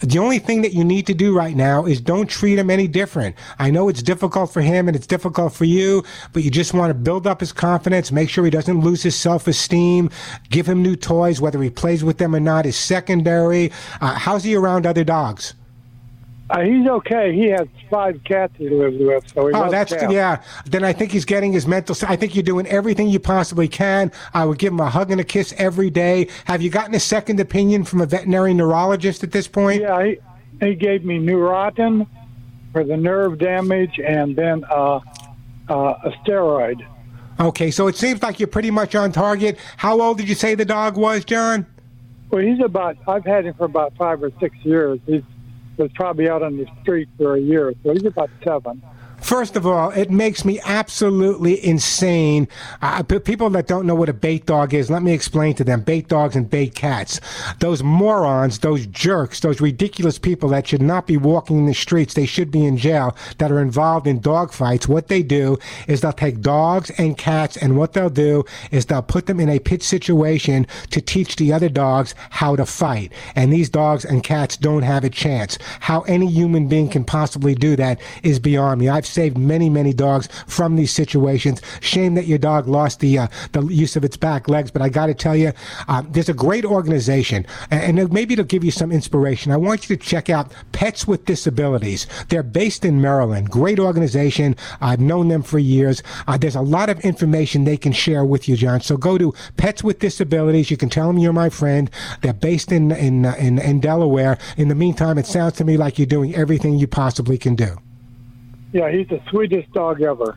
The 0.00 0.18
only 0.18 0.38
thing 0.38 0.62
that 0.62 0.72
you 0.72 0.84
need 0.84 1.06
to 1.06 1.14
do 1.14 1.34
right 1.34 1.56
now 1.56 1.86
is 1.86 2.00
don't 2.00 2.28
treat 2.28 2.58
him 2.58 2.70
any 2.70 2.86
different. 2.86 3.36
I 3.58 3.70
know 3.70 3.88
it's 3.88 4.02
difficult 4.02 4.52
for 4.52 4.60
him 4.60 4.88
and 4.88 4.96
it's 4.96 5.06
difficult 5.06 5.52
for 5.54 5.64
you, 5.64 6.04
but 6.32 6.42
you 6.42 6.50
just 6.50 6.74
want 6.74 6.90
to 6.90 6.94
build 6.94 7.26
up 7.26 7.40
his 7.40 7.52
confidence, 7.52 8.12
make 8.12 8.28
sure 8.28 8.44
he 8.44 8.50
doesn't 8.50 8.80
lose 8.80 9.02
his 9.02 9.16
self-esteem, 9.16 10.10
give 10.50 10.66
him 10.66 10.82
new 10.82 10.96
toys, 10.96 11.40
whether 11.40 11.62
he 11.62 11.70
plays 11.70 12.04
with 12.04 12.18
them 12.18 12.34
or 12.34 12.40
not 12.40 12.66
is 12.66 12.76
secondary. 12.76 13.72
Uh, 14.00 14.14
how's 14.14 14.44
he 14.44 14.54
around 14.54 14.86
other 14.86 15.04
dogs? 15.06 15.54
Uh, 16.48 16.60
he's 16.60 16.86
okay. 16.86 17.34
He 17.34 17.46
has 17.48 17.66
five 17.90 18.22
cats 18.22 18.52
he 18.56 18.68
lives 18.68 18.96
with, 19.00 19.26
so 19.34 19.48
he 19.48 19.52
Oh, 19.54 19.68
that's 19.68 19.92
cats. 19.92 20.12
yeah. 20.12 20.42
Then 20.64 20.84
I 20.84 20.92
think 20.92 21.10
he's 21.10 21.24
getting 21.24 21.52
his 21.52 21.66
mental. 21.66 21.96
I 22.06 22.14
think 22.14 22.36
you're 22.36 22.44
doing 22.44 22.66
everything 22.68 23.08
you 23.08 23.18
possibly 23.18 23.66
can. 23.66 24.12
I 24.32 24.44
would 24.44 24.58
give 24.58 24.72
him 24.72 24.78
a 24.78 24.88
hug 24.88 25.10
and 25.10 25.20
a 25.20 25.24
kiss 25.24 25.52
every 25.58 25.90
day. 25.90 26.28
Have 26.44 26.62
you 26.62 26.70
gotten 26.70 26.94
a 26.94 27.00
second 27.00 27.40
opinion 27.40 27.82
from 27.82 28.00
a 28.00 28.06
veterinary 28.06 28.54
neurologist 28.54 29.24
at 29.24 29.32
this 29.32 29.48
point? 29.48 29.82
Yeah, 29.82 30.04
he, 30.04 30.18
he 30.64 30.74
gave 30.76 31.04
me 31.04 31.18
Neurontin 31.18 32.06
for 32.72 32.84
the 32.84 32.96
nerve 32.96 33.38
damage 33.38 33.98
and 33.98 34.36
then 34.36 34.64
uh, 34.70 35.00
uh, 35.68 35.72
a 36.04 36.12
steroid. 36.24 36.86
Okay, 37.40 37.72
so 37.72 37.88
it 37.88 37.96
seems 37.96 38.22
like 38.22 38.38
you're 38.38 38.46
pretty 38.46 38.70
much 38.70 38.94
on 38.94 39.10
target. 39.10 39.58
How 39.78 40.00
old 40.00 40.18
did 40.18 40.28
you 40.28 40.36
say 40.36 40.54
the 40.54 40.64
dog 40.64 40.96
was, 40.96 41.24
John? 41.24 41.66
Well, 42.30 42.42
he's 42.42 42.60
about, 42.60 42.96
I've 43.06 43.24
had 43.24 43.46
him 43.46 43.54
for 43.54 43.64
about 43.64 43.94
five 43.96 44.22
or 44.22 44.30
six 44.40 44.56
years. 44.64 44.98
He 45.06 45.24
was 45.76 45.90
probably 45.94 46.28
out 46.28 46.42
on 46.42 46.56
the 46.56 46.66
street 46.82 47.08
for 47.16 47.36
a 47.36 47.40
year, 47.40 47.72
so 47.82 47.92
he's 47.92 48.04
about 48.04 48.30
seven. 48.42 48.82
First 49.20 49.56
of 49.56 49.66
all, 49.66 49.90
it 49.90 50.10
makes 50.10 50.44
me 50.44 50.60
absolutely 50.64 51.64
insane. 51.64 52.46
Uh, 52.80 53.02
p- 53.02 53.18
people 53.18 53.50
that 53.50 53.66
don't 53.66 53.86
know 53.86 53.94
what 53.94 54.08
a 54.08 54.12
bait 54.12 54.46
dog 54.46 54.74
is, 54.74 54.90
let 54.90 55.02
me 55.02 55.12
explain 55.12 55.54
to 55.54 55.64
them. 55.64 55.80
Bait 55.80 56.06
dogs 56.06 56.36
and 56.36 56.48
bait 56.48 56.74
cats. 56.74 57.20
Those 57.58 57.82
morons, 57.82 58.60
those 58.60 58.86
jerks, 58.86 59.40
those 59.40 59.60
ridiculous 59.60 60.18
people 60.18 60.50
that 60.50 60.68
should 60.68 60.82
not 60.82 61.06
be 61.06 61.16
walking 61.16 61.58
in 61.58 61.66
the 61.66 61.74
streets, 61.74 62.14
they 62.14 62.26
should 62.26 62.50
be 62.50 62.64
in 62.64 62.76
jail, 62.76 63.16
that 63.38 63.50
are 63.50 63.60
involved 63.60 64.06
in 64.06 64.20
dog 64.20 64.52
fights. 64.52 64.86
What 64.86 65.08
they 65.08 65.22
do 65.22 65.58
is 65.88 66.02
they'll 66.02 66.12
take 66.12 66.40
dogs 66.40 66.90
and 66.90 67.16
cats, 67.16 67.56
and 67.56 67.76
what 67.76 67.94
they'll 67.94 68.10
do 68.10 68.44
is 68.70 68.86
they'll 68.86 69.02
put 69.02 69.26
them 69.26 69.40
in 69.40 69.48
a 69.48 69.58
pit 69.58 69.82
situation 69.82 70.66
to 70.90 71.00
teach 71.00 71.36
the 71.36 71.52
other 71.52 71.68
dogs 71.68 72.14
how 72.30 72.54
to 72.54 72.66
fight. 72.66 73.12
And 73.34 73.52
these 73.52 73.70
dogs 73.70 74.04
and 74.04 74.22
cats 74.22 74.56
don't 74.56 74.82
have 74.82 75.04
a 75.04 75.10
chance. 75.10 75.58
How 75.80 76.02
any 76.02 76.30
human 76.30 76.68
being 76.68 76.88
can 76.88 77.04
possibly 77.04 77.54
do 77.54 77.76
that 77.76 78.00
is 78.22 78.38
beyond 78.38 78.80
me. 78.80 78.88
I've 78.88 79.06
saved 79.16 79.38
many, 79.38 79.68
many 79.70 79.92
dogs 79.92 80.28
from 80.46 80.76
these 80.76 80.92
situations. 80.92 81.62
Shame 81.80 82.14
that 82.14 82.26
your 82.26 82.38
dog 82.38 82.68
lost 82.68 83.00
the 83.00 83.18
uh, 83.18 83.28
the 83.52 83.62
use 83.66 83.96
of 83.96 84.04
its 84.04 84.16
back 84.16 84.48
legs, 84.48 84.70
but 84.70 84.82
I 84.82 84.88
got 84.90 85.06
to 85.06 85.14
tell 85.14 85.34
you, 85.34 85.52
uh, 85.88 86.02
there's 86.10 86.28
a 86.28 86.34
great 86.34 86.64
organization, 86.64 87.46
and, 87.70 87.98
and 87.98 88.12
maybe 88.12 88.34
it'll 88.34 88.44
give 88.44 88.62
you 88.62 88.70
some 88.70 88.92
inspiration. 88.92 89.52
I 89.52 89.56
want 89.56 89.88
you 89.88 89.96
to 89.96 90.02
check 90.12 90.28
out 90.28 90.52
Pets 90.72 91.06
with 91.06 91.24
Disabilities. 91.24 92.06
They're 92.28 92.42
based 92.42 92.84
in 92.84 93.00
Maryland. 93.00 93.50
Great 93.50 93.78
organization. 93.78 94.54
I've 94.80 95.00
known 95.00 95.28
them 95.28 95.42
for 95.42 95.58
years. 95.58 96.02
Uh, 96.28 96.36
there's 96.36 96.56
a 96.56 96.60
lot 96.76 96.90
of 96.90 97.00
information 97.00 97.64
they 97.64 97.78
can 97.78 97.92
share 97.92 98.24
with 98.24 98.48
you, 98.48 98.56
John. 98.56 98.82
So 98.82 98.96
go 98.98 99.16
to 99.16 99.32
Pets 99.56 99.82
with 99.82 99.98
Disabilities. 99.98 100.70
You 100.70 100.76
can 100.76 100.90
tell 100.90 101.06
them 101.06 101.18
you're 101.18 101.32
my 101.32 101.48
friend. 101.48 101.90
They're 102.20 102.34
based 102.50 102.70
in 102.70 102.92
in 102.92 103.24
uh, 103.24 103.34
in, 103.38 103.58
in 103.58 103.80
Delaware. 103.80 104.36
In 104.58 104.68
the 104.68 104.74
meantime, 104.74 105.16
it 105.16 105.26
sounds 105.26 105.54
to 105.54 105.64
me 105.64 105.78
like 105.78 105.98
you're 105.98 106.06
doing 106.06 106.34
everything 106.34 106.78
you 106.78 106.86
possibly 106.86 107.38
can 107.38 107.54
do. 107.54 107.78
Yeah, 108.72 108.90
he's 108.90 109.08
the 109.08 109.20
sweetest 109.30 109.72
dog 109.72 110.02
ever. 110.02 110.36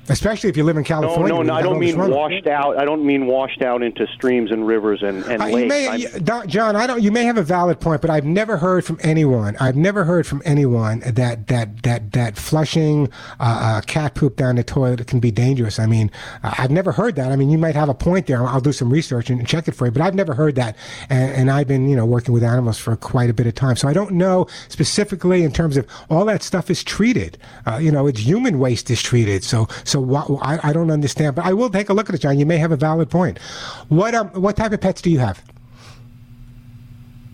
Especially 0.09 0.49
if 0.51 0.57
you 0.57 0.64
live 0.64 0.77
in 0.77 0.85
California. 0.85 1.29
no, 1.29 1.37
where 1.37 1.44
no. 1.44 1.55
I 1.55 1.62
don't 1.62 1.79
mean 1.79 1.97
runoff. 1.97 2.16
washed 2.16 2.47
out. 2.47 2.79
I 2.79 2.85
don't 2.85 3.05
mean 3.05 3.27
washed 3.27 3.62
out 3.62 3.83
into 3.83 4.07
streams 4.09 4.51
and 4.51 4.66
rivers 4.66 5.03
and, 5.03 5.25
and 5.25 5.42
Uh, 5.42 5.47
lakes. 5.47 5.68
may, 6.21 6.47
John, 6.47 6.77
I 6.77 6.87
don't. 6.87 7.03
You 7.03 7.12
may 7.12 7.25
have 7.25 7.37
a 7.37 7.42
valid 7.42 7.81
point, 7.81 8.01
but 8.01 8.11
I've 8.11 8.25
never 8.25 8.57
heard 8.57 8.85
from 8.85 8.99
anyone. 9.03 9.57
I've 9.61 9.77
never 9.77 10.05
heard 10.05 10.27
from 10.27 10.42
anyone 10.44 11.01
that 11.01 11.47
that 11.49 11.83
that 11.83 12.12
that 12.12 12.37
flushing 12.37 13.09
uh, 13.40 13.42
uh, 13.79 13.81
cat 13.83 14.14
poop 14.14 14.37
down 14.37 14.57
the 14.57 14.64
toilet 14.64 15.07
can 15.07 15.21
be 15.21 15.31
dangerous. 15.31 15.79
I 15.79 15.87
mean, 15.87 16.11
uh, 16.42 16.55
I've 16.59 16.71
never 16.71 16.92
heard 16.92 17.16
that. 17.16 17.31
I 17.33 17.37
mean, 17.37 17.51
you 17.51 17.59
might 17.59 17.75
have 17.75 17.88
a 17.88 17.94
point 17.94 18.27
there. 18.27 18.44
I'll 18.47 18.61
do 18.61 18.73
some 18.73 18.90
research 18.90 19.31
and 19.31 19.47
check 19.47 19.68
it 19.68 19.73
for 19.73 19.87
you, 19.87 19.90
but 19.92 20.03
I've 20.03 20.14
never 20.14 20.35
heard 20.35 20.55
that. 20.57 20.77
And, 21.11 21.33
and 21.33 21.51
I've 21.51 21.68
been, 21.68 21.88
you 21.88 21.97
know, 21.97 22.07
working 22.07 22.33
with 22.35 22.42
animals 22.42 22.79
for 22.79 22.97
quite 22.97 23.31
a 23.31 23.35
bit 23.35 23.47
of 23.47 23.55
time, 23.55 23.77
so 23.77 23.88
I 23.88 23.92
don't 23.92 24.12
know 24.12 24.47
specifically 24.68 25.42
in 25.44 25.53
terms 25.53 25.77
of 25.77 25.87
all 26.11 26.25
that 26.27 26.42
stuff 26.42 26.71
is 26.71 26.83
treated. 26.85 27.37
Uh, 27.66 27.77
you 27.77 27.90
know, 27.92 28.07
it's 28.07 28.21
human 28.21 28.59
waste 28.59 28.90
is 28.90 29.03
treated. 29.03 29.44
So 29.44 29.68
so 29.85 29.97
wha- 30.00 30.38
I, 30.40 30.70
I 30.70 30.72
don't 30.72 30.90
understand, 30.90 31.37
but 31.37 31.44
I 31.44 31.52
will 31.52 31.70
take 31.70 31.88
a 31.88 31.92
look 31.92 32.08
at 32.08 32.14
it, 32.14 32.18
John. 32.18 32.38
You 32.38 32.46
may 32.46 32.58
have 32.58 32.72
a 32.72 32.76
valid 32.76 33.11
point. 33.11 33.38
What 33.88 34.14
um 34.14 34.28
what 34.30 34.56
type 34.56 34.72
of 34.72 34.80
pets 34.80 35.02
do 35.02 35.11
you 35.11 35.18
have? 35.18 35.42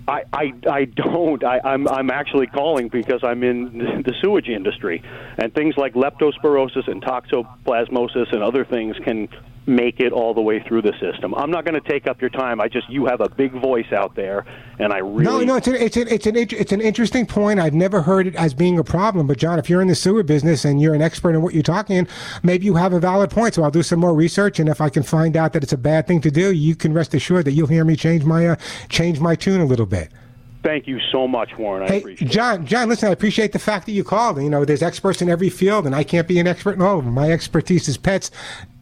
I, 0.07 0.25
I, 0.35 0.53
I 0.71 0.85
don't. 0.85 1.43
I, 1.43 1.61
I'm, 1.65 1.89
I'm 1.89 2.11
actually 2.11 2.47
calling 2.47 2.89
because 2.89 3.25
I'm 3.25 3.43
in 3.43 4.03
the 4.05 4.15
sewage 4.21 4.49
industry, 4.49 5.03
and 5.39 5.55
things 5.55 5.79
like 5.79 5.95
leptospirosis 5.95 6.89
and 6.89 7.03
toxoplasmosis 7.03 8.33
and 8.33 8.43
other 8.43 8.67
things 8.67 8.97
can 9.03 9.29
make 9.67 10.01
it 10.01 10.13
all 10.13 10.35
the 10.35 10.41
way 10.41 10.63
through 10.63 10.83
the 10.83 10.93
system. 11.01 11.35
I'm 11.35 11.51
not 11.51 11.65
going 11.65 11.81
to 11.81 11.89
take 11.89 12.07
up 12.07 12.21
your 12.21 12.31
time. 12.31 12.61
I 12.61 12.69
just 12.69 12.89
you 12.91 13.07
have 13.07 13.21
a 13.21 13.29
big 13.29 13.53
voice 13.53 13.93
out 13.93 14.15
there, 14.15 14.45
and 14.79 14.93
I 14.93 14.99
really 14.99 15.25
No, 15.25 15.41
no, 15.41 15.57
it's 15.57 15.67
an, 15.67 15.77
it's 15.77 15.97
an, 15.97 16.09
it's 16.09 16.27
an 16.27 16.37
it's 16.37 16.73
an 16.73 16.81
interesting 16.81 17.27
point. 17.27 17.61
I've 17.61 17.75
never 17.75 18.03
heard 18.03 18.27
it 18.27 18.35
as 18.35 18.55
being 18.55 18.79
a 18.79 18.85
problem. 18.85 19.27
But 19.27 19.39
John, 19.39 19.59
if 19.59 19.71
you're 19.71 19.83
in 19.83 19.89
the 19.89 19.95
sewer 19.95 20.23
business 20.23 20.65
and 20.65 20.81
you're 20.81 20.95
an 20.95 21.03
expert 21.03 21.31
in 21.35 21.43
what 21.43 21.55
you're 21.55 21.63
talking, 21.63 21.97
in, 21.97 22.09
maybe 22.43 22.67
you 22.67 22.75
have 22.75 22.93
a 22.93 23.01
valid 23.01 23.31
point. 23.31 23.55
So 23.55 23.63
I'll 23.63 23.71
do 23.71 23.83
some 23.83 24.01
more 24.01 24.15
research, 24.15 24.59
and 24.59 24.69
if 24.69 24.81
I 24.81 24.89
can 24.89 25.03
find 25.03 25.37
out 25.37 25.53
that 25.55 25.63
it's 25.63 25.73
a 25.73 25.79
bad 25.79 26.07
thing 26.07 26.21
to 26.23 26.31
do, 26.31 26.53
you 26.53 26.77
can 26.77 26.93
rest 26.93 27.15
assured 27.15 27.45
that 27.47 27.53
you'll 27.53 27.67
hear 27.69 27.85
me 27.85 27.97
change 27.97 28.25
my 28.25 28.49
uh, 28.49 28.57
change 28.89 29.21
my 29.21 29.35
tune 29.35 29.61
a 29.61 29.67
little 29.67 29.87
bit. 29.87 30.11
Thank 30.63 30.87
you 30.87 30.99
so 31.13 31.29
much, 31.29 31.59
Warren. 31.59 31.83
I 31.83 31.87
Hey, 31.89 31.99
appreciate 31.99 32.31
John, 32.31 32.67
John, 32.67 32.89
listen, 32.89 33.11
I 33.11 33.13
appreciate 33.13 33.53
the 33.53 33.59
fact 33.59 33.85
that 33.85 33.93
you 33.93 34.03
called. 34.03 34.43
You 34.43 34.49
know, 34.49 34.65
there's 34.65 34.83
experts 34.83 35.21
in 35.21 35.29
every 35.29 35.51
field, 35.51 35.85
and 35.85 35.95
I 35.95 36.05
can't 36.05 36.27
be 36.27 36.39
an 36.41 36.47
expert 36.47 36.77
in 36.77 36.83
all 36.83 36.99
of 36.99 37.05
them. 37.05 37.13
My 37.13 37.31
expertise 37.31 37.87
is 37.87 37.99
pets. 37.99 38.31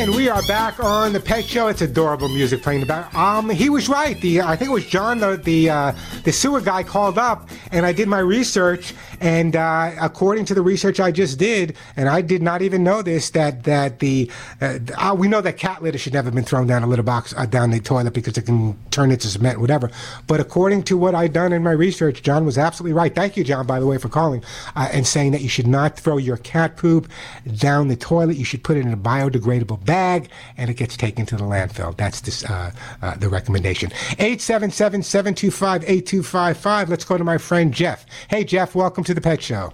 And 0.00 0.14
we 0.14 0.30
are 0.30 0.40
back 0.44 0.82
on 0.82 1.12
the 1.12 1.20
Pet 1.20 1.44
Show. 1.44 1.66
It's 1.66 1.82
adorable 1.82 2.30
music 2.30 2.62
playing 2.62 2.82
about. 2.82 3.14
Um, 3.14 3.50
he 3.50 3.68
was 3.68 3.86
right. 3.86 4.18
The 4.22 4.40
I 4.40 4.56
think 4.56 4.70
it 4.70 4.72
was 4.72 4.86
John, 4.86 5.18
the 5.18 5.36
the 5.36 5.68
uh, 5.68 5.92
the 6.24 6.32
sewer 6.32 6.62
guy, 6.62 6.82
called 6.82 7.18
up, 7.18 7.50
and 7.70 7.84
I 7.84 7.92
did 7.92 8.08
my 8.08 8.20
research. 8.20 8.94
And 9.20 9.54
uh, 9.54 9.92
according 10.00 10.46
to 10.46 10.54
the 10.54 10.62
research 10.62 10.98
I 10.98 11.10
just 11.10 11.38
did, 11.38 11.76
and 11.96 12.08
I 12.08 12.22
did 12.22 12.42
not 12.42 12.62
even 12.62 12.82
know 12.82 13.02
this, 13.02 13.30
that 13.30 13.64
that 13.64 13.98
the 13.98 14.30
uh, 14.60 14.78
uh, 14.96 15.14
we 15.16 15.28
know 15.28 15.40
that 15.42 15.58
cat 15.58 15.82
litter 15.82 15.98
should 15.98 16.14
never 16.14 16.26
have 16.26 16.34
been 16.34 16.44
thrown 16.44 16.66
down 16.66 16.82
a 16.82 16.86
litter 16.86 17.02
box 17.02 17.34
uh, 17.36 17.46
down 17.46 17.70
the 17.70 17.80
toilet 17.80 18.14
because 18.14 18.38
it 18.38 18.46
can 18.46 18.78
turn 18.90 19.10
into 19.10 19.28
cement, 19.28 19.60
whatever. 19.60 19.90
But 20.26 20.40
according 20.40 20.84
to 20.84 20.96
what 20.96 21.14
I've 21.14 21.34
done 21.34 21.52
in 21.52 21.62
my 21.62 21.72
research, 21.72 22.22
John 22.22 22.46
was 22.46 22.56
absolutely 22.56 22.94
right. 22.94 23.14
Thank 23.14 23.36
you, 23.36 23.44
John, 23.44 23.66
by 23.66 23.78
the 23.78 23.86
way, 23.86 23.98
for 23.98 24.08
calling 24.08 24.42
uh, 24.74 24.88
and 24.92 25.06
saying 25.06 25.32
that 25.32 25.42
you 25.42 25.48
should 25.48 25.66
not 25.66 25.98
throw 25.98 26.16
your 26.16 26.38
cat 26.38 26.78
poop 26.78 27.10
down 27.56 27.88
the 27.88 27.96
toilet. 27.96 28.36
You 28.36 28.44
should 28.44 28.64
put 28.64 28.78
it 28.78 28.86
in 28.86 28.92
a 28.92 28.96
biodegradable 28.96 29.84
bag, 29.84 30.30
and 30.56 30.70
it 30.70 30.74
gets 30.74 30.96
taken 30.96 31.26
to 31.26 31.36
the 31.36 31.44
landfill. 31.44 31.94
That's 31.96 32.20
this, 32.22 32.44
uh, 32.44 32.72
the 33.18 33.28
recommendation. 33.28 33.90
877-725-8255. 33.90 36.88
Let's 36.88 37.04
go 37.04 37.18
to 37.18 37.24
my 37.24 37.38
friend 37.38 37.74
Jeff. 37.74 38.06
Hey, 38.28 38.44
Jeff, 38.44 38.74
welcome 38.74 39.04
to 39.04 39.09
the 39.14 39.20
Pet 39.20 39.42
Show. 39.42 39.72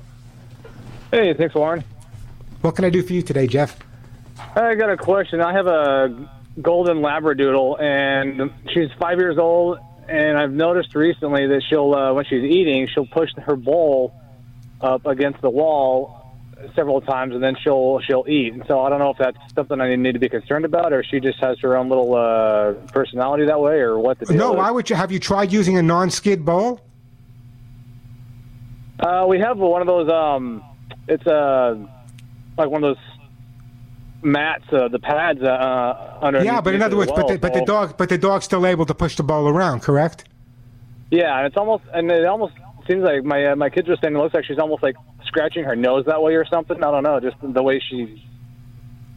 Hey, 1.10 1.34
thanks, 1.34 1.54
Warren. 1.54 1.84
What 2.62 2.74
can 2.76 2.84
I 2.84 2.90
do 2.90 3.02
for 3.02 3.12
you 3.12 3.22
today, 3.22 3.46
Jeff? 3.46 3.78
I 4.56 4.74
got 4.74 4.90
a 4.90 4.96
question. 4.96 5.40
I 5.40 5.52
have 5.52 5.66
a 5.66 6.28
golden 6.60 6.98
labradoodle, 6.98 7.80
and 7.80 8.50
she's 8.72 8.88
five 8.98 9.18
years 9.18 9.38
old. 9.38 9.78
And 10.08 10.38
I've 10.38 10.52
noticed 10.52 10.94
recently 10.94 11.46
that 11.48 11.62
she'll, 11.68 11.92
uh, 11.94 12.12
when 12.12 12.24
she's 12.24 12.44
eating, 12.44 12.86
she'll 12.92 13.06
push 13.06 13.30
her 13.44 13.56
bowl 13.56 14.14
up 14.80 15.04
against 15.06 15.40
the 15.42 15.50
wall 15.50 16.22
several 16.74 17.00
times, 17.00 17.34
and 17.34 17.42
then 17.42 17.56
she'll 17.62 18.00
she'll 18.00 18.24
eat. 18.28 18.54
And 18.54 18.64
so 18.66 18.80
I 18.80 18.88
don't 18.88 18.98
know 19.00 19.10
if 19.10 19.18
that's 19.18 19.36
something 19.54 19.80
I 19.80 19.94
need 19.96 20.12
to 20.12 20.18
be 20.18 20.28
concerned 20.28 20.64
about, 20.64 20.92
or 20.92 21.02
she 21.02 21.18
just 21.20 21.38
has 21.40 21.58
her 21.60 21.76
own 21.76 21.88
little 21.88 22.14
uh, 22.14 22.72
personality 22.92 23.46
that 23.46 23.60
way, 23.60 23.78
or 23.80 23.98
what 23.98 24.18
the 24.20 24.26
deal 24.26 24.36
No, 24.36 24.52
is. 24.52 24.58
why 24.58 24.70
would 24.70 24.88
you? 24.88 24.96
Have 24.96 25.10
you 25.12 25.18
tried 25.18 25.52
using 25.52 25.76
a 25.76 25.82
non-skid 25.82 26.44
bowl? 26.44 26.80
Uh, 28.98 29.26
we 29.28 29.38
have 29.40 29.58
one 29.58 29.80
of 29.82 29.86
those. 29.86 30.08
Um, 30.10 30.64
it's 31.08 31.26
uh, 31.26 31.76
like 32.56 32.68
one 32.68 32.82
of 32.82 32.96
those 32.96 33.04
mats, 34.22 34.64
uh, 34.72 34.88
the 34.88 34.98
pads 34.98 35.40
uh, 35.42 35.46
uh, 35.46 36.18
under. 36.22 36.42
Yeah, 36.42 36.60
but 36.60 36.74
in 36.74 36.82
other 36.82 36.96
words, 36.96 37.12
but 37.14 37.28
the, 37.28 37.38
but 37.38 37.54
the 37.54 37.64
dog, 37.64 37.96
but 37.96 38.08
the 38.08 38.18
dog's 38.18 38.44
still 38.44 38.66
able 38.66 38.86
to 38.86 38.94
push 38.94 39.16
the 39.16 39.22
ball 39.22 39.48
around, 39.48 39.82
correct? 39.82 40.24
Yeah, 41.10 41.36
and 41.36 41.46
it's 41.46 41.56
almost, 41.56 41.84
and 41.92 42.10
it 42.10 42.24
almost 42.24 42.54
seems 42.88 43.02
like 43.02 43.24
my 43.24 43.46
uh, 43.46 43.56
my 43.56 43.70
kids 43.70 43.88
were 43.88 43.96
saying 44.02 44.14
it 44.14 44.18
looks 44.18 44.34
like 44.34 44.44
she's 44.44 44.58
almost 44.58 44.82
like 44.82 44.96
scratching 45.26 45.64
her 45.64 45.76
nose 45.76 46.04
that 46.06 46.22
way 46.22 46.34
or 46.34 46.44
something. 46.46 46.76
I 46.82 46.90
don't 46.90 47.02
know, 47.02 47.20
just 47.20 47.36
the 47.42 47.62
way 47.62 47.80
she 47.80 48.24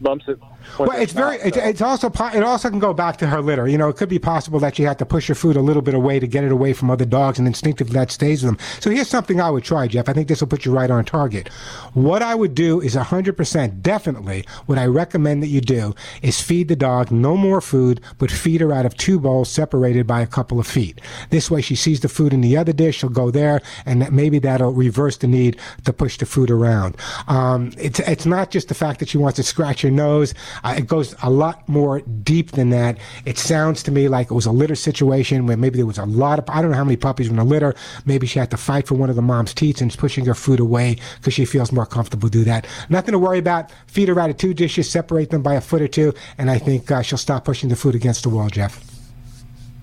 bumps 0.00 0.26
it. 0.28 0.38
Well, 0.78 0.90
her 0.90 1.00
it's 1.00 1.12
very. 1.12 1.36
mouth, 1.38 1.46
It's, 1.46 1.56
so. 1.56 1.62
it's 1.64 1.80
also. 1.82 2.08
It 2.34 2.42
also 2.42 2.70
can 2.70 2.78
go 2.78 2.92
back 2.94 3.16
to 3.18 3.26
her 3.26 3.40
litter. 3.40 3.66
You 3.68 3.78
know, 3.78 3.88
it 3.88 3.96
could 3.96 4.08
be 4.08 4.18
possible 4.18 4.58
that 4.60 4.76
she 4.76 4.82
had 4.82 4.98
to 4.98 5.06
push 5.06 5.28
her 5.28 5.34
food 5.34 5.56
a 5.56 5.60
little 5.60 5.82
bit 5.82 5.94
away 5.94 6.18
to 6.20 6.26
get 6.26 6.44
it 6.44 6.52
away 6.52 6.72
from 6.72 6.90
other 6.90 7.04
dogs, 7.04 7.38
and 7.38 7.46
instinctively 7.48 7.94
that 7.94 8.10
stays 8.10 8.42
with 8.42 8.56
them. 8.56 8.66
So 8.80 8.90
here's 8.90 9.08
something 9.08 9.40
I 9.40 9.50
would 9.50 9.64
try, 9.64 9.86
Jeff. 9.88 10.08
I 10.08 10.12
think 10.12 10.28
this 10.28 10.40
will 10.40 10.48
put 10.48 10.64
you 10.64 10.72
right 10.72 10.90
on 10.90 11.04
target. 11.04 11.48
What 11.94 12.22
I 12.22 12.34
would 12.34 12.54
do 12.54 12.80
is 12.80 12.94
100% 12.94 13.82
definitely. 13.82 14.44
What 14.66 14.78
I 14.78 14.86
recommend 14.86 15.42
that 15.42 15.48
you 15.48 15.60
do 15.60 15.94
is 16.22 16.40
feed 16.40 16.68
the 16.68 16.76
dog 16.76 17.10
no 17.10 17.36
more 17.36 17.60
food, 17.60 18.00
but 18.18 18.30
feed 18.30 18.60
her 18.60 18.72
out 18.72 18.86
of 18.86 18.96
two 18.96 19.18
bowls 19.20 19.50
separated 19.50 20.06
by 20.06 20.20
a 20.20 20.26
couple 20.26 20.58
of 20.60 20.66
feet. 20.66 21.00
This 21.30 21.50
way, 21.50 21.60
she 21.60 21.74
sees 21.74 22.00
the 22.00 22.08
food 22.08 22.32
in 22.32 22.40
the 22.40 22.56
other 22.56 22.72
dish. 22.72 22.98
She'll 22.98 23.10
go 23.10 23.30
there, 23.30 23.60
and 23.86 24.00
that 24.02 24.12
maybe 24.12 24.38
that'll 24.38 24.72
reverse 24.72 25.16
the 25.16 25.26
need 25.26 25.56
to 25.84 25.92
push 25.92 26.16
the 26.18 26.26
food 26.26 26.50
around. 26.50 26.96
Um, 27.28 27.72
it's 27.78 28.00
it's 28.00 28.26
not 28.26 28.50
just 28.50 28.68
the 28.68 28.74
fact 28.74 29.00
that 29.00 29.08
she 29.08 29.18
wants 29.18 29.36
to 29.36 29.42
scratch 29.42 29.82
her 29.82 29.90
nose. 29.90 30.34
Uh, 30.64 30.74
it 30.78 30.86
goes 30.86 31.14
a 31.22 31.30
lot 31.30 31.68
more 31.68 32.00
deep 32.00 32.52
than 32.52 32.70
that. 32.70 32.98
It 33.24 33.38
sounds 33.38 33.82
to 33.84 33.90
me 33.90 34.08
like 34.08 34.30
it 34.30 34.34
was 34.34 34.46
a 34.46 34.52
litter 34.52 34.74
situation 34.74 35.46
where 35.46 35.56
maybe 35.56 35.76
there 35.76 35.86
was 35.86 35.98
a 35.98 36.06
lot 36.06 36.38
of 36.38 36.48
I 36.48 36.62
don't 36.62 36.70
know 36.70 36.76
how 36.76 36.84
many 36.84 36.96
puppies 36.96 37.28
were 37.28 37.34
in 37.34 37.40
a 37.40 37.44
litter. 37.44 37.74
Maybe 38.06 38.26
she 38.26 38.38
had 38.38 38.50
to 38.50 38.56
fight 38.56 38.86
for 38.86 38.94
one 38.94 39.10
of 39.10 39.16
the 39.16 39.22
mom's 39.22 39.52
teats 39.52 39.80
and 39.80 39.90
is 39.90 39.96
pushing 39.96 40.24
her 40.26 40.34
food 40.34 40.60
away 40.60 40.96
because 41.16 41.34
she 41.34 41.44
feels 41.44 41.72
more 41.72 41.86
comfortable 41.86 42.28
do 42.28 42.44
that. 42.44 42.66
Nothing 42.88 43.12
to 43.12 43.18
worry 43.18 43.38
about. 43.38 43.70
Feed 43.86 44.08
her 44.08 44.18
out 44.18 44.30
of 44.30 44.36
two 44.36 44.54
dishes, 44.54 44.90
separate 44.90 45.30
them 45.30 45.42
by 45.42 45.54
a 45.54 45.60
foot 45.60 45.82
or 45.82 45.88
two, 45.88 46.14
and 46.38 46.50
I 46.50 46.58
think 46.58 46.90
uh, 46.90 47.02
she'll 47.02 47.18
stop 47.18 47.44
pushing 47.44 47.68
the 47.68 47.76
food 47.76 47.94
against 47.94 48.22
the 48.22 48.28
wall, 48.28 48.48
Jeff. 48.48 48.82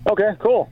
Okay, 0.10 0.36
cool. 0.39 0.69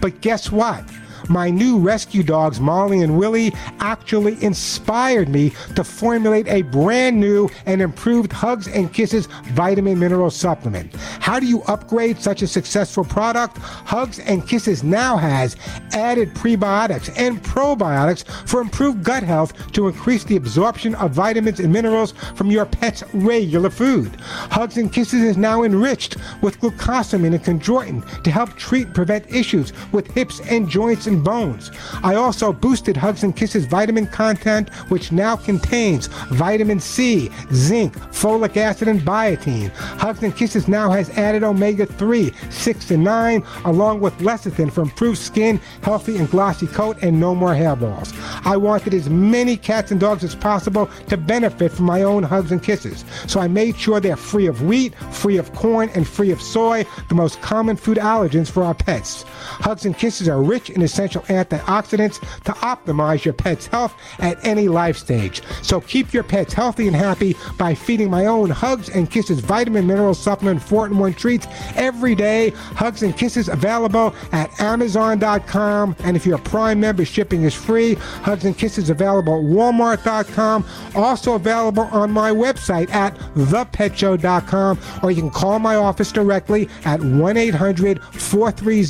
But 0.00 0.20
guess 0.22 0.50
what? 0.50 0.84
My 1.28 1.50
new 1.50 1.78
rescue 1.78 2.22
dogs, 2.22 2.60
Molly 2.60 3.02
and 3.02 3.18
Willie, 3.18 3.52
actually 3.80 4.42
inspired 4.42 5.28
me 5.28 5.52
to 5.74 5.84
formulate 5.84 6.48
a 6.48 6.62
brand 6.62 7.20
new 7.20 7.50
and 7.66 7.82
improved 7.82 8.32
Hugs 8.32 8.68
and 8.68 8.92
Kisses 8.92 9.26
vitamin 9.52 9.98
mineral 9.98 10.30
supplement. 10.30 10.94
How 10.96 11.38
do 11.38 11.46
you 11.46 11.62
upgrade 11.64 12.18
such 12.18 12.42
a 12.42 12.46
successful 12.46 13.04
product? 13.04 13.58
Hugs 13.58 14.18
and 14.20 14.48
Kisses 14.48 14.82
now 14.82 15.16
has 15.16 15.56
added 15.92 16.34
prebiotics 16.34 17.12
and 17.16 17.42
probiotics 17.42 18.24
for 18.48 18.60
improved 18.60 19.04
gut 19.04 19.22
health 19.22 19.72
to 19.72 19.88
increase 19.88 20.24
the 20.24 20.36
absorption 20.36 20.94
of 20.94 21.10
vitamins 21.10 21.60
and 21.60 21.72
minerals 21.72 22.12
from 22.34 22.50
your 22.50 22.64
pet's 22.64 23.02
regular 23.12 23.70
food. 23.70 24.16
Hugs 24.20 24.78
and 24.78 24.92
Kisses 24.92 25.22
is 25.22 25.36
now 25.36 25.64
enriched 25.64 26.16
with 26.40 26.58
glucosamine 26.60 27.34
and 27.34 27.44
chondroitin 27.44 28.22
to 28.22 28.30
help 28.30 28.56
treat 28.56 28.86
and 28.86 28.94
prevent 28.94 29.30
issues 29.30 29.72
with 29.92 30.10
hips 30.12 30.40
and 30.48 30.68
joints 30.68 31.05
and 31.06 31.22
bones. 31.22 31.70
I 32.02 32.14
also 32.14 32.52
boosted 32.52 32.96
Hugs 32.96 33.22
and 33.22 33.34
Kisses 33.34 33.66
vitamin 33.66 34.06
content, 34.06 34.68
which 34.88 35.12
now 35.12 35.36
contains 35.36 36.08
vitamin 36.30 36.80
C, 36.80 37.30
zinc, 37.52 37.94
folic 38.12 38.56
acid, 38.56 38.88
and 38.88 39.00
biotin. 39.00 39.70
Hugs 39.70 40.22
and 40.22 40.36
Kisses 40.36 40.68
now 40.68 40.90
has 40.90 41.10
added 41.10 41.42
omega 41.42 41.86
3, 41.86 42.32
6, 42.50 42.90
and 42.90 43.04
9, 43.04 43.44
along 43.64 44.00
with 44.00 44.16
lecithin 44.18 44.70
for 44.70 44.82
improved 44.82 45.18
skin, 45.18 45.60
healthy 45.82 46.16
and 46.16 46.30
glossy 46.30 46.66
coat, 46.66 46.96
and 47.02 47.18
no 47.18 47.34
more 47.34 47.54
hairballs. 47.54 48.12
I 48.44 48.56
wanted 48.56 48.94
as 48.94 49.08
many 49.08 49.56
cats 49.56 49.90
and 49.90 50.00
dogs 50.00 50.24
as 50.24 50.34
possible 50.34 50.88
to 51.08 51.16
benefit 51.16 51.72
from 51.72 51.86
my 51.86 52.02
own 52.02 52.22
Hugs 52.22 52.52
and 52.52 52.62
Kisses. 52.62 53.04
So 53.26 53.40
I 53.40 53.48
made 53.48 53.76
sure 53.76 54.00
they're 54.00 54.16
free 54.16 54.46
of 54.46 54.62
wheat, 54.62 54.94
free 55.12 55.36
of 55.36 55.52
corn, 55.54 55.90
and 55.94 56.06
free 56.06 56.30
of 56.30 56.42
soy, 56.42 56.84
the 57.08 57.14
most 57.14 57.40
common 57.40 57.76
food 57.76 57.98
allergens 57.98 58.50
for 58.50 58.62
our 58.62 58.74
pets. 58.74 59.24
Hugs 59.26 59.84
and 59.84 59.96
Kisses 59.96 60.28
are 60.28 60.42
rich 60.42 60.70
in 60.70 60.82
essential 60.82 60.95
antioxidants 60.98 62.20
to 62.44 62.52
optimize 62.52 63.24
your 63.24 63.34
pet's 63.34 63.66
health 63.66 63.94
at 64.18 64.42
any 64.44 64.68
life 64.68 64.96
stage. 64.96 65.42
So 65.62 65.80
keep 65.80 66.12
your 66.12 66.22
pets 66.22 66.54
healthy 66.54 66.86
and 66.86 66.96
happy 66.96 67.36
by 67.58 67.74
feeding 67.74 68.10
my 68.10 68.26
own 68.26 68.50
Hugs 68.50 68.88
and 68.88 69.10
Kisses 69.10 69.40
vitamin 69.40 69.86
mineral 69.86 70.14
supplement 70.14 70.62
4 70.62 70.86
in 70.86 70.98
1 70.98 71.14
treats 71.14 71.46
every 71.74 72.14
day. 72.14 72.50
Hugs 72.50 73.02
and 73.02 73.16
Kisses 73.16 73.48
available 73.48 74.14
at 74.32 74.60
Amazon.com. 74.60 75.96
And 76.00 76.16
if 76.16 76.26
you're 76.26 76.36
a 76.36 76.42
Prime 76.42 76.80
member, 76.80 77.04
shipping 77.04 77.42
is 77.44 77.54
free. 77.54 77.94
Hugs 77.94 78.44
and 78.44 78.56
Kisses 78.56 78.90
available 78.90 79.38
at 79.38 79.44
Walmart.com. 79.44 80.64
Also 80.94 81.34
available 81.34 81.84
on 81.84 82.10
my 82.10 82.30
website 82.30 82.90
at 82.90 83.16
thepetshow.com. 83.34 84.78
Or 85.02 85.10
you 85.10 85.20
can 85.20 85.30
call 85.30 85.58
my 85.58 85.76
office 85.76 86.12
directly 86.12 86.68
at 86.84 87.00
1 87.00 87.36
800 87.36 88.02
430 88.02 88.86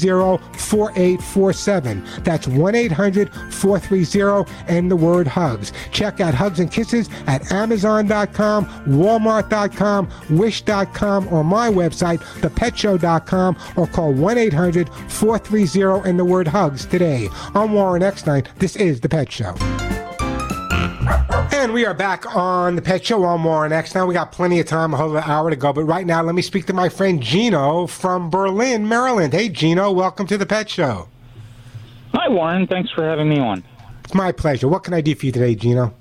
4847. 0.59 1.96
That's 2.21 2.47
1 2.47 2.75
800 2.75 3.33
430 3.53 4.51
and 4.69 4.91
the 4.91 4.97
word 4.97 5.27
hugs. 5.27 5.73
Check 5.93 6.21
out 6.21 6.35
Hugs 6.35 6.61
and 6.61 6.71
Kisses 6.71 7.09
at 7.27 7.51
Amazon.com, 7.53 8.67
Walmart.com, 8.87 10.09
Wish.com, 10.31 11.29
or 11.33 11.45
my 11.45 11.69
website, 11.69 12.19
thepetshow.com, 12.41 13.57
or 13.77 13.87
call 13.87 14.13
1 14.13 14.39
800 14.39 14.89
430 15.09 16.09
and 16.09 16.19
the 16.19 16.25
word 16.25 16.49
hugs 16.49 16.87
today. 16.87 17.29
I'm 17.55 17.73
Warren 17.73 18.03
Eckstein. 18.03 18.45
This 18.59 18.77
is 18.77 19.01
The 19.01 19.09
Pet 19.09 19.31
Show. 19.31 19.55
And 21.53 21.73
we 21.73 21.87
are 21.87 21.95
back 21.95 22.35
on 22.37 22.77
the 22.77 22.83
Pet 22.83 23.05
Show 23.05 23.25
on 23.25 23.43
Warren 23.43 23.73
X. 23.73 23.95
Now 23.95 24.07
we 24.07 24.15
got 24.15 24.33
plenty 24.33 24.61
of 24.61 24.67
time, 24.67 24.93
a 24.93 24.97
whole 24.97 25.17
hour 25.17 25.51
to 25.51 25.57
go. 25.57 25.73
But 25.73 25.85
right 25.85 26.07
now, 26.07 26.23
let 26.23 26.35
me 26.35 26.43
speak 26.43 26.67
to 26.67 26.73
my 26.73 26.89
friend 26.89 27.23
Gino 27.23 27.87
from 27.87 28.31
Berlin, 28.31 28.89
Maryland. 28.89 29.33
Hey, 29.33 29.49
Gino, 29.49 29.91
welcome 29.91 30.27
to 30.27 30.37
the 30.37 30.47
Pet 30.47 30.69
Show. 30.69 31.09
Hi, 32.27 32.33
Warren. 32.33 32.67
Thanks 32.67 32.91
for 32.91 33.05
having 33.09 33.29
me 33.29 33.39
on. 33.39 33.63
It's 34.03 34.13
my 34.13 34.33
pleasure. 34.33 34.67
What 34.67 34.83
can 34.83 34.95
I 34.95 35.01
do 35.01 35.15
for 35.15 35.27
you 35.27 35.31
today, 35.31 35.55
Gino? 35.55 35.95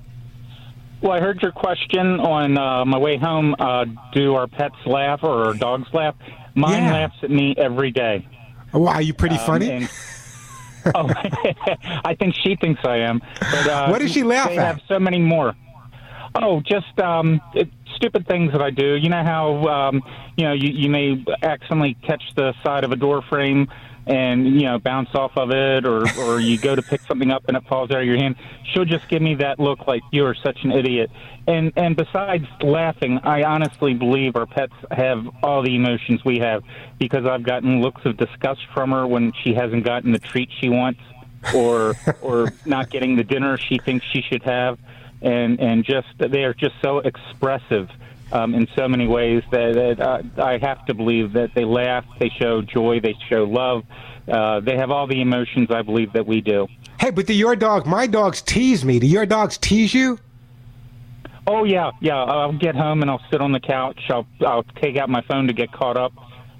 Well, 0.99 1.11
I 1.11 1.19
heard 1.19 1.39
your 1.43 1.51
question 1.51 2.19
on 2.19 2.57
uh, 2.57 2.83
my 2.83 2.97
way 2.97 3.15
home. 3.17 3.55
Uh, 3.59 3.85
do 4.11 4.33
our 4.33 4.47
pets 4.47 4.73
laugh 4.88 5.19
or 5.21 5.45
our 5.45 5.53
dogs 5.53 5.88
laugh? 5.93 6.15
Mine 6.55 6.81
Yeah. 6.81 6.93
laughs 6.93 7.17
at 7.21 7.29
me 7.29 7.53
every 7.59 7.91
day. 7.91 8.27
Oh, 8.73 8.88
are 8.88 9.03
you 9.03 9.13
pretty 9.13 9.35
Um, 9.35 9.45
funny? 9.45 9.69
and- 9.69 9.89
oh, 10.95 11.07
I 12.03 12.15
think 12.17 12.33
she 12.33 12.55
thinks 12.55 12.81
I 12.83 12.97
am. 12.97 13.21
But 13.39 13.67
uh, 13.67 13.88
What 13.89 14.01
does 14.01 14.11
she 14.11 14.23
laugh 14.23 14.49
they 14.49 14.57
at? 14.57 14.65
have 14.65 14.81
so 14.88 14.97
many 14.99 15.19
more. 15.19 15.53
Oh, 16.33 16.59
just 16.61 16.99
um, 16.99 17.39
it, 17.53 17.69
stupid 17.97 18.27
things 18.27 18.51
that 18.53 18.63
I 18.63 18.71
do. 18.71 18.95
You 18.95 19.09
know 19.09 19.23
how 19.23 19.67
um, 19.67 20.01
you 20.38 20.43
know 20.45 20.53
you, 20.53 20.69
you 20.69 20.89
may 20.89 21.23
accidentally 21.43 21.93
catch 22.01 22.23
the 22.35 22.55
side 22.63 22.83
of 22.83 22.91
a 22.91 22.95
door 22.95 23.21
frame 23.21 23.67
and 24.07 24.45
you 24.45 24.63
know 24.63 24.79
bounce 24.79 25.09
off 25.13 25.37
of 25.37 25.51
it, 25.51 25.85
or 25.85 26.05
or 26.19 26.39
you 26.39 26.57
go 26.57 26.75
to 26.75 26.81
pick 26.81 27.01
something 27.01 27.31
up 27.31 27.43
and 27.47 27.57
it 27.57 27.63
falls 27.67 27.91
out 27.91 27.99
of 27.99 28.05
your 28.05 28.17
hand. 28.17 28.35
She'll 28.71 28.85
just 28.85 29.07
give 29.09 29.21
me 29.21 29.35
that 29.35 29.59
look 29.59 29.87
like 29.87 30.01
you 30.11 30.25
are 30.25 30.35
such 30.35 30.63
an 30.63 30.71
idiot. 30.71 31.09
And 31.47 31.71
and 31.75 31.95
besides 31.95 32.45
laughing, 32.61 33.19
I 33.23 33.43
honestly 33.43 33.93
believe 33.93 34.35
our 34.35 34.45
pets 34.45 34.73
have 34.91 35.25
all 35.43 35.61
the 35.61 35.75
emotions 35.75 36.23
we 36.25 36.39
have 36.39 36.63
because 36.99 37.25
I've 37.25 37.43
gotten 37.43 37.81
looks 37.81 38.05
of 38.05 38.17
disgust 38.17 38.61
from 38.73 38.91
her 38.91 39.07
when 39.07 39.31
she 39.43 39.53
hasn't 39.53 39.83
gotten 39.83 40.11
the 40.11 40.19
treat 40.19 40.49
she 40.59 40.69
wants 40.69 41.01
or 41.53 41.95
or 42.21 42.53
not 42.65 42.89
getting 42.89 43.15
the 43.15 43.23
dinner 43.23 43.57
she 43.57 43.77
thinks 43.77 44.05
she 44.11 44.21
should 44.21 44.43
have 44.43 44.79
and 45.21 45.59
and 45.59 45.83
just 45.83 46.07
they 46.17 46.43
are 46.43 46.53
just 46.53 46.75
so 46.81 46.99
expressive 46.99 47.89
um, 48.31 48.53
in 48.53 48.67
so 48.75 48.88
many 48.88 49.07
ways 49.07 49.43
that, 49.51 49.73
that 49.97 49.99
uh, 49.99 50.43
I 50.43 50.57
have 50.57 50.85
to 50.85 50.93
believe 50.93 51.33
that 51.33 51.51
they 51.55 51.65
laugh, 51.65 52.05
they 52.19 52.29
show 52.39 52.61
joy, 52.61 52.99
they 52.99 53.15
show 53.29 53.43
love. 53.43 53.83
Uh, 54.27 54.59
they 54.59 54.75
have 54.75 54.89
all 54.89 55.07
the 55.07 55.21
emotions 55.21 55.69
I 55.69 55.81
believe 55.83 56.13
that 56.13 56.25
we 56.25 56.41
do. 56.41 56.67
Hey, 56.99 57.11
but 57.11 57.27
do 57.27 57.33
your 57.33 57.55
dog, 57.55 57.85
my 57.85 58.07
dogs 58.07 58.41
tease 58.41 58.83
me. 58.83 58.99
Do 58.99 59.07
your 59.07 59.25
dogs 59.25 59.57
tease 59.57 59.93
you? 59.93 60.19
Oh 61.47 61.63
yeah, 61.63 61.91
yeah. 62.01 62.15
I'll 62.15 62.57
get 62.57 62.75
home 62.75 63.03
and 63.03 63.11
I'll 63.11 63.21
sit 63.29 63.39
on 63.39 63.51
the 63.51 63.59
couch. 63.59 63.99
I'll 64.09 64.25
I'll 64.45 64.63
take 64.81 64.97
out 64.97 65.09
my 65.09 65.21
phone 65.27 65.45
to 65.45 65.53
get 65.53 65.71
caught 65.71 65.95
up 65.95 66.11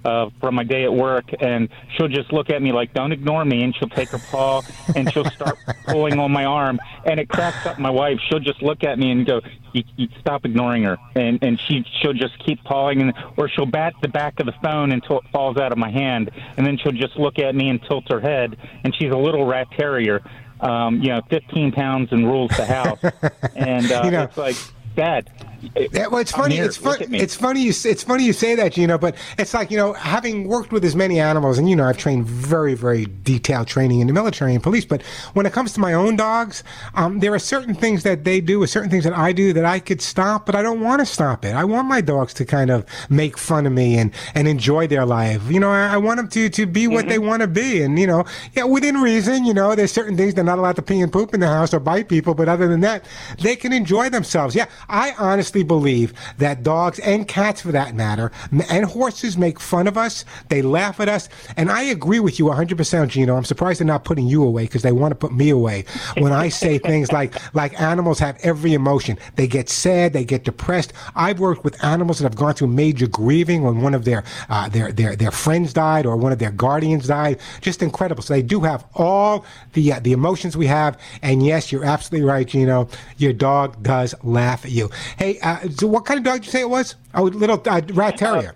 uh, 0.06 0.30
from 0.40 0.56
my 0.56 0.64
day 0.64 0.84
at 0.84 0.94
work, 0.94 1.26
and 1.40 1.68
she'll 1.96 2.08
just 2.08 2.32
look 2.32 2.50
at 2.50 2.62
me 2.62 2.72
like, 2.72 2.94
"Don't 2.94 3.12
ignore 3.12 3.44
me," 3.44 3.64
and 3.64 3.76
she'll 3.76 3.90
take 3.90 4.10
her 4.10 4.20
paw 4.20 4.62
and 4.96 5.12
she'll 5.12 5.26
start 5.32 5.58
pulling 5.88 6.20
on 6.20 6.32
my 6.32 6.46
arm, 6.46 6.80
and 7.06 7.20
it 7.20 7.28
cracks 7.28 7.66
up 7.66 7.80
my 7.80 7.90
wife. 7.90 8.20
She'll 8.30 8.40
just 8.40 8.62
look 8.62 8.84
at 8.84 9.00
me 9.00 9.12
and 9.12 9.26
go, 9.26 9.42
"You, 9.74 9.84
you 9.98 10.08
stop 10.22 10.46
ignoring 10.46 10.84
her," 10.84 10.98
and 11.16 11.40
and 11.44 11.60
she 11.60 11.84
she'll 12.02 12.14
just 12.14 12.38
keep 12.46 12.64
pawing, 12.64 13.02
and 13.02 13.14
or 13.38 13.50
she'll 13.50 13.66
bat 13.66 13.94
the 14.02 14.08
back 14.08 14.40
of 14.40 14.46
the 14.46 14.54
phone 14.64 14.92
until 14.92 15.18
it 15.20 15.26
falls 15.32 15.58
out 15.58 15.72
of 15.72 15.78
my 15.78 15.90
hand, 15.90 16.30
and 16.58 16.66
then 16.66 16.78
she'll 16.78 16.92
just 16.92 17.18
look 17.18 17.40
at 17.40 17.56
me 17.56 17.70
and 17.70 17.82
tilt 17.84 18.06
her 18.12 18.20
head, 18.22 18.58
and 18.84 18.96
she's 18.96 19.12
a 19.12 19.18
little 19.18 19.46
rat 19.46 19.68
terrier. 19.72 20.22
Um, 20.62 21.02
you 21.02 21.10
know, 21.10 21.22
15 21.30 21.74
pounds 21.74 22.12
and 22.14 22.26
rules 22.26 22.50
the 22.56 22.66
house, 22.66 23.00
and 23.56 23.92
uh, 23.92 24.02
You 24.06 24.12
know- 24.12 24.24
it's 24.24 24.38
like, 24.38 24.56
Dad. 24.96 25.30
Yeah, 25.76 26.08
well, 26.08 26.20
it's 26.20 26.32
funny. 26.32 26.56
here. 26.56 26.66
It's 26.66 26.78
fun. 26.78 26.98
It's 27.14 27.36
funny. 27.36 27.62
You. 27.62 27.70
It's 27.70 28.04
funny 28.04 28.24
you 28.26 28.34
say 28.34 28.56
that, 28.56 28.74
Gino. 28.74 28.98
But 28.98 29.16
it's 29.38 29.54
like 29.54 29.72
you 29.72 29.78
know, 29.78 29.94
having 29.94 30.48
worked 30.48 30.72
with 30.72 30.84
as 30.86 30.96
many 30.96 31.20
animals, 31.20 31.58
and 31.58 31.70
you 31.70 31.76
know, 31.76 31.86
I've 31.86 31.98
trained 31.98 32.26
very, 32.26 32.74
very 32.74 33.08
detailed 33.24 33.68
training 33.68 34.00
in 34.00 34.08
the 34.08 34.14
military 34.14 34.54
and 34.54 34.64
police. 34.64 34.86
But 34.86 35.02
when 35.34 35.46
it 35.46 35.54
comes 35.54 35.74
to 35.74 35.80
my 35.80 35.94
own 35.94 36.16
dogs, 36.16 36.64
um, 36.96 37.20
there 37.20 37.34
are 37.34 37.40
certain 37.40 37.76
things 37.76 38.04
that 38.04 38.24
they 38.24 38.42
do, 38.42 38.62
or 38.62 38.68
certain 38.68 38.90
things 38.90 39.04
that 39.04 39.14
I 39.14 39.32
do 39.32 39.54
that 39.54 39.66
I 39.66 39.80
could 39.80 40.02
stop, 40.02 40.46
but 40.46 40.56
I 40.56 40.62
don't 40.62 40.82
want 40.82 41.00
to 41.00 41.06
stop 41.06 41.46
it. 41.46 41.54
I 41.54 41.64
want 41.64 41.88
my 41.88 42.02
dogs 42.02 42.34
to 42.36 42.46
kind 42.46 42.70
of 42.70 42.86
make 43.10 43.38
fun 43.38 43.66
of 43.66 43.74
me 43.74 43.98
and 43.98 44.12
and 44.34 44.48
enjoy 44.48 44.88
their 44.88 45.06
life. 45.06 45.42
You 45.50 45.60
know, 45.60 45.70
I, 45.72 45.94
I 45.94 45.98
want 45.98 46.18
them 46.18 46.28
to 46.30 46.50
to 46.50 46.66
be 46.66 46.88
what 46.88 47.08
they 47.08 47.20
want 47.20 47.42
to 47.42 47.48
be, 47.48 47.82
and 47.82 47.98
you 48.00 48.08
know, 48.08 48.26
yeah, 48.54 48.64
within 48.64 48.98
reason. 48.98 49.46
You 49.46 49.54
know, 49.54 49.76
there's 49.76 49.92
certain 49.92 50.18
things 50.18 50.34
they're 50.34 50.44
not 50.44 50.60
allowed 50.60 50.76
to 50.78 50.82
pee 50.82 51.02
and 51.02 51.12
poop 51.12 51.34
in 51.34 51.40
the 51.40 51.48
house 51.48 51.74
or 51.74 51.80
bite 51.80 52.10
people, 52.10 52.34
but 52.34 52.48
other 52.48 52.68
than 52.68 52.82
that, 52.82 53.06
they 53.40 53.56
can 53.56 53.74
enjoy 53.74 54.10
themselves. 54.10 54.56
Yeah, 54.56 54.66
I 54.90 55.14
honestly 55.18 55.55
believe 55.64 56.14
that 56.38 56.64
dogs 56.64 57.00
and 57.00 57.28
cats, 57.28 57.62
for 57.62 57.72
that 57.72 57.96
matter, 57.96 58.32
and 58.70 58.86
horses 58.86 59.38
make 59.38 59.60
fun 59.60 59.88
of 59.88 59.98
us. 59.98 60.26
They 60.50 60.62
laugh 60.62 61.00
at 61.00 61.10
us, 61.10 61.30
and 61.58 61.72
I 61.72 61.84
agree 61.84 62.20
with 62.20 62.40
you 62.40 62.46
100%, 62.46 63.10
Gino. 63.10 63.36
I'm 63.36 63.46
surprised 63.46 63.80
they're 63.80 63.88
not 63.88 64.04
putting 64.04 64.28
you 64.28 64.44
away 64.44 64.64
because 64.64 64.82
they 64.82 64.92
want 64.92 65.12
to 65.12 65.16
put 65.16 65.34
me 65.34 65.50
away 65.50 65.86
when 66.18 66.32
I 66.32 66.50
say 66.50 66.78
things 66.86 67.12
like 67.12 67.36
like 67.54 67.80
animals 67.80 68.20
have 68.20 68.38
every 68.44 68.74
emotion. 68.74 69.18
They 69.36 69.48
get 69.48 69.70
sad, 69.70 70.14
they 70.14 70.26
get 70.26 70.44
depressed. 70.44 70.94
I've 71.16 71.40
worked 71.40 71.64
with 71.64 71.84
animals 71.84 72.20
that 72.20 72.26
have 72.26 72.36
gone 72.36 72.54
through 72.54 72.68
major 72.68 73.08
grieving 73.08 73.64
when 73.64 73.82
one 73.82 73.94
of 73.94 74.06
their 74.06 74.24
uh, 74.50 74.70
their 74.70 74.92
their 74.92 75.16
their 75.16 75.32
friends 75.32 75.74
died 75.74 76.06
or 76.06 76.16
one 76.16 76.32
of 76.32 76.40
their 76.40 76.52
guardians 76.52 77.08
died. 77.08 77.40
Just 77.62 77.82
incredible. 77.82 78.24
So 78.24 78.34
they 78.34 78.42
do 78.42 78.62
have 78.62 78.86
all 78.94 79.46
the 79.74 79.94
uh, 79.94 80.00
the 80.00 80.12
emotions 80.12 80.56
we 80.58 80.68
have. 80.68 81.00
And 81.22 81.46
yes, 81.46 81.72
you're 81.72 81.86
absolutely 81.86 82.28
right, 82.28 82.48
Gino. 82.48 82.88
Your 83.18 83.34
dog 83.34 83.82
does 83.82 84.16
laugh 84.24 84.66
at 84.66 84.72
you. 84.72 84.90
Hey, 85.18 85.35
uh, 85.42 85.70
so 85.70 85.88
what 85.88 86.06
kind 86.06 86.18
of 86.18 86.24
dog 86.24 86.36
did 86.36 86.46
you 86.46 86.52
say 86.52 86.62
it 86.62 86.70
was? 86.70 86.96
Oh, 87.14 87.24
little 87.24 87.62
uh, 87.66 87.82
rat 87.94 88.18
terrier. 88.18 88.56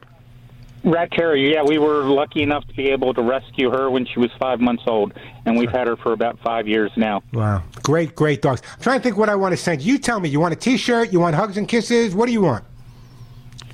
Rat 0.81 1.11
Terrier, 1.11 1.55
yeah, 1.55 1.61
we 1.61 1.77
were 1.77 2.03
lucky 2.03 2.41
enough 2.41 2.65
to 2.67 2.73
be 2.73 2.87
able 2.89 3.13
to 3.13 3.21
rescue 3.21 3.69
her 3.69 3.89
when 3.89 4.05
she 4.05 4.17
was 4.17 4.31
five 4.39 4.61
months 4.61 4.83
old, 4.87 5.11
and 5.45 5.57
we've 5.57 5.69
had 5.69 5.87
her 5.87 5.97
for 5.97 6.13
about 6.13 6.39
five 6.39 6.69
years 6.69 6.89
now. 6.95 7.21
Wow. 7.33 7.63
Great, 7.83 8.15
great 8.15 8.41
dogs. 8.41 8.61
I'm 8.75 8.81
trying 8.81 8.99
to 8.99 9.03
think 9.03 9.17
what 9.17 9.27
I 9.27 9.35
want 9.35 9.51
to 9.51 9.57
send. 9.57 9.81
You 9.81 9.97
tell 9.97 10.21
me. 10.21 10.29
You 10.29 10.39
want 10.39 10.53
a 10.53 10.55
t 10.55 10.77
shirt? 10.77 11.11
You 11.11 11.19
want 11.19 11.35
hugs 11.35 11.57
and 11.57 11.67
kisses? 11.67 12.15
What 12.15 12.27
do 12.27 12.31
you 12.31 12.41
want? 12.43 12.63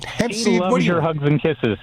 Hemp 0.04 0.32
She 0.32 0.38
seed, 0.40 0.60
loves 0.60 0.72
what 0.72 0.78
do 0.80 0.84
you 0.84 0.92
your 0.94 1.00
want? 1.00 1.18
hugs 1.18 1.28
and 1.30 1.40
kisses. 1.40 1.78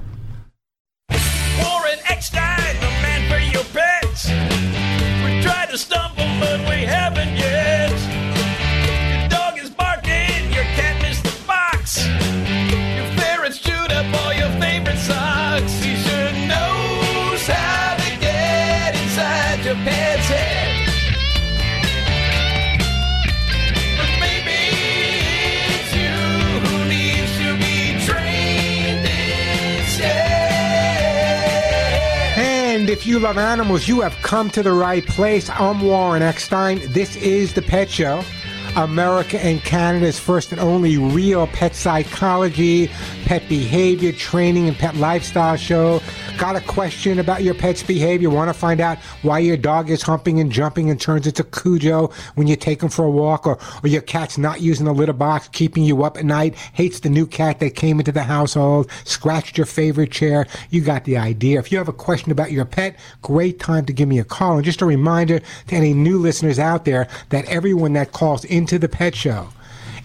And 32.37 32.89
if 32.89 33.07
you 33.07 33.19
love 33.19 33.37
animals, 33.37 33.87
you 33.87 34.01
have 34.01 34.15
come 34.23 34.49
to 34.51 34.63
the 34.63 34.73
right 34.73 35.05
place. 35.05 35.51
I'm 35.51 35.83
Warren 35.83 36.23
Eckstein. 36.23 36.81
This 36.93 37.17
is 37.17 37.53
The 37.53 37.61
Pet 37.61 37.91
Show. 37.91 38.25
America 38.77 39.45
and 39.45 39.63
Canada's 39.65 40.19
first 40.19 40.53
and 40.53 40.61
only 40.61 40.97
real 40.97 41.47
pet 41.49 41.75
psychology, 41.75 42.89
pet 43.25 43.49
behavior 43.49 44.13
training, 44.13 44.69
and 44.69 44.79
pet 44.79 44.97
lifestyle 44.97 45.57
show. 45.57 46.01
Got 46.41 46.57
a 46.57 46.63
question 46.63 47.19
about 47.19 47.43
your 47.43 47.53
pet's 47.53 47.83
behavior? 47.83 48.31
Want 48.31 48.49
to 48.49 48.55
find 48.55 48.81
out 48.81 48.97
why 49.21 49.41
your 49.41 49.59
dog 49.59 49.91
is 49.91 50.01
humping 50.01 50.41
and 50.41 50.51
jumping 50.51 50.89
and 50.89 50.99
turns 50.99 51.27
into 51.27 51.45
Cujo 51.45 52.11
when 52.35 52.47
you 52.47 52.57
take 52.57 52.83
him 52.83 52.89
for 52.89 53.05
a 53.05 53.11
walk, 53.11 53.47
or, 53.47 53.59
or 53.85 53.89
your 53.89 54.01
cat's 54.01 54.39
not 54.39 54.63
using 54.63 54.87
the 54.87 54.95
litter 54.95 55.13
box, 55.13 55.49
keeping 55.49 55.85
you 55.85 56.03
up 56.03 56.17
at 56.17 56.25
night, 56.25 56.55
hates 56.73 57.01
the 57.01 57.11
new 57.11 57.27
cat 57.27 57.61
that 57.61 57.75
came 57.75 57.99
into 57.99 58.11
the 58.11 58.23
household, 58.23 58.91
scratched 59.05 59.59
your 59.59 59.67
favorite 59.67 60.13
chair? 60.13 60.47
You 60.71 60.81
got 60.81 61.05
the 61.05 61.19
idea. 61.19 61.59
If 61.59 61.71
you 61.71 61.77
have 61.77 61.89
a 61.89 61.93
question 61.93 62.33
about 62.33 62.53
your 62.53 62.65
pet, 62.65 62.99
great 63.21 63.61
time 63.61 63.85
to 63.85 63.93
give 63.93 64.09
me 64.09 64.19
a 64.19 64.25
call. 64.25 64.57
And 64.57 64.65
just 64.65 64.81
a 64.81 64.87
reminder 64.87 65.41
to 65.67 65.77
any 65.77 65.93
new 65.93 66.19
listeners 66.19 66.59
out 66.59 66.87
there 66.87 67.07
that 67.29 67.45
everyone 67.51 67.93
that 67.93 68.13
calls 68.13 68.47
into 68.47 68.79
the 68.79 68.89
pet 68.89 69.15
show 69.15 69.51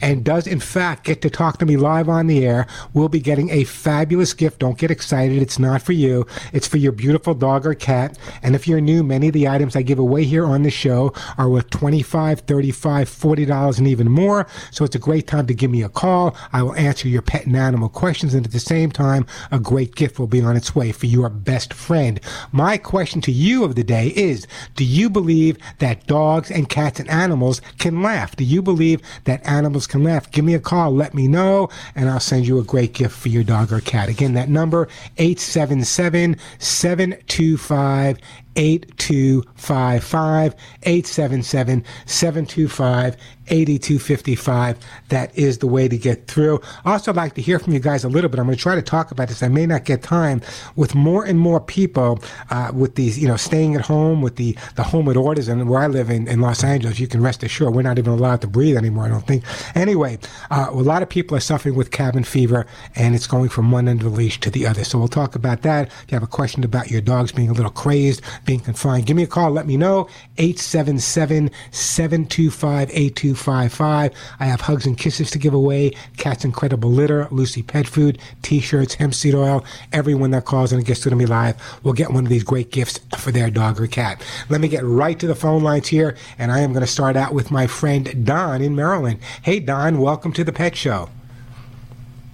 and 0.01 0.23
does 0.23 0.47
in 0.47 0.59
fact 0.59 1.03
get 1.03 1.21
to 1.21 1.29
talk 1.29 1.57
to 1.59 1.65
me 1.65 1.77
live 1.77 2.09
on 2.09 2.27
the 2.27 2.45
air 2.45 2.67
will 2.93 3.09
be 3.09 3.19
getting 3.19 3.49
a 3.49 3.63
fabulous 3.63 4.33
gift. 4.33 4.59
Don't 4.59 4.77
get 4.77 4.91
excited. 4.91 5.41
It's 5.41 5.59
not 5.59 5.81
for 5.81 5.93
you. 5.93 6.25
It's 6.53 6.67
for 6.67 6.77
your 6.77 6.91
beautiful 6.91 7.33
dog 7.33 7.65
or 7.65 7.73
cat. 7.73 8.17
And 8.43 8.55
if 8.55 8.67
you're 8.67 8.81
new, 8.81 9.03
many 9.03 9.27
of 9.27 9.33
the 9.33 9.47
items 9.47 9.75
I 9.75 9.81
give 9.81 9.99
away 9.99 10.23
here 10.23 10.45
on 10.45 10.63
the 10.63 10.71
show 10.71 11.13
are 11.37 11.49
worth 11.49 11.69
25, 11.69 12.41
35, 12.41 13.09
40 13.09 13.45
dollars 13.45 13.79
and 13.79 13.87
even 13.87 14.09
more. 14.09 14.47
So 14.71 14.85
it's 14.85 14.95
a 14.95 14.99
great 14.99 15.27
time 15.27 15.47
to 15.47 15.53
give 15.53 15.71
me 15.71 15.83
a 15.83 15.89
call. 15.89 16.35
I 16.53 16.63
will 16.63 16.75
answer 16.75 17.07
your 17.07 17.21
pet 17.21 17.45
and 17.45 17.55
animal 17.55 17.89
questions 17.89 18.33
and 18.33 18.45
at 18.45 18.51
the 18.51 18.59
same 18.59 18.91
time 18.91 19.25
a 19.51 19.59
great 19.59 19.95
gift 19.95 20.19
will 20.19 20.27
be 20.27 20.41
on 20.41 20.55
its 20.55 20.75
way 20.75 20.91
for 20.91 21.05
your 21.05 21.29
best 21.29 21.73
friend. 21.73 22.19
My 22.51 22.77
question 22.77 23.21
to 23.21 23.31
you 23.31 23.63
of 23.63 23.75
the 23.75 23.83
day 23.83 24.07
is, 24.15 24.47
do 24.75 24.83
you 24.83 25.09
believe 25.09 25.57
that 25.79 26.07
dogs 26.07 26.51
and 26.51 26.69
cats 26.69 26.99
and 26.99 27.09
animals 27.09 27.61
can 27.77 28.01
laugh? 28.01 28.35
Do 28.35 28.43
you 28.43 28.61
believe 28.61 29.01
that 29.25 29.45
animals 29.45 29.84
can 29.87 30.03
laugh? 30.03 30.29
Give 30.31 30.45
me 30.45 30.53
a 30.53 30.59
call, 30.59 30.91
let 30.91 31.13
me 31.13 31.27
know, 31.27 31.69
and 31.95 32.09
I'll 32.09 32.19
send 32.19 32.47
you 32.47 32.59
a 32.59 32.63
great 32.63 32.93
gift 32.93 33.17
for 33.17 33.29
your 33.29 33.43
dog 33.43 33.71
or 33.71 33.81
cat. 33.81 34.09
Again, 34.09 34.33
that 34.33 34.49
number 34.49 34.87
877 35.17 36.37
725 36.59 38.19
8255 38.55 40.55
877 40.83 41.83
725 42.05 43.17
8255 43.47 44.77
that 45.09 45.37
is 45.37 45.59
the 45.59 45.67
way 45.67 45.87
to 45.87 45.97
get 45.97 46.27
through. 46.27 46.61
Also 46.83 47.11
I'd 47.11 47.17
like 47.17 47.35
to 47.35 47.41
hear 47.41 47.59
from 47.59 47.73
you 47.73 47.79
guys 47.79 48.03
a 48.03 48.09
little 48.09 48.29
bit. 48.29 48.39
I'm 48.39 48.45
going 48.45 48.57
to 48.57 48.61
try 48.61 48.75
to 48.75 48.81
talk 48.81 49.11
about 49.11 49.27
this. 49.27 49.43
I 49.43 49.47
may 49.47 49.65
not 49.65 49.85
get 49.85 50.03
time 50.03 50.41
with 50.75 50.95
more 50.95 51.25
and 51.25 51.39
more 51.39 51.59
people 51.59 52.19
uh, 52.49 52.71
with 52.73 52.95
these 52.95 53.19
you 53.19 53.27
know 53.27 53.37
staying 53.37 53.75
at 53.75 53.81
home 53.81 54.21
with 54.21 54.35
the 54.37 54.57
the 54.75 54.83
home 54.83 55.05
with 55.05 55.17
orders 55.17 55.47
and 55.47 55.69
where 55.69 55.81
i 55.81 55.87
live 55.87 56.09
in, 56.09 56.27
in 56.27 56.41
los 56.41 56.63
angeles. 56.63 56.99
You 56.99 57.07
can 57.07 57.21
rest 57.21 57.43
assured 57.43 57.73
we're 57.73 57.81
not 57.81 57.97
even 57.97 58.13
allowed 58.13 58.41
to 58.41 58.47
breathe 58.47 58.77
anymore 58.77 59.05
i 59.05 59.09
don't 59.09 59.27
think. 59.27 59.43
Anyway 59.75 60.17
uh, 60.49 60.67
a 60.69 60.73
lot 60.73 61.01
of 61.01 61.09
people 61.09 61.37
are 61.37 61.41
suffering 61.41 61.75
with 61.75 61.91
cabin 61.91 62.23
fever 62.23 62.65
and 62.95 63.15
it's 63.15 63.27
going 63.27 63.49
from 63.49 63.71
one 63.71 63.87
end 63.87 64.01
of 64.01 64.11
the 64.11 64.17
leash 64.17 64.39
to 64.39 64.49
the 64.49 64.65
other. 64.65 64.83
So 64.83 64.97
we'll 64.97 65.07
talk 65.07 65.35
about 65.35 65.61
that. 65.63 65.87
If 65.87 66.05
you 66.11 66.15
have 66.15 66.23
a 66.23 66.27
question 66.27 66.63
about 66.63 66.89
your 66.89 67.01
dogs 67.01 67.31
being 67.31 67.49
a 67.49 67.53
little 67.53 67.71
crazed 67.71 68.21
being 68.45 68.59
confined 68.59 69.05
give 69.05 69.17
me 69.17 69.23
a 69.23 69.27
call. 69.27 69.51
Let 69.51 69.67
me 69.67 69.77
know. 69.77 70.07
877 70.37 71.51
725 71.71 72.89
8255 72.89 73.34
i 73.35 74.45
have 74.45 74.61
hugs 74.61 74.85
and 74.85 74.97
kisses 74.97 75.31
to 75.31 75.39
give 75.39 75.53
away. 75.53 75.91
Cat's 76.17 76.45
incredible 76.45 76.89
litter 76.89 77.27
lucy 77.31 77.61
pet 77.61 77.87
food 77.87 78.19
t-shirts 78.41 78.95
hemp 78.95 79.13
seed 79.13 79.35
oil 79.35 79.63
everyone 79.91 80.31
that 80.31 80.45
calls 80.45 80.71
and 80.71 80.85
gets 80.85 81.01
to 81.01 81.15
me 81.15 81.25
live 81.25 81.55
will 81.83 81.93
get 81.93 82.11
one 82.11 82.25
of 82.25 82.29
these 82.29 82.43
great 82.43 82.71
gifts 82.71 82.99
for 83.17 83.31
their 83.31 83.49
dog 83.49 83.79
or 83.79 83.87
cat. 83.87 84.21
Let 84.49 84.61
me 84.61 84.67
get 84.67 84.83
right 84.83 85.19
to 85.19 85.27
the 85.27 85.35
phone 85.35 85.63
lines 85.63 85.87
here 85.87 86.15
and 86.37 86.51
i 86.51 86.59
am 86.59 86.71
going 86.71 86.85
to 86.85 86.91
start 86.91 87.15
out 87.15 87.33
with 87.33 87.51
my 87.51 87.67
friend 87.67 88.25
don 88.25 88.61
in 88.61 88.75
maryland. 88.75 89.19
Hey 89.41 89.59
don 89.59 89.99
welcome 89.99 90.33
to 90.33 90.43
the 90.43 90.53
pet 90.53 90.75
show. 90.75 91.09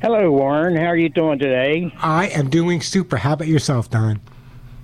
Hello, 0.02 0.32
Warren. 0.32 0.76
How 0.76 0.88
are 0.88 0.98
you 0.98 1.10
doing 1.10 1.38
today? 1.38 1.94
i 2.00 2.28
am 2.30 2.50
doing 2.50 2.82
super. 2.82 3.18
How 3.18 3.34
about 3.34 3.48
yourself 3.48 3.90
don? 3.92 4.20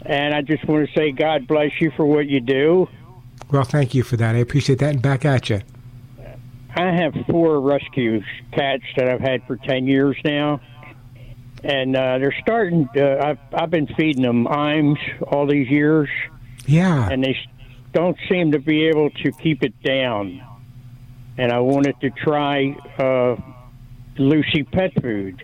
And 0.05 0.35
I 0.35 0.41
just 0.41 0.63
want 0.65 0.87
to 0.87 0.93
say 0.93 1.11
God 1.11 1.47
bless 1.47 1.81
you 1.81 1.91
for 1.91 2.05
what 2.05 2.27
you 2.27 2.39
do. 2.39 2.87
well 3.51 3.63
thank 3.63 3.95
you 3.95 4.03
for 4.03 4.15
that. 4.17 4.35
I 4.35 4.39
appreciate 4.39 4.79
that 4.79 4.91
and 4.91 5.01
back 5.01 5.25
at 5.25 5.49
you 5.49 5.61
I 6.75 6.91
have 6.91 7.13
four 7.29 7.59
rescue 7.59 8.21
cats 8.51 8.83
that 8.95 9.09
I've 9.09 9.21
had 9.21 9.43
for 9.47 9.55
10 9.57 9.87
years 9.87 10.15
now. 10.23 10.61
And 11.63 11.95
uh, 11.95 12.19
they're 12.19 12.35
starting, 12.41 12.87
uh, 12.95 13.17
I've, 13.19 13.39
I've 13.53 13.69
been 13.71 13.87
feeding 13.87 14.21
them 14.21 14.47
Iams 14.47 14.99
all 15.27 15.47
these 15.47 15.67
years. 15.69 16.07
Yeah. 16.67 17.09
And 17.09 17.23
they 17.23 17.31
s- 17.31 17.47
don't 17.93 18.17
seem 18.29 18.51
to 18.51 18.59
be 18.59 18.85
able 18.87 19.09
to 19.09 19.31
keep 19.31 19.63
it 19.63 19.73
down. 19.81 20.41
And 21.37 21.51
I 21.51 21.59
wanted 21.59 21.99
to 22.01 22.11
try 22.11 22.75
uh, 22.99 23.35
Lucy 24.17 24.63
Pet 24.63 24.91
Food. 25.01 25.43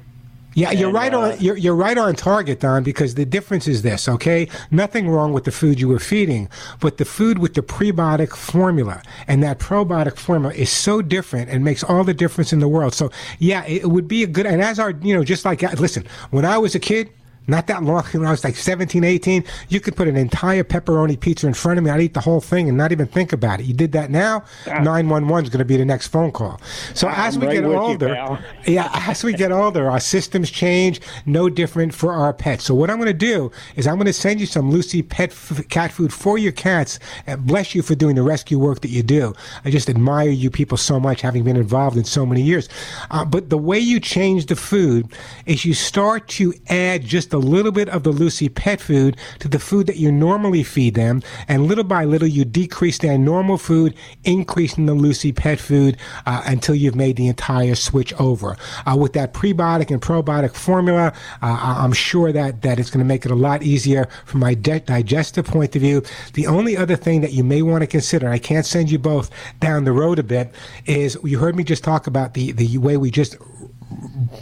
Yeah, 0.55 0.71
you're 0.71 0.91
right 0.91 1.13
uh, 1.13 1.19
on. 1.19 1.39
You're, 1.39 1.57
you're 1.57 1.75
right 1.75 1.97
on 1.97 2.15
target, 2.15 2.59
Don. 2.59 2.83
Because 2.83 3.15
the 3.15 3.25
difference 3.25 3.67
is 3.67 3.81
this. 3.81 4.07
Okay, 4.07 4.47
nothing 4.71 5.09
wrong 5.09 5.33
with 5.33 5.45
the 5.45 5.51
food 5.51 5.79
you 5.79 5.87
were 5.87 5.99
feeding, 5.99 6.49
but 6.79 6.97
the 6.97 7.05
food 7.05 7.39
with 7.39 7.53
the 7.53 7.61
prebiotic 7.61 8.35
formula 8.35 9.01
and 9.27 9.41
that 9.43 9.59
probiotic 9.59 10.17
formula 10.17 10.53
is 10.53 10.69
so 10.69 11.01
different 11.01 11.49
and 11.49 11.63
makes 11.63 11.83
all 11.83 12.03
the 12.03 12.13
difference 12.13 12.53
in 12.53 12.59
the 12.59 12.67
world. 12.67 12.93
So 12.93 13.11
yeah, 13.39 13.65
it 13.65 13.89
would 13.89 14.07
be 14.07 14.23
a 14.23 14.27
good. 14.27 14.45
And 14.45 14.61
as 14.61 14.79
our, 14.79 14.91
you 14.91 15.15
know, 15.15 15.23
just 15.23 15.45
like 15.45 15.61
listen, 15.79 16.05
when 16.31 16.45
I 16.45 16.57
was 16.57 16.75
a 16.75 16.79
kid. 16.79 17.09
Not 17.47 17.67
that 17.67 17.83
long, 17.83 18.03
when 18.05 18.25
I 18.25 18.31
was 18.31 18.43
like 18.43 18.55
17, 18.55 19.03
18, 19.03 19.43
you 19.69 19.79
could 19.79 19.95
put 19.95 20.07
an 20.07 20.15
entire 20.15 20.63
pepperoni 20.63 21.19
pizza 21.19 21.45
in 21.45 21.53
front 21.53 21.77
of 21.77 21.83
me. 21.83 21.91
I'd 21.91 22.01
eat 22.01 22.13
the 22.13 22.21
whole 22.21 22.39
thing 22.39 22.69
and 22.69 22.77
not 22.77 22.91
even 22.91 23.05
think 23.05 23.33
about 23.33 23.59
it. 23.59 23.65
You 23.65 23.73
did 23.73 23.91
that 23.93 24.09
now, 24.09 24.43
911 24.65 25.45
is 25.45 25.49
going 25.49 25.59
to 25.59 25.65
be 25.65 25.75
the 25.75 25.85
next 25.85 26.07
phone 26.07 26.31
call. 26.31 26.61
So 26.93 27.09
as 27.09 27.35
I'm 27.35 27.41
we 27.41 27.47
right 27.47 27.53
get 27.55 27.63
with 27.63 27.73
you, 27.73 27.79
older, 27.79 28.39
yeah, 28.67 28.89
as 28.93 29.23
we 29.23 29.33
get 29.33 29.51
older, 29.51 29.89
our 29.89 29.99
systems 29.99 30.49
change. 30.49 31.01
No 31.25 31.49
different 31.49 31.93
for 31.93 32.13
our 32.13 32.33
pets. 32.33 32.63
So 32.63 32.75
what 32.75 32.89
I'm 32.89 32.97
going 32.97 33.07
to 33.07 33.13
do 33.13 33.51
is 33.75 33.87
I'm 33.87 33.95
going 33.95 34.05
to 34.05 34.13
send 34.13 34.39
you 34.39 34.45
some 34.45 34.71
Lucy 34.71 35.01
pet 35.01 35.31
f- 35.31 35.67
cat 35.69 35.91
food 35.91 36.13
for 36.13 36.37
your 36.37 36.51
cats. 36.51 36.99
And 37.27 37.45
bless 37.45 37.75
you 37.75 37.81
for 37.81 37.95
doing 37.95 38.15
the 38.15 38.23
rescue 38.23 38.57
work 38.59 38.81
that 38.81 38.89
you 38.89 39.03
do. 39.03 39.33
I 39.65 39.69
just 39.69 39.89
admire 39.89 40.29
you 40.29 40.49
people 40.49 40.77
so 40.77 40.99
much, 40.99 41.21
having 41.21 41.43
been 41.43 41.57
involved 41.57 41.97
in 41.97 42.05
so 42.05 42.25
many 42.25 42.41
years. 42.41 42.69
Uh, 43.11 43.25
but 43.25 43.49
the 43.49 43.57
way 43.57 43.79
you 43.79 43.99
change 43.99 44.45
the 44.45 44.55
food 44.55 45.07
is 45.45 45.65
you 45.65 45.73
start 45.73 46.27
to 46.29 46.53
add 46.69 47.03
just 47.03 47.32
a 47.33 47.37
little 47.37 47.71
bit 47.71 47.89
of 47.89 48.03
the 48.03 48.11
Lucy 48.11 48.49
pet 48.49 48.79
food 48.79 49.17
to 49.39 49.47
the 49.47 49.59
food 49.59 49.87
that 49.87 49.97
you 49.97 50.11
normally 50.11 50.63
feed 50.63 50.95
them, 50.95 51.21
and 51.47 51.67
little 51.67 51.83
by 51.83 52.05
little 52.05 52.27
you 52.27 52.45
decrease 52.45 52.97
their 52.99 53.17
normal 53.17 53.57
food, 53.57 53.95
increasing 54.23 54.85
the 54.85 54.93
Lucy 54.93 55.31
pet 55.31 55.59
food 55.59 55.97
uh, 56.25 56.41
until 56.45 56.75
you've 56.75 56.95
made 56.95 57.15
the 57.15 57.27
entire 57.27 57.75
switch 57.75 58.13
over. 58.19 58.57
Uh, 58.85 58.95
with 58.95 59.13
that 59.13 59.33
prebiotic 59.33 59.91
and 59.91 60.01
probiotic 60.01 60.55
formula, 60.55 61.13
uh, 61.41 61.75
I'm 61.79 61.93
sure 61.93 62.31
that, 62.31 62.61
that 62.61 62.79
it's 62.79 62.89
going 62.89 63.03
to 63.03 63.05
make 63.05 63.25
it 63.25 63.31
a 63.31 63.35
lot 63.35 63.63
easier 63.63 64.07
from 64.25 64.39
my 64.41 64.53
di- 64.53 64.79
digestive 64.79 65.45
point 65.45 65.75
of 65.75 65.81
view. 65.81 66.03
The 66.33 66.47
only 66.47 66.77
other 66.77 66.95
thing 66.95 67.21
that 67.21 67.33
you 67.33 67.43
may 67.43 67.61
want 67.61 67.81
to 67.81 67.87
consider, 67.87 68.29
I 68.29 68.39
can't 68.39 68.65
send 68.65 68.91
you 68.91 68.99
both 68.99 69.29
down 69.59 69.83
the 69.83 69.91
road 69.91 70.19
a 70.19 70.23
bit, 70.23 70.53
is 70.85 71.17
you 71.23 71.39
heard 71.39 71.55
me 71.55 71.63
just 71.63 71.83
talk 71.83 72.07
about 72.07 72.33
the, 72.33 72.51
the 72.51 72.77
way 72.77 72.97
we 72.97 73.11
just 73.11 73.37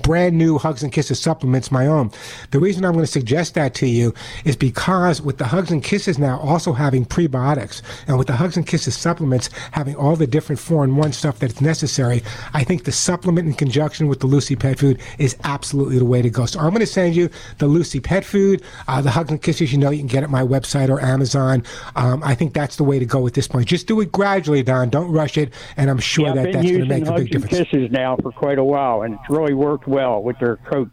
brand 0.03 0.37
new 0.37 0.57
Hugs 0.57 0.83
and 0.83 0.91
Kisses 0.91 1.19
supplements, 1.19 1.71
my 1.71 1.87
own. 1.87 2.11
The 2.51 2.59
reason 2.59 2.85
I'm 2.85 2.93
going 2.93 3.05
to 3.05 3.11
suggest 3.11 3.53
that 3.55 3.73
to 3.75 3.87
you 3.87 4.13
is 4.45 4.55
because 4.55 5.21
with 5.21 5.37
the 5.37 5.45
Hugs 5.45 5.71
and 5.71 5.83
Kisses 5.83 6.17
now 6.17 6.39
also 6.39 6.73
having 6.73 7.05
prebiotics 7.05 7.81
and 8.07 8.17
with 8.17 8.27
the 8.27 8.33
Hugs 8.35 8.57
and 8.57 8.65
Kisses 8.65 8.95
supplements 8.95 9.49
having 9.71 9.95
all 9.95 10.15
the 10.15 10.27
different 10.27 10.59
four 10.59 10.83
in 10.83 10.95
one 10.95 11.11
stuff 11.11 11.39
that's 11.39 11.61
necessary, 11.61 12.23
I 12.53 12.63
think 12.63 12.83
the 12.83 12.91
supplement 12.91 13.47
in 13.47 13.53
conjunction 13.53 14.07
with 14.07 14.19
the 14.19 14.27
Lucy 14.27 14.55
Pet 14.55 14.79
Food 14.79 14.99
is 15.17 15.35
absolutely 15.43 15.99
the 15.99 16.05
way 16.05 16.21
to 16.21 16.29
go. 16.29 16.45
So 16.45 16.59
I'm 16.59 16.69
going 16.69 16.81
to 16.81 16.85
send 16.85 17.15
you 17.15 17.29
the 17.57 17.67
Lucy 17.67 17.99
Pet 17.99 18.23
Food, 18.23 18.63
uh, 18.87 19.01
the 19.01 19.11
Hugs 19.11 19.31
and 19.31 19.41
Kisses. 19.41 19.71
You 19.71 19.77
know, 19.77 19.89
you 19.89 19.99
can 19.99 20.07
get 20.07 20.23
at 20.23 20.29
my 20.29 20.43
website 20.43 20.89
or 20.89 21.01
Amazon. 21.01 21.63
Um, 21.95 22.21
I 22.23 22.35
think 22.35 22.53
that's 22.53 22.75
the 22.75 22.83
way 22.83 22.99
to 22.99 23.05
go 23.05 23.25
at 23.27 23.33
this 23.33 23.47
point. 23.47 23.67
Just 23.67 23.87
do 23.87 23.99
it 24.01 24.11
gradually, 24.11 24.63
Don. 24.63 24.89
Don't 24.89 25.11
rush 25.11 25.37
it, 25.37 25.53
and 25.77 25.89
I'm 25.89 25.99
sure 25.99 26.27
yeah, 26.27 26.33
that 26.33 26.47
I've 26.47 26.53
that's 26.53 26.65
been 26.65 26.77
going 26.77 26.89
to 26.89 26.95
using 26.95 26.99
make 26.99 27.07
a 27.07 27.11
Hugs 27.11 27.23
big 27.23 27.35
and 27.35 27.43
difference. 27.43 27.69
Kisses 27.69 27.91
now 27.91 28.17
for 28.21 28.31
quite 28.31 28.59
a 28.59 28.63
while, 28.63 29.01
and 29.01 29.15
it's 29.15 29.29
really 29.29 29.40
worked 29.49 29.87
well 29.87 30.21
with 30.21 30.39
their 30.39 30.57
coat. 30.57 30.89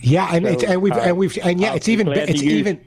Yeah, 0.00 0.28
and 0.32 0.44
So, 0.44 0.52
it's, 0.52 0.62
and 0.64 0.82
we've 0.82 0.92
uh, 0.92 1.00
and 1.00 1.16
we've 1.16 1.38
and 1.42 1.60
yeah, 1.60 1.70
I'll 1.70 1.76
it's 1.76 1.88
even 1.88 2.08
it's 2.08 2.42
even 2.42 2.80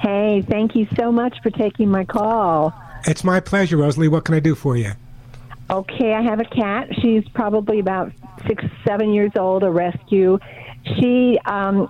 Hey, 0.00 0.42
thank 0.48 0.74
you 0.74 0.86
so 0.96 1.10
much 1.10 1.36
for 1.42 1.50
taking 1.50 1.88
my 1.88 2.04
call. 2.04 2.74
It's 3.06 3.24
my 3.24 3.40
pleasure, 3.40 3.76
Rosalie. 3.76 4.08
What 4.08 4.24
can 4.24 4.34
I 4.34 4.40
do 4.40 4.54
for 4.54 4.76
you? 4.76 4.92
Okay, 5.70 6.12
I 6.12 6.22
have 6.22 6.40
a 6.40 6.44
cat. 6.44 6.88
She's 7.00 7.26
probably 7.30 7.80
about 7.80 8.12
six, 8.46 8.64
seven 8.86 9.12
years 9.12 9.32
old, 9.36 9.62
a 9.62 9.70
rescue. 9.70 10.38
She, 10.98 11.38
um, 11.44 11.88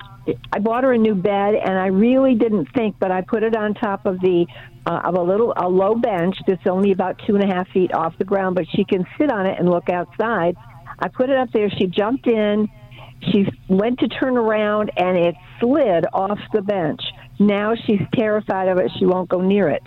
I 0.52 0.58
bought 0.58 0.84
her 0.84 0.92
a 0.92 0.98
new 0.98 1.14
bed, 1.14 1.54
and 1.54 1.78
I 1.78 1.86
really 1.86 2.34
didn't 2.34 2.72
think, 2.72 2.96
but 2.98 3.10
I 3.10 3.20
put 3.20 3.42
it 3.42 3.54
on 3.54 3.74
top 3.74 4.06
of 4.06 4.20
the 4.20 4.46
uh, 4.86 5.00
of 5.04 5.14
a 5.14 5.22
little 5.22 5.52
a 5.56 5.68
low 5.68 5.94
bench 5.96 6.36
that's 6.46 6.66
only 6.66 6.92
about 6.92 7.20
two 7.26 7.34
and 7.34 7.44
a 7.44 7.54
half 7.54 7.68
feet 7.70 7.92
off 7.92 8.16
the 8.18 8.24
ground, 8.24 8.54
but 8.54 8.66
she 8.74 8.84
can 8.84 9.04
sit 9.18 9.30
on 9.30 9.44
it 9.44 9.58
and 9.58 9.68
look 9.68 9.90
outside. 9.90 10.56
I 10.98 11.08
put 11.08 11.28
it 11.28 11.36
up 11.36 11.50
there. 11.52 11.68
She 11.70 11.86
jumped 11.86 12.26
in. 12.26 12.68
She 13.32 13.46
went 13.68 13.98
to 13.98 14.08
turn 14.08 14.36
around, 14.36 14.90
and 14.96 15.18
it 15.18 15.34
slid 15.60 16.06
off 16.12 16.38
the 16.52 16.62
bench. 16.62 17.00
Now 17.38 17.74
she's 17.74 18.00
terrified 18.14 18.68
of 18.68 18.78
it. 18.78 18.90
She 18.98 19.06
won't 19.06 19.28
go 19.28 19.40
near 19.40 19.68
it. 19.68 19.82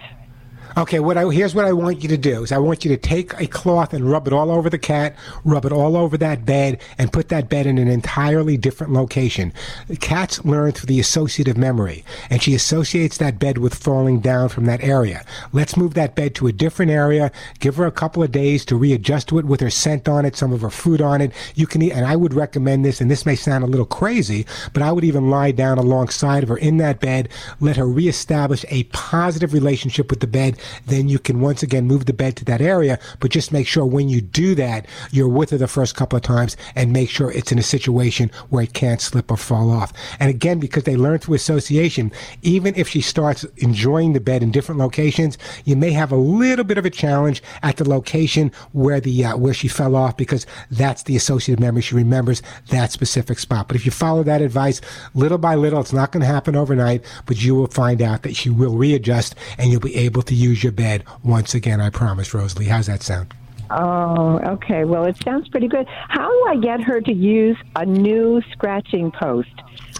Okay, 0.79 1.01
what 1.01 1.17
I, 1.17 1.29
here's 1.29 1.53
what 1.53 1.65
I 1.65 1.73
want 1.73 2.03
you 2.03 2.07
to 2.07 2.17
do 2.17 2.41
is 2.41 2.53
I 2.53 2.57
want 2.57 2.85
you 2.85 2.89
to 2.91 2.95
take 2.95 3.37
a 3.37 3.47
cloth 3.47 3.93
and 3.93 4.09
rub 4.09 4.27
it 4.27 4.33
all 4.33 4.49
over 4.49 4.69
the 4.69 4.77
cat, 4.77 5.13
rub 5.43 5.65
it 5.65 5.73
all 5.73 5.97
over 5.97 6.17
that 6.17 6.45
bed, 6.45 6.79
and 6.97 7.11
put 7.11 7.27
that 7.27 7.49
bed 7.49 7.67
in 7.67 7.77
an 7.77 7.89
entirely 7.89 8.55
different 8.55 8.93
location. 8.93 9.51
Cats 9.99 10.45
learn 10.45 10.71
through 10.71 10.85
the 10.85 11.01
associative 11.01 11.57
memory, 11.57 12.05
and 12.29 12.41
she 12.41 12.55
associates 12.55 13.17
that 13.17 13.39
bed 13.39 13.57
with 13.57 13.75
falling 13.75 14.21
down 14.21 14.47
from 14.47 14.67
that 14.67 14.81
area. 14.81 15.25
Let's 15.51 15.75
move 15.75 15.95
that 15.95 16.15
bed 16.15 16.33
to 16.35 16.47
a 16.47 16.53
different 16.53 16.93
area. 16.93 17.29
Give 17.59 17.75
her 17.75 17.85
a 17.85 17.91
couple 17.91 18.23
of 18.23 18.31
days 18.31 18.63
to 18.65 18.77
readjust 18.77 19.27
to 19.27 19.39
it 19.39 19.45
with 19.45 19.59
her 19.59 19.69
scent 19.69 20.07
on 20.07 20.23
it, 20.23 20.37
some 20.37 20.53
of 20.53 20.61
her 20.61 20.69
food 20.69 21.01
on 21.01 21.19
it. 21.19 21.33
You 21.55 21.67
can 21.67 21.81
eat, 21.81 21.91
and 21.91 22.05
I 22.05 22.15
would 22.15 22.33
recommend 22.33 22.85
this, 22.85 23.01
and 23.01 23.11
this 23.11 23.25
may 23.25 23.35
sound 23.35 23.65
a 23.65 23.67
little 23.67 23.85
crazy, 23.85 24.45
but 24.71 24.81
I 24.81 24.93
would 24.93 25.03
even 25.03 25.29
lie 25.29 25.51
down 25.51 25.77
alongside 25.77 26.43
of 26.43 26.47
her 26.47 26.57
in 26.57 26.77
that 26.77 27.01
bed, 27.01 27.27
let 27.59 27.75
her 27.75 27.85
reestablish 27.85 28.63
a 28.69 28.85
positive 28.85 29.51
relationship 29.51 30.09
with 30.09 30.21
the 30.21 30.27
bed. 30.27 30.57
Then 30.85 31.09
you 31.09 31.19
can 31.19 31.41
once 31.41 31.63
again 31.63 31.85
move 31.85 32.05
the 32.05 32.13
bed 32.13 32.35
to 32.37 32.45
that 32.45 32.61
area, 32.61 32.99
but 33.19 33.31
just 33.31 33.51
make 33.51 33.67
sure 33.67 33.85
when 33.85 34.09
you 34.09 34.21
do 34.21 34.55
that, 34.55 34.85
you're 35.11 35.27
with 35.27 35.51
her 35.51 35.57
the 35.57 35.67
first 35.67 35.95
couple 35.95 36.17
of 36.17 36.23
times 36.23 36.57
and 36.75 36.93
make 36.93 37.09
sure 37.09 37.31
it's 37.31 37.51
in 37.51 37.59
a 37.59 37.63
situation 37.63 38.31
where 38.49 38.63
it 38.63 38.73
can't 38.73 39.01
slip 39.01 39.31
or 39.31 39.37
fall 39.37 39.71
off. 39.71 39.93
And 40.19 40.29
again, 40.29 40.59
because 40.59 40.83
they 40.83 40.95
learn 40.95 41.19
through 41.19 41.35
association, 41.35 42.11
even 42.41 42.73
if 42.75 42.87
she 42.87 43.01
starts 43.01 43.43
enjoying 43.57 44.13
the 44.13 44.19
bed 44.19 44.43
in 44.43 44.51
different 44.51 44.79
locations, 44.79 45.37
you 45.65 45.75
may 45.75 45.91
have 45.91 46.11
a 46.11 46.15
little 46.15 46.65
bit 46.65 46.77
of 46.77 46.85
a 46.85 46.89
challenge 46.89 47.43
at 47.63 47.77
the 47.77 47.87
location 47.87 48.51
where 48.71 48.99
the 48.99 49.25
uh, 49.25 49.37
where 49.37 49.53
she 49.53 49.67
fell 49.67 49.95
off 49.95 50.17
because 50.17 50.45
that's 50.71 51.03
the 51.03 51.15
associative 51.15 51.59
memory. 51.59 51.81
She 51.81 51.95
remembers 51.95 52.41
that 52.69 52.91
specific 52.91 53.39
spot. 53.39 53.67
But 53.67 53.75
if 53.75 53.85
you 53.85 53.91
follow 53.91 54.23
that 54.23 54.41
advice 54.41 54.81
little 55.13 55.37
by 55.37 55.55
little, 55.55 55.79
it's 55.79 55.93
not 55.93 56.11
going 56.11 56.21
to 56.21 56.27
happen 56.27 56.55
overnight, 56.55 57.03
but 57.25 57.43
you 57.43 57.55
will 57.55 57.67
find 57.67 58.01
out 58.01 58.23
that 58.23 58.35
she 58.35 58.49
will 58.49 58.75
readjust 58.75 59.35
and 59.57 59.71
you'll 59.71 59.79
be 59.79 59.95
able 59.95 60.21
to 60.23 60.35
use 60.35 60.48
your 60.51 60.71
bed 60.71 61.03
once 61.23 61.53
again. 61.53 61.79
I 61.81 61.89
promise, 61.89 62.33
Rosalie. 62.33 62.65
How's 62.65 62.87
that 62.87 63.01
sound? 63.03 63.33
Oh, 63.71 64.39
okay. 64.39 64.83
Well, 64.83 65.05
it 65.05 65.15
sounds 65.23 65.47
pretty 65.49 65.67
good. 65.67 65.85
How 66.07 66.27
do 66.27 66.45
I 66.49 66.55
get 66.57 66.81
her 66.81 67.01
to 67.01 67.13
use 67.13 67.57
a 67.75 67.85
new 67.85 68.41
scratching 68.51 69.11
post? 69.11 69.49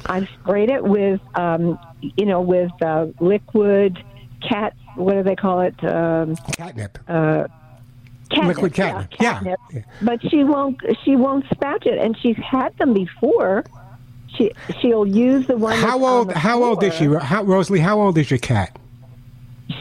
I've 0.08 0.28
sprayed 0.42 0.70
it 0.72 0.84
with, 0.84 1.22
um, 1.36 1.78
you 2.02 2.26
know, 2.26 2.42
with 2.42 2.72
uh, 2.82 3.08
liquid 3.20 4.04
cat. 4.42 4.76
What 4.96 5.14
do 5.14 5.24
they 5.24 5.36
call 5.36 5.62
it? 5.62 5.76
Um, 5.84 6.36
Catnip. 6.58 6.98
Uh, 7.08 7.46
Catnip, 8.32 8.48
Liquid 8.48 8.74
catnip. 8.74 9.14
Yeah. 9.20 9.40
catnip. 9.42 9.86
But 10.02 10.22
she 10.30 10.44
won't. 10.44 10.78
She 11.04 11.16
won't 11.16 11.46
scratch 11.52 11.86
it, 11.88 11.98
and 11.98 12.16
she's 12.20 12.38
had 12.38 12.78
them 12.78 12.94
before. 12.94 13.64
She 14.36 14.52
she'll 14.80 15.08
use 15.08 15.48
the 15.48 15.58
one. 15.58 15.78
How 15.78 15.98
on 15.98 16.04
old? 16.04 16.30
the 16.30 16.38
How 16.38 16.64
old 16.64 16.84
is 16.84 16.94
she? 16.94 17.06
How, 17.06 17.44
Rosalie, 17.44 17.80
how 17.80 18.00
old 18.00 18.18
is 18.20 18.30
your 18.30 18.38
cat? 18.38 18.78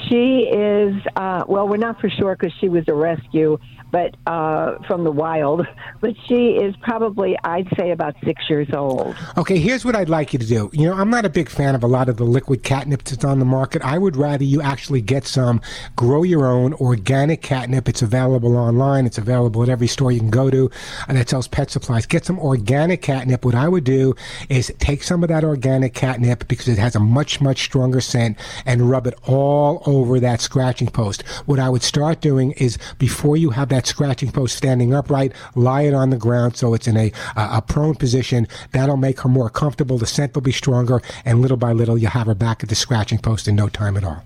She 0.08 0.48
is. 0.50 0.94
Uh, 1.16 1.44
well, 1.46 1.68
we're 1.68 1.76
not 1.76 2.00
for 2.00 2.08
sure 2.08 2.36
because 2.36 2.52
she 2.60 2.68
was 2.68 2.84
a 2.88 2.94
rescue, 2.94 3.58
but 3.90 4.16
uh, 4.26 4.78
from 4.86 5.04
the 5.04 5.12
wild. 5.12 5.66
But 6.00 6.14
she 6.28 6.50
is 6.50 6.76
probably, 6.76 7.36
I'd 7.42 7.66
say, 7.76 7.90
about 7.90 8.14
six 8.24 8.48
years 8.48 8.68
old. 8.72 9.16
Okay, 9.36 9.58
here's 9.58 9.84
what 9.84 9.96
I'd 9.96 10.08
like 10.08 10.32
you 10.32 10.38
to 10.38 10.46
do. 10.46 10.70
You 10.72 10.86
know, 10.86 10.92
I'm 10.92 11.10
not 11.10 11.24
a 11.24 11.28
big 11.28 11.48
fan 11.48 11.74
of 11.74 11.82
a 11.82 11.88
lot 11.88 12.08
of 12.08 12.18
the 12.18 12.24
liquid 12.24 12.62
catnip 12.62 13.02
that's 13.02 13.24
on 13.24 13.40
the 13.40 13.44
market. 13.44 13.82
I 13.82 13.98
would 13.98 14.14
rather 14.14 14.44
you 14.44 14.62
actually 14.62 15.00
get 15.00 15.26
some, 15.26 15.60
grow 15.96 16.22
your 16.22 16.46
own 16.46 16.72
organic 16.74 17.42
catnip. 17.42 17.88
It's 17.88 18.00
available 18.00 18.56
online. 18.56 19.06
It's 19.06 19.18
available 19.18 19.64
at 19.64 19.68
every 19.68 19.88
store 19.88 20.12
you 20.12 20.20
can 20.20 20.30
go 20.30 20.50
to 20.50 20.70
uh, 21.08 21.12
that 21.14 21.28
sells 21.28 21.48
pet 21.48 21.68
supplies. 21.68 22.06
Get 22.06 22.24
some 22.24 22.38
organic 22.38 23.02
catnip. 23.02 23.44
What 23.44 23.56
I 23.56 23.68
would 23.68 23.84
do 23.84 24.14
is 24.48 24.72
take 24.78 25.02
some 25.02 25.24
of 25.24 25.30
that 25.30 25.42
organic 25.42 25.94
catnip 25.94 26.46
because 26.46 26.68
it 26.68 26.78
has 26.78 26.94
a 26.94 27.00
much, 27.00 27.40
much 27.40 27.64
stronger 27.64 28.00
scent 28.00 28.38
and 28.66 28.88
rub 28.88 29.08
it 29.08 29.14
all 29.24 29.82
over 29.84 29.97
that 30.20 30.40
scratching 30.40 30.88
post. 30.88 31.22
What 31.46 31.58
I 31.58 31.68
would 31.68 31.82
start 31.82 32.20
doing 32.20 32.52
is 32.52 32.78
before 32.98 33.36
you 33.36 33.50
have 33.50 33.68
that 33.70 33.86
scratching 33.86 34.30
post 34.30 34.56
standing 34.56 34.94
upright, 34.94 35.32
lie 35.54 35.82
it 35.82 35.94
on 35.94 36.10
the 36.10 36.16
ground 36.16 36.56
so 36.56 36.74
it's 36.74 36.86
in 36.86 36.96
a, 36.96 37.12
a, 37.36 37.48
a 37.58 37.62
prone 37.62 37.94
position. 37.94 38.46
That'll 38.72 38.96
make 38.96 39.20
her 39.20 39.28
more 39.28 39.50
comfortable. 39.50 39.98
The 39.98 40.06
scent 40.06 40.34
will 40.34 40.42
be 40.42 40.52
stronger, 40.52 41.02
and 41.24 41.40
little 41.40 41.56
by 41.56 41.72
little, 41.72 41.98
you'll 41.98 42.10
have 42.10 42.26
her 42.26 42.34
back 42.34 42.62
at 42.62 42.68
the 42.68 42.74
scratching 42.74 43.18
post 43.18 43.48
in 43.48 43.56
no 43.56 43.68
time 43.68 43.96
at 43.96 44.04
all. 44.04 44.22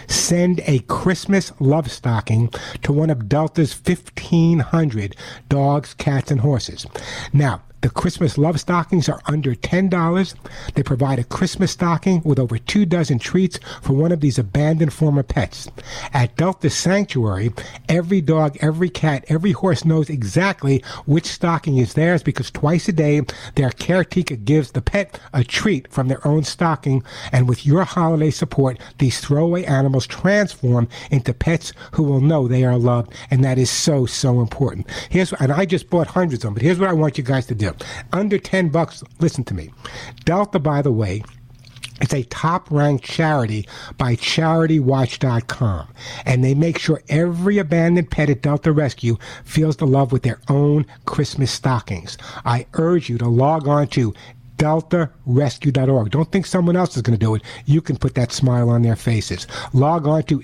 Send 0.08 0.60
a 0.66 0.80
Christmas 0.80 1.54
love 1.62 1.90
stocking 1.90 2.50
to 2.84 2.92
one 2.92 3.10
of 3.10 3.30
Delta's 3.30 3.74
1,500 3.74 5.16
dogs, 5.48 5.94
cats, 5.94 6.30
and 6.30 6.42
horses. 6.42 6.86
Now, 7.32 7.62
the 7.86 7.92
Christmas 7.92 8.36
love 8.40 8.60
stockings 8.60 9.08
are 9.08 9.22
under 9.28 9.54
$10. 9.54 10.34
They 10.74 10.82
provide 10.82 11.20
a 11.20 11.24
Christmas 11.24 11.70
stocking 11.74 12.20
with 12.26 12.40
over 12.40 12.58
two 12.58 12.84
dozen 12.84 13.20
treats 13.20 13.60
for 13.84 13.94
one 13.94 14.12
of 14.12 14.22
these 14.22 14.40
abandoned 14.40 14.92
former 14.92 15.22
pets. 15.22 15.70
At 16.12 16.36
Delta 16.36 16.72
Sanctuary, 16.72 17.52
every 17.88 18.22
dog, 18.22 18.58
every 18.60 18.90
cat, 18.90 19.24
every 19.28 19.52
horse 19.52 19.86
knows 19.86 20.10
exactly 20.10 20.84
which 21.06 21.28
stocking 21.28 21.78
is 21.78 21.94
theirs 21.94 22.24
because 22.24 22.50
twice 22.50 22.88
a 22.88 22.92
day 22.92 23.22
their 23.54 23.70
caretaker 23.70 24.36
gives 24.36 24.72
the 24.72 24.82
pet 24.82 25.20
a 25.32 25.44
treat 25.44 25.88
from 25.94 26.08
their 26.08 26.28
own 26.28 26.44
stocking. 26.44 27.04
And 27.32 27.48
with 27.48 27.68
your 27.68 27.84
holiday 27.84 28.32
support, 28.32 28.80
these 28.98 29.20
throwaway 29.20 29.64
animals 29.66 30.08
transform 30.08 30.88
into 31.12 31.36
pets 31.36 31.72
who 31.92 32.02
will 32.02 32.22
know 32.22 32.48
they 32.48 32.64
are 32.64 32.80
loved. 32.80 33.14
And 33.30 33.44
that 33.44 33.60
is 33.60 33.70
so, 33.70 34.08
so 34.08 34.42
important. 34.42 34.90
Here's, 35.12 35.34
and 35.34 35.52
I 35.52 35.66
just 35.66 35.92
bought 35.92 36.08
hundreds 36.08 36.44
of 36.44 36.48
them, 36.48 36.54
but 36.56 36.64
here's 36.64 36.80
what 36.80 36.90
I 36.90 36.94
want 36.94 37.20
you 37.20 37.24
guys 37.24 37.46
to 37.46 37.54
do. 37.54 37.75
Under 38.14 38.38
10 38.38 38.70
bucks, 38.70 39.04
listen 39.20 39.44
to 39.46 39.54
me. 39.54 39.72
Delta, 40.24 40.60
by 40.60 40.82
the 40.82 40.92
way, 40.92 41.24
it's 42.02 42.14
a 42.14 42.24
top 42.24 42.70
ranked 42.72 43.06
charity 43.06 43.68
by 43.98 44.16
CharityWatch.com. 44.16 45.88
And 46.26 46.44
they 46.44 46.54
make 46.54 46.78
sure 46.78 47.02
every 47.08 47.58
abandoned 47.58 48.12
pet 48.12 48.30
at 48.30 48.42
Delta 48.42 48.72
Rescue 48.72 49.18
feels 49.46 49.78
the 49.78 49.88
love 49.88 50.12
with 50.12 50.24
their 50.24 50.42
own 50.50 50.86
Christmas 51.06 51.52
stockings. 51.52 52.18
I 52.44 52.66
urge 52.74 53.10
you 53.10 53.18
to 53.20 53.30
log 53.30 53.68
on 53.68 53.88
to 53.90 54.14
deltarescue.org. 54.58 56.12
Don't 56.12 56.32
think 56.32 56.46
someone 56.46 56.76
else 56.76 56.96
is 56.96 57.02
going 57.02 57.18
to 57.18 57.26
do 57.26 57.36
it. 57.36 57.44
You 57.66 57.82
can 57.82 57.98
put 57.98 58.16
that 58.16 58.32
smile 58.32 58.70
on 58.70 58.82
their 58.82 58.96
faces. 58.96 59.48
Log 59.74 60.08
on 60.08 60.24
to 60.24 60.44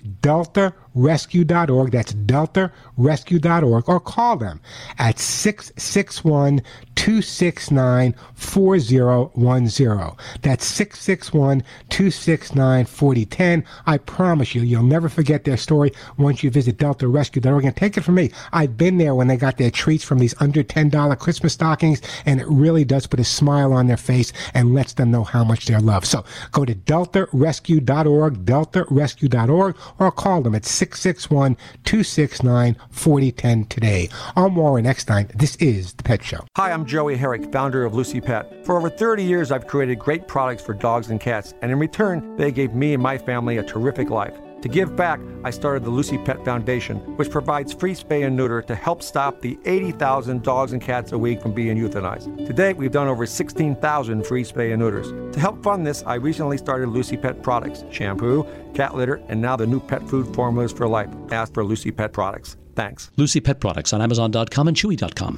deltarescue.org. 0.96 1.92
That's 1.92 2.14
deltarescue.org 2.14 3.90
or 3.90 4.00
call 4.00 4.38
them 4.38 4.62
at 4.98 5.20
661 5.20 6.62
269 6.96 8.16
4010. 8.36 10.12
That's 10.42 10.66
661 10.66 11.64
269 11.90 12.86
4010. 12.86 13.66
I 13.86 13.98
promise 13.98 14.54
you, 14.54 14.62
you'll 14.62 14.84
never 14.84 15.10
forget 15.10 15.44
their 15.44 15.58
story 15.58 15.92
once 16.18 16.44
you 16.44 16.52
visit 16.52 16.78
deltarescue.org. 16.78 17.66
And 17.66 17.76
take 17.76 17.98
it 17.98 18.02
from 18.02 18.16
me, 18.16 18.32
I've 18.54 18.78
been 18.78 18.98
there 18.98 19.16
when 19.16 19.28
they 19.28 19.38
got 19.38 19.58
their 19.58 19.72
treats 19.72 20.04
from 20.04 20.20
these 20.20 20.36
under 20.40 20.64
$10 20.64 21.20
Christmas 21.20 21.54
stockings, 21.54 22.02
and 22.26 22.40
it 22.40 22.48
really 22.48 22.86
does 22.86 23.08
put 23.08 23.20
a 23.20 23.24
smile 23.24 23.74
on 23.74 23.88
their 23.88 23.98
face 23.98 24.32
and 24.54 24.74
lets 24.74 24.94
them 24.94 25.12
know 25.12 25.24
how 25.24 25.44
much 25.44 25.66
they're 25.66 25.80
loved. 25.80 26.06
So 26.06 26.24
go 26.52 26.66
to 26.66 26.76
deltarescue.org, 26.76 28.46
deltarescue.org, 28.46 29.78
or 30.00 30.12
call 30.12 30.42
them 30.42 30.56
at 30.56 30.66
661 30.66 30.81
269 31.84 32.76
4010 32.90 33.66
today. 33.66 34.10
I'm 34.36 34.56
Warren 34.56 34.86
Eckstein. 34.86 35.30
This 35.36 35.56
is 35.58 35.94
The 35.94 36.04
Pet 36.04 36.24
Show. 36.24 36.46
Hi, 36.58 36.72
I'm 36.72 36.86
Joey 36.86 37.16
Herrick, 37.18 37.52
founder 37.52 37.86
of 37.86 37.94
Lucy 37.94 38.20
Pet. 38.20 38.66
For 38.66 38.78
over 38.78 38.90
30 38.90 39.24
years, 39.24 39.52
I've 39.52 39.68
created 39.68 40.00
great 40.00 40.28
products 40.28 40.64
for 40.64 40.74
dogs 40.74 41.10
and 41.10 41.20
cats, 41.20 41.54
and 41.62 41.72
in 41.72 41.80
return, 41.80 42.36
they 42.36 42.52
gave 42.52 42.74
me 42.74 42.94
and 42.94 43.04
my 43.04 43.18
family 43.18 43.58
a 43.58 43.64
terrific 43.64 44.10
life. 44.10 44.38
To 44.62 44.70
give 44.70 44.96
back, 44.96 45.20
I 45.44 45.50
started 45.50 45.84
the 45.84 45.90
Lucy 45.90 46.20
Pet 46.20 46.46
Foundation, 46.46 46.98
which 47.18 47.32
provides 47.32 47.74
free 47.74 47.96
spay 47.96 48.28
and 48.28 48.36
neuter 48.36 48.62
to 48.62 48.76
help 48.76 49.02
stop 49.02 49.42
the 49.42 49.58
80,000 49.66 50.44
dogs 50.44 50.74
and 50.74 50.82
cats 50.82 51.14
a 51.14 51.18
week 51.18 51.42
from 51.42 51.54
being 51.54 51.78
euthanized. 51.78 52.46
To 52.46 52.54
date, 52.54 52.78
we've 52.78 52.92
done 52.92 53.08
over 53.08 53.26
16,000 53.26 54.24
free 54.26 54.44
spay 54.44 54.72
and 54.72 54.82
neuters. 54.82 55.34
To 55.34 55.40
help 55.40 55.64
fund 55.64 55.86
this, 55.86 56.04
I 56.06 56.16
recently 56.16 56.58
started 56.58 56.90
Lucy 56.90 57.18
Pet 57.18 57.42
products 57.42 57.84
shampoo, 57.92 58.46
cat 58.76 58.96
litter, 58.96 59.22
and 59.30 59.42
now 59.42 59.56
the 59.56 59.66
new 59.66 59.80
pet 59.80 60.08
food 60.08 60.34
formulas 60.36 60.72
for 60.72 60.88
life. 60.88 61.10
Ask 61.32 61.54
for 61.54 61.64
Lucy 61.64 61.92
Pet 61.92 62.14
products. 62.14 62.58
Thanks. 62.76 63.10
Lucy 63.18 63.42
Pet 63.42 63.60
Products 63.60 63.94
on 63.94 64.02
Amazon.com 64.02 64.68
and 64.68 64.78
Chewy.com. 64.78 65.38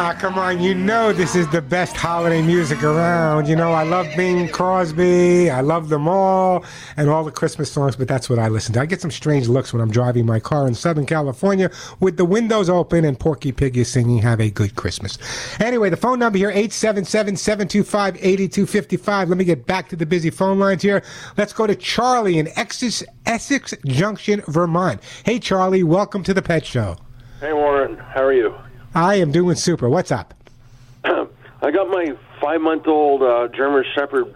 Ah, 0.00 0.14
come 0.16 0.38
on, 0.38 0.60
you 0.60 0.76
know 0.76 1.12
this 1.12 1.34
is 1.34 1.48
the 1.48 1.60
best 1.60 1.96
holiday 1.96 2.40
music 2.40 2.84
around. 2.84 3.48
You 3.48 3.56
know, 3.56 3.72
I 3.72 3.82
love 3.82 4.06
Bing 4.16 4.48
Crosby, 4.48 5.50
I 5.50 5.60
love 5.60 5.88
them 5.88 6.06
all, 6.06 6.64
and 6.96 7.10
all 7.10 7.24
the 7.24 7.32
Christmas 7.32 7.72
songs, 7.72 7.96
but 7.96 8.06
that's 8.06 8.30
what 8.30 8.38
I 8.38 8.46
listen 8.46 8.74
to. 8.74 8.80
I 8.80 8.86
get 8.86 9.00
some 9.00 9.10
strange 9.10 9.48
looks 9.48 9.72
when 9.72 9.82
I'm 9.82 9.90
driving 9.90 10.24
my 10.24 10.38
car 10.38 10.68
in 10.68 10.76
Southern 10.76 11.04
California 11.04 11.68
with 11.98 12.16
the 12.16 12.24
windows 12.24 12.70
open 12.70 13.04
and 13.04 13.18
Porky 13.18 13.50
Pig 13.50 13.76
is 13.76 13.90
singing 13.90 14.18
Have 14.18 14.40
a 14.40 14.50
Good 14.50 14.76
Christmas. 14.76 15.18
Anyway, 15.58 15.90
the 15.90 15.96
phone 15.96 16.20
number 16.20 16.38
here, 16.38 16.52
877-725-8255. 16.52 19.28
Let 19.28 19.36
me 19.36 19.44
get 19.44 19.66
back 19.66 19.88
to 19.88 19.96
the 19.96 20.06
busy 20.06 20.30
phone 20.30 20.60
lines 20.60 20.82
here. 20.82 21.02
Let's 21.36 21.52
go 21.52 21.66
to 21.66 21.74
Charlie 21.74 22.38
in 22.38 22.46
Essex, 22.56 23.02
Essex 23.26 23.74
Junction, 23.84 24.44
Vermont. 24.46 25.02
Hey, 25.24 25.40
Charlie, 25.40 25.82
welcome 25.82 26.22
to 26.22 26.32
the 26.32 26.42
Pet 26.42 26.64
Show. 26.64 26.96
Hey 27.40 27.52
Warren, 27.52 27.96
how 27.96 28.24
are 28.24 28.32
you? 28.32 28.52
I 28.96 29.14
am 29.16 29.30
doing 29.30 29.54
super. 29.54 29.88
What's 29.88 30.10
up? 30.10 30.34
I 31.04 31.70
got 31.70 31.88
my 31.88 32.16
five 32.40 32.60
month 32.60 32.88
old 32.88 33.22
uh, 33.22 33.46
German 33.56 33.84
Shepherd 33.94 34.34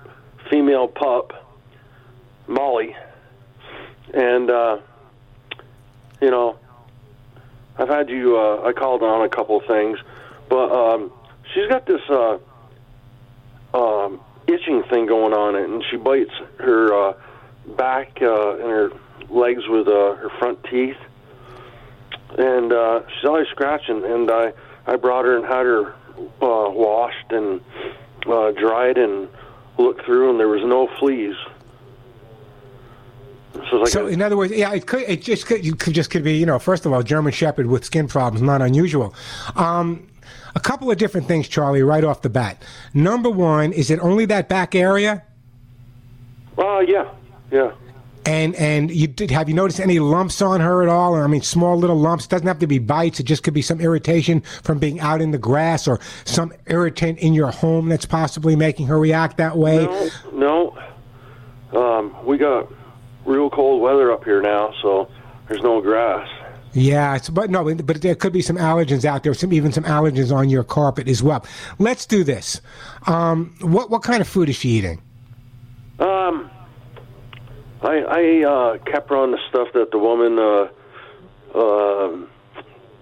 female 0.49 0.87
pup, 0.87 1.33
Molly, 2.47 2.95
and 4.15 4.49
uh, 4.49 4.79
you 6.21 6.31
know, 6.31 6.57
I've 7.77 7.89
had 7.89 8.09
you. 8.09 8.39
Uh, 8.39 8.63
I 8.69 8.73
called 8.73 9.03
on 9.03 9.25
a 9.25 9.29
couple 9.29 9.57
of 9.59 9.67
things, 9.67 9.99
but 10.49 10.71
um, 10.71 11.13
she's 11.53 11.67
got 11.69 11.87
this 11.87 12.03
uh, 12.09 12.39
um, 13.75 14.21
itching 14.47 14.85
thing 14.85 15.07
going 15.07 15.33
on, 15.33 15.57
and 15.57 15.83
she 15.91 15.97
bites 15.97 16.31
her 16.61 16.95
uh, 16.95 17.15
back 17.77 18.19
uh, 18.23 18.53
and 18.59 18.63
her 18.63 18.93
legs 19.29 19.67
with 19.67 19.89
uh, 19.89 20.15
her 20.15 20.31
front 20.39 20.63
teeth, 20.71 20.99
and 22.39 22.73
uh, 22.73 23.01
she's 23.09 23.25
always 23.25 23.49
scratching. 23.49 24.05
And 24.05 24.31
I 24.31 24.53
I 24.87 24.97
brought 24.97 25.25
her 25.25 25.37
and 25.37 25.45
had 25.45 25.67
her 25.67 25.95
uh, 26.41 26.71
washed 26.71 27.31
and 27.31 27.61
uh, 28.27 28.53
dried 28.53 28.99
and 28.99 29.29
looked 29.79 30.05
through, 30.05 30.31
and 30.31 30.41
there 30.41 30.49
was 30.49 30.63
no 30.65 30.89
fleas. 30.99 31.37
So, 33.71 33.77
like 33.77 33.89
So, 33.89 34.07
in 34.07 34.23
other 34.23 34.37
words, 34.37 34.53
yeah, 34.53 34.73
it 34.73 34.87
could. 34.87 35.03
It 35.03 35.23
just 35.23 35.47
could. 35.47 35.65
You 35.65 35.75
could 35.75 35.95
just 35.95 36.11
could 36.11 36.25
be. 36.25 36.37
You 36.37 36.47
know, 36.47 36.59
first 36.59 36.87
of 36.87 36.93
all, 36.93 37.03
German 37.03 37.33
Shepherd 37.33 37.67
with 37.67 37.85
skin 37.85 38.09
problems, 38.09 38.43
not 38.43 38.63
unusual. 38.63 39.15
Um, 39.57 40.09
a 40.55 40.61
couple 40.61 40.91
of 40.91 40.99
different 40.99 41.27
things, 41.27 41.49
Charlie, 41.49 41.83
right 41.83 42.05
off 42.05 42.23
the 42.23 42.31
bat. 42.31 42.63
Number 42.95 43.31
one, 43.31 43.73
is 43.73 43.91
it 43.91 43.99
only 44.01 44.27
that 44.27 44.49
back 44.49 44.75
area? 44.75 45.23
Uh, 46.59 46.81
yeah, 46.81 47.11
yeah. 47.51 47.73
And 48.25 48.55
and 48.55 48.91
you 48.91 49.09
did 49.09 49.31
have 49.33 49.49
you 49.49 49.55
noticed 49.55 49.81
any 49.81 49.99
lumps 49.99 50.41
on 50.41 50.61
her 50.61 50.83
at 50.83 50.89
all? 50.89 51.15
Or 51.15 51.25
I 51.25 51.27
mean, 51.27 51.43
small 51.43 51.77
little 51.77 51.99
lumps. 51.99 52.25
It 52.25 52.31
Doesn't 52.31 52.47
have 52.47 52.61
to 52.61 52.67
be 52.67 52.79
bites. 52.79 53.19
It 53.19 53.25
just 53.25 53.43
could 53.43 53.55
be 53.55 53.63
some 53.63 53.81
irritation 53.81 54.43
from 54.63 54.79
being 54.79 55.01
out 55.01 55.21
in 55.21 55.33
the 55.33 55.39
grass, 55.39 55.89
or 55.89 55.99
some 56.25 56.53
irritant 56.67 57.19
in 57.19 57.35
your 57.35 57.51
home 57.51 57.89
that's 57.89 58.07
possibly 58.07 58.55
making 58.55 58.87
her 58.87 58.99
react 58.99 59.39
that 59.39 59.57
way. 59.57 59.87
No, 60.33 60.77
no. 61.73 61.79
Um, 61.81 62.25
we 62.25 62.39
got 62.39 62.71
real 63.25 63.51
cold 63.51 63.81
weather 63.83 64.13
up 64.13 64.25
here 64.25 64.41
now, 64.41 64.73
so 64.83 65.09
there's 65.49 65.63
no 65.63 65.81
grass. 65.81 66.29
Yeah, 66.75 67.19
but 67.31 67.51
no, 67.51 67.75
but 67.75 68.01
there 68.01 68.15
could 68.15 68.33
be 68.33 68.41
some 68.41 68.57
allergens 68.57 69.05
out 69.05 69.25
there, 69.25 69.35
some 69.35 69.53
even 69.53 69.73
some 69.73 69.85
allergens 69.85 70.35
on 70.35 70.49
your 70.49 70.65
carpet 70.65 71.07
as 71.07 71.23
well. 71.23 71.45
Let's 71.79 72.07
do 72.07 72.25
this. 72.25 72.61
Um, 73.07 73.55
what 73.61 73.91
what 73.91 74.03
kind 74.03 74.23
of 74.23 74.29
food 74.29 74.49
is 74.49 74.57
she 74.57 74.71
eating? 74.71 75.03
Um, 75.99 76.51
I 77.83 77.99
I 77.99 78.45
uh, 78.49 78.79
kept 78.79 79.11
her 79.11 79.17
on 79.17 79.33
the 79.33 79.39
stuff 79.49 79.69
that 79.75 79.91
the 79.91 79.99
woman 79.99 80.39
uh, 80.39 80.69
uh, 81.59 82.17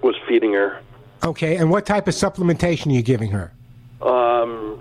was 0.02 0.14
feeding 0.28 0.52
her. 0.54 0.80
Okay, 1.22 1.56
and 1.56 1.70
what 1.70 1.84
type 1.86 2.08
of 2.08 2.14
supplementation 2.14 2.86
are 2.86 2.94
you 2.94 3.02
giving 3.02 3.30
her? 3.30 3.52
Um, 4.00 4.78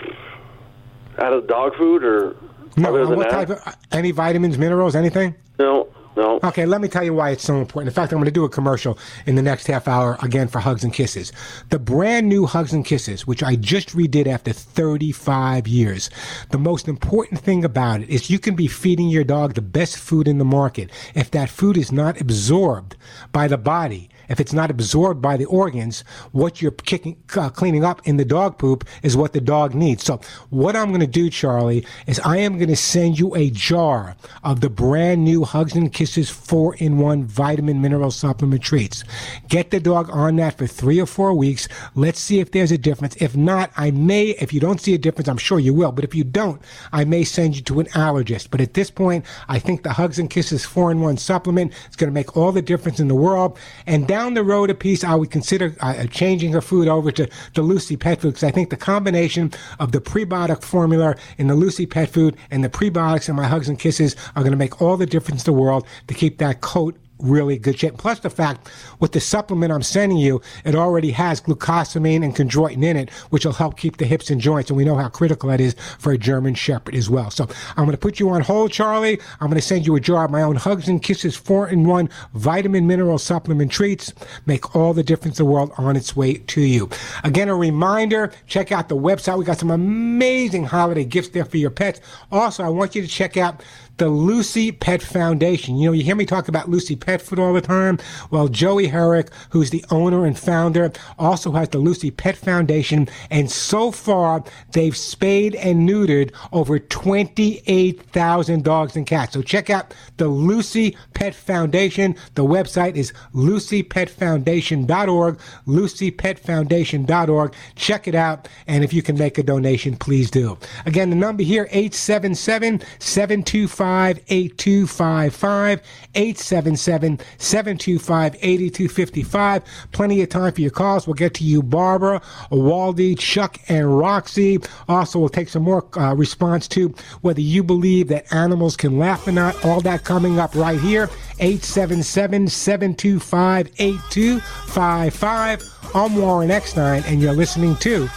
out 1.18 1.34
of 1.34 1.48
dog 1.48 1.76
food 1.76 2.04
or 2.04 2.36
No, 2.78 2.90
other 2.90 3.06
than 3.06 3.18
what 3.18 3.30
that? 3.30 3.48
type 3.48 3.50
of 3.50 3.76
any 3.92 4.12
vitamins, 4.12 4.58
minerals, 4.58 4.96
anything? 4.96 5.36
No, 5.60 5.90
no. 6.16 6.40
Okay, 6.44 6.66
let 6.66 6.82
me 6.82 6.88
tell 6.88 7.04
you 7.04 7.14
why 7.14 7.30
it's 7.30 7.44
so 7.44 7.58
important. 7.58 7.90
In 7.90 7.94
fact, 7.94 8.12
I'm 8.12 8.18
going 8.18 8.26
to 8.26 8.32
do 8.32 8.44
a 8.44 8.50
commercial 8.50 8.98
in 9.26 9.36
the 9.36 9.42
next 9.42 9.68
half 9.68 9.88
hour 9.88 10.18
again 10.22 10.48
for 10.48 10.60
Hugs 10.60 10.84
and 10.84 10.94
Kisses. 10.94 11.32
The 11.70 11.80
brand 11.80 12.28
new 12.28 12.46
Hugs 12.46 12.74
and 12.74 12.86
Kisses, 12.86 13.28
which 13.28 13.44
I 13.44 13.56
just 13.56 13.90
redid 13.90 14.28
after 14.28 14.52
35 14.52 15.68
years. 15.68 16.10
The 16.50 16.58
most 16.58 16.88
important 16.88 17.40
thing 17.40 17.64
about 17.64 18.02
it 18.02 18.10
is 18.10 18.30
you 18.30 18.40
can 18.40 18.56
be 18.56 18.68
feeding 18.68 19.10
your 19.10 19.24
dog 19.24 19.54
the 19.54 19.62
best 19.62 19.98
food 19.98 20.28
in 20.28 20.38
the 20.38 20.46
market. 20.46 20.90
If 21.16 21.32
that 21.32 21.50
food 21.50 21.78
is 21.78 21.92
not 21.92 22.20
absorbed 22.20 22.96
by 23.32 23.48
the 23.48 23.58
body, 23.58 24.10
if 24.30 24.40
it's 24.40 24.54
not 24.54 24.72
absorbed 24.72 25.22
by 25.22 25.36
the 25.38 25.46
organs, 25.46 26.04
what 26.32 26.62
you're 26.62 26.72
kicking, 26.72 27.18
uh, 27.36 27.50
cleaning 27.50 27.84
up 27.84 28.02
in 28.08 28.18
the 28.18 28.26
dog 28.26 28.58
poop 28.58 28.86
is 29.04 29.18
what 29.18 29.34
the 29.34 29.42
dog 29.42 29.74
needs. 29.74 30.04
So 30.04 30.22
what 30.50 30.76
I'm 30.76 30.90
going 30.90 31.02
to 31.02 31.08
do, 31.08 31.30
Charlie, 31.30 31.86
is 32.08 32.20
I 32.22 32.38
am 32.38 32.58
going 32.58 32.70
to 32.70 32.76
send 32.76 33.20
you 33.20 33.36
a 33.36 33.50
jar 33.50 34.16
of 34.44 34.62
the 34.62 34.70
brand 34.70 35.24
new 35.24 35.44
Hugs 35.44 35.76
and 35.76 35.92
Kisses 35.92 36.30
4-in-1 36.30 37.26
vitamin 37.26 37.82
mineral 37.82 38.12
supplement 38.12 38.64
treats. 38.64 39.04
Get 39.48 39.72
the 39.72 39.80
dog 39.80 40.10
on 40.12 40.36
that 40.38 40.58
for 40.58 40.68
three 40.68 41.00
or 41.00 41.06
four 41.06 41.34
weeks. 41.34 41.68
Let's 41.96 42.20
see 42.20 42.40
if 42.40 42.52
there's 42.52 42.72
a 42.72 42.78
difference. 42.78 43.16
If 43.18 43.36
not, 43.36 43.72
I 43.76 43.92
may, 43.92 44.30
if 44.40 44.54
you 44.54 44.60
don't 44.60 44.80
see 44.80 44.94
a 44.94 44.98
difference, 44.98 45.28
I'm 45.28 45.38
sure 45.38 45.60
you 45.60 45.74
will. 45.74 45.92
But 45.92 46.04
if 46.04 46.14
you 46.14 46.24
don't, 46.24 46.62
I 46.92 47.04
may 47.04 47.24
send 47.24 47.56
you 47.56 47.62
to 47.64 47.80
an 47.80 47.88
allergist. 47.88 48.50
But 48.52 48.62
at 48.62 48.74
this 48.74 48.92
point, 48.92 49.26
I 49.48 49.60
think 49.60 49.84
the 49.84 49.94
Hugs 49.94 50.20
and 50.20 50.30
Kisses 50.30 50.66
4-in-1 50.66 51.20
supplement 51.20 51.74
is 51.90 51.96
going 51.96 52.10
to 52.10 52.14
make 52.14 52.38
all 52.38 52.52
the 52.52 52.62
difference 52.62 53.00
in 53.00 53.08
the 53.08 53.16
world. 53.16 53.58
And 53.88 54.08
down 54.20 54.34
the 54.34 54.44
road 54.44 54.70
a 54.70 54.76
piece, 54.76 55.06
I 55.06 55.16
would 55.16 55.32
consider 55.32 55.74
uh, 55.80 56.06
changing 56.08 56.52
her 56.52 56.60
food 56.60 56.90
over 56.90 57.10
to 57.10 57.30
the 57.54 57.62
Lucy 57.62 57.96
Pet 57.96 58.20
Food 58.20 58.32
because 58.32 58.44
I 58.44 58.52
think 58.52 58.70
the 58.70 58.76
combination 58.76 59.54
of 59.80 59.94
the 59.94 60.02
prebiotic 60.02 60.62
formula 60.62 61.16
in 61.38 61.48
the 61.48 61.56
Lucy 61.56 61.86
Pet 61.86 62.10
Food 62.10 62.36
and 62.52 62.62
the 62.62 62.68
prebiotics 62.70 63.30
in 63.30 63.36
my 63.38 63.48
Hugs 63.48 63.70
and 63.70 63.80
Kisses 63.80 64.18
are 64.36 64.42
going 64.44 64.52
to 64.52 64.58
make 64.58 64.82
all 64.82 64.98
the 64.98 65.06
difference 65.06 65.48
in 65.48 65.54
the 65.54 65.58
world 65.58 65.88
to 66.08 66.14
keep 66.14 66.38
that 66.40 66.60
coat 66.60 66.98
really 67.20 67.58
good 67.58 67.80
shape. 67.80 67.98
Plus 67.98 68.20
the 68.20 68.30
fact 68.30 68.70
with 69.00 69.12
the 69.12 69.20
supplement 69.20 69.72
I'm 69.72 69.84
sending 69.84 70.18
you, 70.18 70.42
it 70.66 70.76
already 70.76 71.12
has 71.12 71.42
glucosamine 71.42 72.24
and 72.24 72.36
chondroitin 72.36 72.84
in 72.84 72.98
it, 72.98 73.10
which 73.30 73.46
will 73.46 73.54
help 73.54 73.78
keep 73.78 73.98
the 73.98 74.06
hips 74.06 74.30
and 74.30 74.42
joints. 74.42 74.70
And 74.70 74.78
we 74.78 74.86
know 74.86 74.96
how 74.96 75.10
critical 75.10 75.50
that 75.50 75.62
is 75.62 75.76
for 76.00 76.12
a 76.12 76.18
German 76.18 76.56
Shepherd 76.56 76.96
as 76.96 77.10
well. 77.10 77.30
So 77.32 77.48
I'm 77.76 77.86
going 77.86 77.92
to 77.92 77.98
put 77.98 78.20
you 78.20 78.30
on 78.30 78.42
hold, 78.42 78.72
Charlie. 78.72 79.20
I'm 79.40 79.48
going 79.48 79.60
to 79.60 79.66
send 79.66 79.86
you 79.86 79.96
a 79.96 80.00
jar 80.00 80.26
of 80.26 80.32
my 80.32 80.42
own 80.42 80.56
Hugs 80.56 80.88
and 80.88 81.02
Kisses 81.02 81.38
4-in-1 81.38 82.12
vitamin 82.34 82.88
mineral 82.88 83.18
supplement 83.18 83.72
treats. 83.72 84.14
Make 84.46 84.76
all 84.76 84.94
the 84.94 85.04
difference 85.04 85.40
in 85.40 85.46
the 85.46 85.52
world 85.52 85.72
on 85.78 85.96
its 85.96 86.16
way 86.16 86.36
to 86.36 86.62
you. 86.62 86.90
Again, 87.24 87.50
a 87.50 87.56
reminder, 87.56 88.32
check 88.48 88.72
out 88.72 88.90
the 88.90 88.96
website. 88.98 89.38
We 89.38 89.46
got 89.46 89.60
some 89.60 89.72
amazing 89.72 90.66
holiday 90.66 91.06
gifts 91.06 91.30
there 91.30 91.46
for 91.46 91.58
your 91.58 91.72
pets. 91.72 92.00
Also, 92.32 92.64
I 92.64 92.70
want 92.70 92.96
you 92.96 93.02
to 93.02 93.08
check 93.08 93.38
out 93.38 93.64
the 94.00 94.10
Lucy 94.10 94.72
Pet 94.72 95.02
Foundation. 95.02 95.78
You 95.78 95.88
know, 95.88 95.92
you 95.92 96.06
hear 96.06 96.16
me 96.16 96.26
talk 96.26 96.48
about 96.48 96.70
Lucy 96.70 96.96
Pet 96.96 97.22
Food 97.22 97.38
all 97.38 97.52
the 97.54 97.62
time. 97.62 98.00
Well, 98.32 98.48
Joey 98.48 98.88
Herrick, 98.88 99.30
who's 99.50 99.72
the 99.72 99.84
owner 99.92 100.26
and 100.26 100.40
founder, 100.40 100.94
also 101.20 101.52
has 101.52 101.68
the 101.70 101.80
Lucy 101.80 102.10
Pet 102.10 102.38
Foundation. 102.38 103.10
And 103.30 103.52
so 103.52 103.92
far, 103.92 104.46
they've 104.72 104.96
spayed 104.96 105.56
and 105.56 105.88
neutered 105.88 106.32
over 106.54 106.80
28,000 106.80 108.64
dogs 108.64 108.96
and 108.96 109.06
cats. 109.06 109.34
So 109.34 109.42
check 109.42 109.70
out 109.70 109.94
the 110.16 110.30
Lucy 110.30 110.96
Pet 111.14 111.36
Foundation. 111.36 112.16
The 112.36 112.46
website 112.46 112.96
is 112.96 113.12
lucypetfoundation.org, 113.36 115.40
lucypetfoundation.org. 115.68 117.54
Check 117.76 118.08
it 118.08 118.16
out. 118.16 118.48
And 118.66 118.86
if 118.86 118.94
you 118.94 119.02
can 119.02 119.18
make 119.18 119.38
a 119.38 119.44
donation, 119.44 119.98
please 119.98 120.32
do. 120.32 120.58
Again, 120.86 121.10
the 121.10 121.18
number 121.18 121.44
here, 121.44 121.68
877 121.72 122.82
725 123.00 123.89
8255, 124.28 125.82
877 126.16 127.20
725 127.38 128.36
8255. 128.36 129.64
Plenty 129.92 130.22
of 130.22 130.30
time 130.30 130.54
for 130.54 130.62
your 130.62 130.72
calls. 130.72 131.08
We'll 131.08 131.16
get 131.16 131.34
to 131.36 131.44
you, 131.44 131.64
Barbara, 131.64 132.22
Waldy, 132.52 133.18
Chuck, 133.18 133.58
and 133.68 133.98
Roxy. 133.98 134.60
Also, 134.88 135.20
we'll 135.20 135.30
take 135.30 135.50
some 135.50 135.64
more 135.64 135.86
uh, 135.98 136.16
response 136.16 136.68
to 136.70 136.94
whether 137.22 137.42
you 137.42 137.64
believe 137.64 138.08
that 138.10 138.32
animals 138.34 138.78
can 138.78 138.98
laugh 138.98 139.28
or 139.28 139.32
not. 139.32 139.64
All 139.66 139.82
that 139.82 140.04
coming 140.04 140.40
up 140.40 140.56
right 140.56 140.80
here, 140.80 141.10
877 141.40 142.48
725 142.48 143.72
8255. 143.78 145.76
I'm 145.96 146.16
Warren 146.16 146.52
Eckstein, 146.52 147.04
and 147.08 147.22
you're 147.22 147.34
listening 147.34 147.76
to 147.78 148.08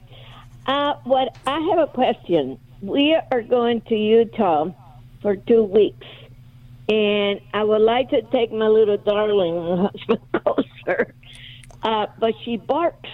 Uh, 0.66 0.93
what 1.03 1.36
I 1.45 1.59
have 1.59 1.80
a 1.80 1.88
question. 1.88 2.57
We 2.82 3.20
are 3.34 3.41
going 3.41 3.82
to 3.89 3.95
Utah 3.95 4.72
for 5.22 5.36
two 5.36 5.63
weeks, 5.63 6.07
and 6.88 7.42
I 7.54 7.64
would 7.64 7.82
like 7.82 8.10
to 8.12 8.22
take 8.24 8.52
my 8.52 8.68
little 8.68 8.98
darling 8.98 9.90
husband 9.92 10.20
closer, 10.44 11.14
uh, 11.84 12.08
but 12.20 12.34
she 12.44 12.58
barks 12.58 13.10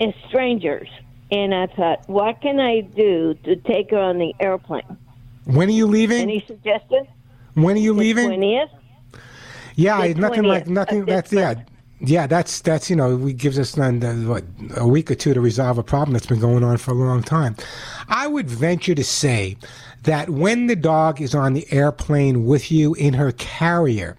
at 0.00 0.14
strangers. 0.28 0.88
And 1.30 1.54
I 1.54 1.66
thought, 1.68 2.08
what 2.08 2.40
can 2.42 2.60
I 2.60 2.82
do 2.82 3.34
to 3.44 3.56
take 3.56 3.90
her 3.90 3.98
on 3.98 4.18
the 4.18 4.34
airplane? 4.38 4.98
When 5.46 5.68
are 5.68 5.72
you 5.72 5.86
leaving? 5.86 6.20
Any 6.20 6.44
suggestions? 6.46 7.08
When 7.54 7.76
are 7.76 7.80
you 7.80 7.94
leaving? 7.94 8.26
Twentieth. 8.26 8.70
Yeah, 9.76 10.06
The 10.06 10.14
nothing 10.14 10.44
20th 10.44 10.48
like 10.48 10.66
nothing. 10.68 11.04
That's 11.04 11.32
yeah, 11.32 11.54
yeah. 12.00 12.26
That's 12.26 12.60
that's 12.60 12.88
you 12.88 12.96
know, 12.96 13.26
it 13.26 13.36
gives 13.36 13.58
us 13.58 13.76
uh, 13.76 13.90
what 13.90 14.44
a 14.76 14.86
week 14.86 15.10
or 15.10 15.14
two 15.14 15.34
to 15.34 15.40
resolve 15.40 15.78
a 15.78 15.82
problem 15.82 16.12
that's 16.12 16.26
been 16.26 16.40
going 16.40 16.62
on 16.62 16.76
for 16.76 16.92
a 16.92 16.94
long 16.94 17.22
time. 17.22 17.56
I 18.08 18.26
would 18.26 18.48
venture 18.48 18.94
to 18.94 19.04
say 19.04 19.56
that 20.04 20.30
when 20.30 20.66
the 20.66 20.76
dog 20.76 21.20
is 21.20 21.34
on 21.34 21.54
the 21.54 21.70
airplane 21.72 22.46
with 22.46 22.70
you 22.70 22.94
in 22.94 23.14
her 23.14 23.32
carrier, 23.32 24.16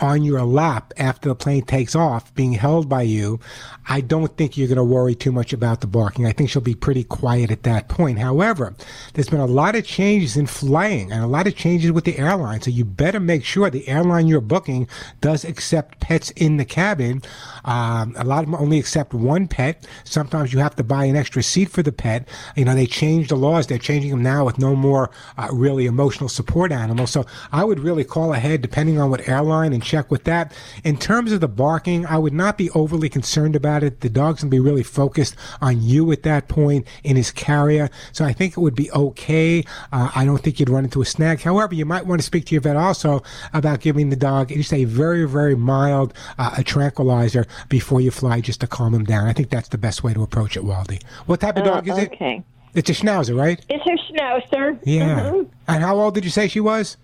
on 0.00 0.22
your 0.22 0.42
lap 0.44 0.92
after 0.96 1.28
the 1.28 1.34
plane 1.34 1.62
takes 1.62 1.94
off, 1.94 2.34
being 2.34 2.52
held 2.52 2.88
by 2.88 3.02
you, 3.02 3.40
I 3.88 4.00
don't 4.00 4.36
think 4.36 4.56
you're 4.56 4.68
going 4.68 4.76
to 4.76 4.84
worry 4.84 5.14
too 5.14 5.32
much 5.32 5.52
about 5.52 5.80
the 5.80 5.86
barking. 5.86 6.26
I 6.26 6.32
think 6.32 6.50
she'll 6.50 6.62
be 6.62 6.74
pretty 6.74 7.04
quiet 7.04 7.50
at 7.50 7.62
that 7.62 7.88
point. 7.88 8.18
However, 8.18 8.74
there's 9.14 9.28
been 9.28 9.40
a 9.40 9.46
lot 9.46 9.76
of 9.76 9.86
changes 9.86 10.36
in 10.36 10.46
flying 10.46 11.12
and 11.12 11.22
a 11.22 11.26
lot 11.26 11.46
of 11.46 11.56
changes 11.56 11.92
with 11.92 12.04
the 12.04 12.18
airline. 12.18 12.60
So 12.60 12.70
you 12.70 12.84
better 12.84 13.20
make 13.20 13.44
sure 13.44 13.70
the 13.70 13.88
airline 13.88 14.26
you're 14.26 14.40
booking 14.40 14.88
does 15.20 15.44
accept 15.44 16.00
pets 16.00 16.30
in 16.32 16.56
the 16.56 16.64
cabin. 16.64 17.22
Um, 17.64 18.14
a 18.16 18.24
lot 18.24 18.40
of 18.40 18.50
them 18.50 18.60
only 18.60 18.78
accept 18.78 19.14
one 19.14 19.48
pet. 19.48 19.86
Sometimes 20.04 20.52
you 20.52 20.58
have 20.58 20.76
to 20.76 20.84
buy 20.84 21.04
an 21.04 21.16
extra 21.16 21.42
seat 21.42 21.70
for 21.70 21.82
the 21.82 21.92
pet. 21.92 22.28
You 22.56 22.64
know, 22.64 22.74
they 22.74 22.86
changed 22.86 23.30
the 23.30 23.36
laws. 23.36 23.66
They're 23.66 23.78
changing 23.78 24.10
them 24.10 24.22
now 24.22 24.44
with 24.44 24.58
no 24.58 24.74
more 24.74 25.10
uh, 25.38 25.48
really 25.52 25.86
emotional 25.86 26.28
support 26.28 26.72
animals. 26.72 27.10
So 27.10 27.24
I 27.52 27.64
would 27.64 27.80
really 27.80 28.04
call 28.04 28.32
ahead 28.32 28.62
depending 28.62 28.98
on 28.98 29.10
what 29.10 29.28
airline 29.28 29.72
and 29.72 29.82
check 29.86 30.10
with 30.10 30.24
that. 30.24 30.52
In 30.84 30.98
terms 30.98 31.32
of 31.32 31.40
the 31.40 31.48
barking, 31.48 32.04
I 32.04 32.18
would 32.18 32.34
not 32.34 32.58
be 32.58 32.68
overly 32.70 33.08
concerned 33.08 33.56
about 33.56 33.82
it. 33.82 34.00
The 34.00 34.10
dog's 34.10 34.42
going 34.42 34.50
to 34.50 34.54
be 34.54 34.60
really 34.60 34.82
focused 34.82 35.36
on 35.62 35.80
you 35.80 36.10
at 36.12 36.24
that 36.24 36.48
point 36.48 36.86
in 37.04 37.16
his 37.16 37.30
carrier. 37.30 37.88
So 38.12 38.24
I 38.24 38.32
think 38.34 38.52
it 38.56 38.60
would 38.60 38.74
be 38.74 38.90
okay. 38.92 39.64
Uh, 39.92 40.10
I 40.14 40.24
don't 40.24 40.38
think 40.42 40.60
you'd 40.60 40.68
run 40.68 40.84
into 40.84 41.00
a 41.00 41.04
snag. 41.06 41.40
However, 41.40 41.74
you 41.74 41.86
might 41.86 42.04
want 42.06 42.20
to 42.20 42.26
speak 42.26 42.44
to 42.46 42.54
your 42.54 42.62
vet 42.62 42.76
also 42.76 43.22
about 43.54 43.80
giving 43.80 44.10
the 44.10 44.16
dog 44.16 44.48
just 44.48 44.72
a 44.72 44.84
very, 44.84 45.26
very 45.26 45.54
mild 45.54 46.12
uh, 46.38 46.54
a 46.58 46.64
tranquilizer 46.64 47.46
before 47.68 48.00
you 48.00 48.10
fly 48.10 48.40
just 48.40 48.60
to 48.60 48.66
calm 48.66 48.92
him 48.92 49.04
down. 49.04 49.26
I 49.28 49.32
think 49.32 49.50
that's 49.50 49.68
the 49.68 49.78
best 49.78 50.02
way 50.02 50.12
to 50.12 50.22
approach 50.22 50.56
it, 50.56 50.64
Waldy. 50.64 51.00
What 51.26 51.40
type 51.40 51.56
of 51.56 51.62
Oh, 51.62 51.66
dog 51.66 51.88
is 51.88 51.96
it? 51.96 52.12
okay. 52.12 52.42
It's 52.74 52.90
a 52.90 52.92
schnauzer, 52.92 53.34
right? 53.38 53.64
It's 53.70 53.84
a 53.86 54.12
schnauzer. 54.12 54.78
Yeah. 54.84 55.30
Mhm. 55.30 55.46
And 55.68 55.82
how 55.82 55.98
old 55.98 56.14
did 56.14 56.24
you 56.24 56.30
say 56.30 56.48
she 56.48 56.60
was? 56.60 56.96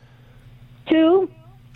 Two. 0.88 1.30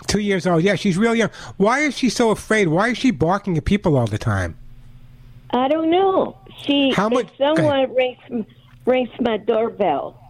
Two 0.07 0.21
years 0.21 0.47
old. 0.47 0.63
Yeah, 0.63 0.75
she's 0.75 0.97
real 0.97 1.15
young. 1.15 1.31
Why 1.57 1.81
is 1.81 1.97
she 1.97 2.09
so 2.09 2.31
afraid? 2.31 2.69
Why 2.69 2.89
is 2.89 2.99
she 2.99 3.11
barking 3.11 3.57
at 3.57 3.65
people 3.65 3.97
all 3.97 4.07
the 4.07 4.19
time? 4.19 4.57
I 5.51 5.69
don't 5.69 5.91
know. 5.91 6.37
She. 6.63 6.93
How 6.93 7.09
much- 7.09 7.27
If 7.27 7.37
someone 7.39 7.95
rings 7.95 8.47
rings 8.85 9.11
my 9.21 9.37
doorbell. 9.37 10.21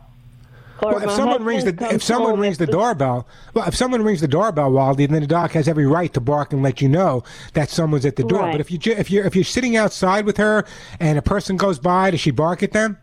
Well, 0.83 0.99
if 1.03 1.11
someone 1.13 1.43
rings 1.45 1.65
the 1.65 1.89
if 1.91 2.03
someone 2.03 2.39
rings 2.39 2.59
the 2.59 2.67
doorbell, 2.67 3.27
well, 3.55 3.67
if 3.67 3.75
someone 3.75 4.03
rings 4.03 4.21
the 4.21 4.29
doorbell, 4.29 4.71
Waldy, 4.71 5.09
then 5.09 5.23
the 5.23 5.27
dog 5.27 5.53
has 5.53 5.69
every 5.69 5.87
right 5.87 6.13
to 6.13 6.21
bark 6.21 6.53
and 6.53 6.63
let 6.63 6.83
you 6.83 6.89
know 6.89 7.25
that 7.55 7.71
someone's 7.71 8.05
at 8.05 8.17
the 8.17 8.25
door. 8.25 8.41
Right. 8.41 8.53
But 8.53 8.61
if 8.61 8.71
you 8.71 8.79
if 8.93 9.11
you 9.11 9.25
if 9.25 9.35
you're 9.35 9.45
sitting 9.45 9.77
outside 9.77 10.27
with 10.27 10.37
her 10.37 10.67
and 11.01 11.17
a 11.19 11.23
person 11.23 11.57
goes 11.57 11.79
by, 11.79 12.11
does 12.11 12.21
she 12.21 12.31
bark 12.31 12.63
at 12.63 12.73
them? 12.73 12.99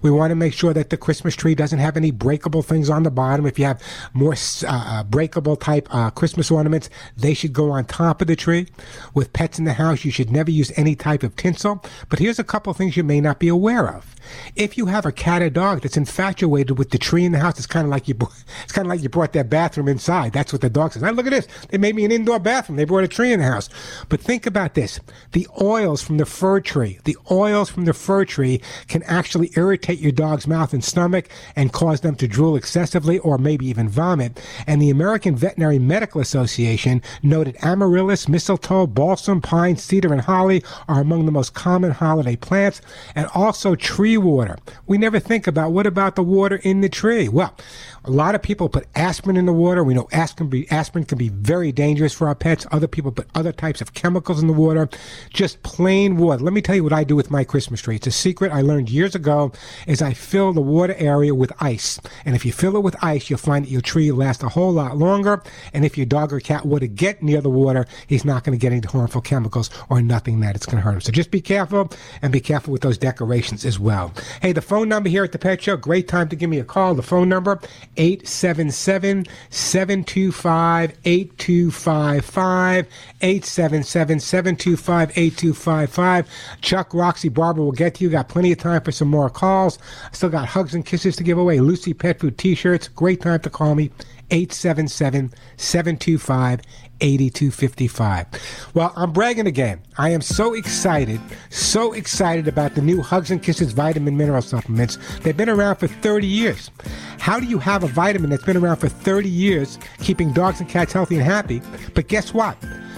We 0.02 0.10
want 0.10 0.30
to 0.30 0.36
make 0.36 0.54
sure 0.54 0.72
that 0.72 0.90
the 0.90 0.96
Christmas 0.96 1.36
tree 1.36 1.54
doesn't 1.54 1.78
have 1.78 1.96
any 1.96 2.10
breakable 2.10 2.62
things 2.62 2.90
on 2.90 3.02
the 3.02 3.10
bottom. 3.10 3.46
If 3.46 3.58
you 3.58 3.64
have 3.64 3.82
more 4.12 4.34
uh, 4.66 5.04
breakable 5.04 5.56
type 5.56 5.88
uh, 5.90 6.10
Christmas 6.10 6.50
ornaments, 6.50 6.90
they 7.16 7.31
should 7.34 7.52
go 7.52 7.70
on 7.70 7.84
top 7.84 8.20
of 8.20 8.28
the 8.28 8.36
tree. 8.36 8.66
With 9.14 9.32
pets 9.32 9.58
in 9.58 9.64
the 9.64 9.74
house, 9.74 10.04
you 10.04 10.10
should 10.10 10.30
never 10.30 10.50
use 10.50 10.72
any 10.76 10.94
type 10.94 11.22
of 11.22 11.36
tinsel. 11.36 11.82
But 12.08 12.18
here's 12.18 12.38
a 12.38 12.44
couple 12.44 12.72
things 12.74 12.96
you 12.96 13.04
may 13.04 13.20
not 13.20 13.38
be 13.38 13.48
aware 13.48 13.88
of. 13.88 14.14
If 14.56 14.76
you 14.76 14.86
have 14.86 15.06
a 15.06 15.12
cat 15.12 15.42
or 15.42 15.50
dog 15.50 15.82
that's 15.82 15.96
infatuated 15.96 16.78
with 16.78 16.90
the 16.90 16.98
tree 16.98 17.24
in 17.24 17.32
the 17.32 17.38
house, 17.38 17.58
it's 17.58 17.66
kind 17.66 17.84
of 17.84 17.90
like 17.90 18.08
you, 18.08 18.16
it's 18.62 18.72
kind 18.72 18.86
of 18.86 18.90
like 18.90 19.02
you 19.02 19.08
brought 19.08 19.32
their 19.32 19.44
bathroom 19.44 19.88
inside. 19.88 20.32
That's 20.32 20.52
what 20.52 20.62
the 20.62 20.70
dog 20.70 20.92
says. 20.92 21.02
Now 21.02 21.10
look 21.10 21.26
at 21.26 21.30
this. 21.30 21.48
They 21.68 21.78
made 21.78 21.94
me 21.94 22.04
an 22.04 22.12
indoor 22.12 22.38
bathroom. 22.38 22.76
They 22.76 22.84
brought 22.84 23.04
a 23.04 23.08
tree 23.08 23.32
in 23.32 23.40
the 23.40 23.46
house. 23.46 23.68
But 24.08 24.20
think 24.20 24.46
about 24.46 24.74
this. 24.74 25.00
The 25.32 25.46
oils 25.60 26.02
from 26.02 26.18
the 26.18 26.26
fir 26.26 26.60
tree, 26.60 26.98
the 27.04 27.16
oils 27.30 27.70
from 27.70 27.84
the 27.84 27.94
fir 27.94 28.24
tree 28.24 28.60
can 28.88 29.02
actually 29.04 29.50
irritate 29.56 29.98
your 29.98 30.12
dog's 30.12 30.46
mouth 30.46 30.72
and 30.72 30.84
stomach 30.84 31.28
and 31.56 31.72
cause 31.72 32.00
them 32.00 32.16
to 32.16 32.28
drool 32.28 32.56
excessively 32.56 33.18
or 33.18 33.38
maybe 33.38 33.66
even 33.66 33.88
vomit. 33.88 34.40
And 34.66 34.80
the 34.80 34.90
American 34.90 35.36
Veterinary 35.36 35.78
Medical 35.78 36.20
Association 36.20 37.02
noted 37.22 37.56
amaryllis, 37.62 38.28
mistletoe, 38.28 38.86
balsam, 38.86 39.40
pine, 39.40 39.76
cedar, 39.76 40.12
and 40.12 40.22
holly 40.22 40.62
are 40.88 41.00
among 41.00 41.26
the 41.26 41.32
most 41.32 41.54
common 41.54 41.90
holiday 41.90 42.36
plants, 42.36 42.80
and 43.14 43.26
also 43.34 43.74
tree 43.74 44.11
water. 44.18 44.58
We 44.86 44.98
never 44.98 45.18
think 45.18 45.46
about 45.46 45.72
what 45.72 45.86
about 45.86 46.16
the 46.16 46.22
water 46.22 46.56
in 46.56 46.80
the 46.80 46.88
tree? 46.88 47.28
Well, 47.28 47.56
a 48.04 48.10
lot 48.10 48.34
of 48.34 48.42
people 48.42 48.68
put 48.68 48.88
aspirin 48.96 49.36
in 49.36 49.46
the 49.46 49.52
water. 49.52 49.84
We 49.84 49.94
know 49.94 50.08
aspirin, 50.10 50.50
be, 50.50 50.68
aspirin 50.70 51.04
can 51.04 51.18
be 51.18 51.28
very 51.28 51.70
dangerous 51.70 52.12
for 52.12 52.26
our 52.26 52.34
pets. 52.34 52.66
Other 52.72 52.88
people 52.88 53.12
put 53.12 53.28
other 53.34 53.52
types 53.52 53.80
of 53.80 53.94
chemicals 53.94 54.40
in 54.40 54.48
the 54.48 54.52
water. 54.52 54.88
Just 55.32 55.62
plain 55.62 56.16
water. 56.16 56.42
Let 56.42 56.52
me 56.52 56.62
tell 56.62 56.74
you 56.74 56.82
what 56.82 56.92
I 56.92 57.04
do 57.04 57.14
with 57.14 57.30
my 57.30 57.44
Christmas 57.44 57.80
tree. 57.80 57.96
It's 57.96 58.08
a 58.08 58.10
secret 58.10 58.50
I 58.50 58.62
learned 58.62 58.90
years 58.90 59.14
ago 59.14 59.52
is 59.86 60.02
I 60.02 60.14
fill 60.14 60.52
the 60.52 60.60
water 60.60 60.94
area 60.98 61.32
with 61.32 61.52
ice. 61.60 62.00
And 62.24 62.34
if 62.34 62.44
you 62.44 62.52
fill 62.52 62.76
it 62.76 62.82
with 62.82 62.96
ice, 63.04 63.30
you'll 63.30 63.38
find 63.38 63.64
that 63.64 63.70
your 63.70 63.80
tree 63.80 64.10
lasts 64.10 64.42
a 64.42 64.48
whole 64.48 64.72
lot 64.72 64.96
longer. 64.96 65.40
And 65.72 65.84
if 65.84 65.96
your 65.96 66.06
dog 66.06 66.32
or 66.32 66.40
cat 66.40 66.66
were 66.66 66.80
to 66.80 66.88
get 66.88 67.22
near 67.22 67.40
the 67.40 67.50
water, 67.50 67.86
he's 68.08 68.24
not 68.24 68.42
going 68.42 68.58
to 68.58 68.60
get 68.60 68.72
any 68.72 68.84
harmful 68.84 69.20
chemicals 69.20 69.70
or 69.88 70.02
nothing 70.02 70.40
that 70.40 70.56
it's 70.56 70.66
going 70.66 70.78
to 70.78 70.82
hurt 70.82 70.94
him. 70.94 71.00
So 71.02 71.12
just 71.12 71.30
be 71.30 71.40
careful 71.40 71.88
and 72.20 72.32
be 72.32 72.40
careful 72.40 72.72
with 72.72 72.82
those 72.82 72.98
decorations 72.98 73.64
as 73.64 73.78
well. 73.78 74.01
Hey, 74.40 74.52
the 74.52 74.62
phone 74.62 74.88
number 74.88 75.08
here 75.08 75.24
at 75.24 75.32
the 75.32 75.38
Pet 75.38 75.62
Show, 75.62 75.76
great 75.76 76.08
time 76.08 76.28
to 76.28 76.36
give 76.36 76.50
me 76.50 76.58
a 76.58 76.64
call. 76.64 76.94
The 76.94 77.02
phone 77.02 77.28
number, 77.28 77.60
877 77.96 79.26
725 79.50 80.98
8255. 81.04 82.86
877 83.20 84.20
725 84.20 85.10
8255. 85.10 86.28
Chuck, 86.60 86.94
Roxy, 86.94 87.28
Barbara 87.28 87.64
will 87.64 87.72
get 87.72 87.94
to 87.96 88.04
you. 88.04 88.10
Got 88.10 88.28
plenty 88.28 88.52
of 88.52 88.58
time 88.58 88.82
for 88.82 88.92
some 88.92 89.08
more 89.08 89.30
calls. 89.30 89.78
Still 90.12 90.30
got 90.30 90.48
hugs 90.48 90.74
and 90.74 90.84
kisses 90.84 91.16
to 91.16 91.22
give 91.22 91.38
away. 91.38 91.60
Lucy 91.60 91.94
Pet 91.94 92.18
Food 92.20 92.38
t 92.38 92.54
shirts. 92.54 92.88
Great 92.88 93.20
time 93.20 93.40
to 93.40 93.50
call 93.50 93.74
me. 93.74 93.90
877 94.30 95.32
725 95.58 96.60
8255. 97.02 98.26
Well, 98.74 98.92
I'm 98.96 99.12
bragging 99.12 99.46
again. 99.46 99.82
I 99.98 100.10
am 100.10 100.22
so 100.22 100.54
excited, 100.54 101.20
so 101.50 101.92
excited 101.92 102.46
about 102.46 102.74
the 102.74 102.82
new 102.82 103.02
Hugs 103.02 103.30
and 103.30 103.42
Kisses 103.42 103.72
vitamin 103.72 104.16
mineral 104.16 104.40
supplements. 104.40 104.98
They've 105.20 105.36
been 105.36 105.48
around 105.48 105.76
for 105.76 105.88
30 105.88 106.26
years. 106.26 106.70
How 107.18 107.40
do 107.40 107.46
you 107.46 107.58
have 107.58 107.82
a 107.82 107.88
vitamin 107.88 108.30
that's 108.30 108.44
been 108.44 108.56
around 108.56 108.76
for 108.76 108.88
30 108.88 109.28
years, 109.28 109.78
keeping 109.98 110.32
dogs 110.32 110.60
and 110.60 110.68
cats 110.68 110.92
healthy 110.92 111.16
and 111.16 111.24
happy? 111.24 111.60
But 111.94 112.08
guess 112.08 112.32
what? 112.32 112.56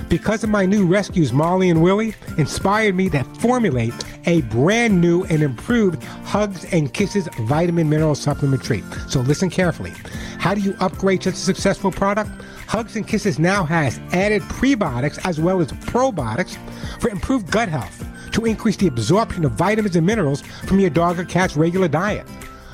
Because 0.09 0.45
of 0.45 0.51
my 0.51 0.67
new 0.67 0.87
rescues, 0.87 1.33
Molly 1.33 1.71
and 1.71 1.83
Willie, 1.83 2.15
inspired 2.37 2.95
me 2.95 3.09
to 3.11 3.25
formulate 3.41 3.95
a 4.27 4.43
brand 4.43 5.01
new 5.01 5.25
and 5.25 5.43
improved 5.43 6.03
Hugs 6.25 6.65
and 6.67 6.93
Kisses 6.93 7.29
vitamin 7.41 7.89
mineral 7.89 8.15
supplement 8.15 8.63
treat. 8.63 8.85
So 9.09 9.21
listen 9.21 9.51
carefully. 9.51 9.93
How 10.39 10.55
do 10.55 10.61
you 10.61 10.77
upgrade 10.81 11.23
such 11.23 11.35
a 11.35 11.37
successful 11.37 11.91
product? 11.91 12.31
Hugs 12.67 12.97
and 12.97 13.07
Kisses 13.07 13.39
now 13.39 13.65
has 13.65 13.99
added 14.13 14.43
prebiotics 14.43 15.19
as 15.27 15.41
well 15.41 15.61
as 15.61 15.73
probiotics 15.73 16.57
for 17.01 17.09
improved 17.11 17.51
gut 17.51 17.69
health 17.69 18.05
to 18.33 18.45
increase 18.45 18.77
the 18.77 18.89
absorption 18.89 19.45
of 19.45 19.53
vitamins 19.53 19.97
and 19.97 20.07
minerals 20.07 20.43
from 20.67 20.81
your 20.81 20.91
dog 20.91 21.19
or 21.19 21.25
cat's 21.25 21.57
regular 21.57 21.89
diet. 21.89 22.27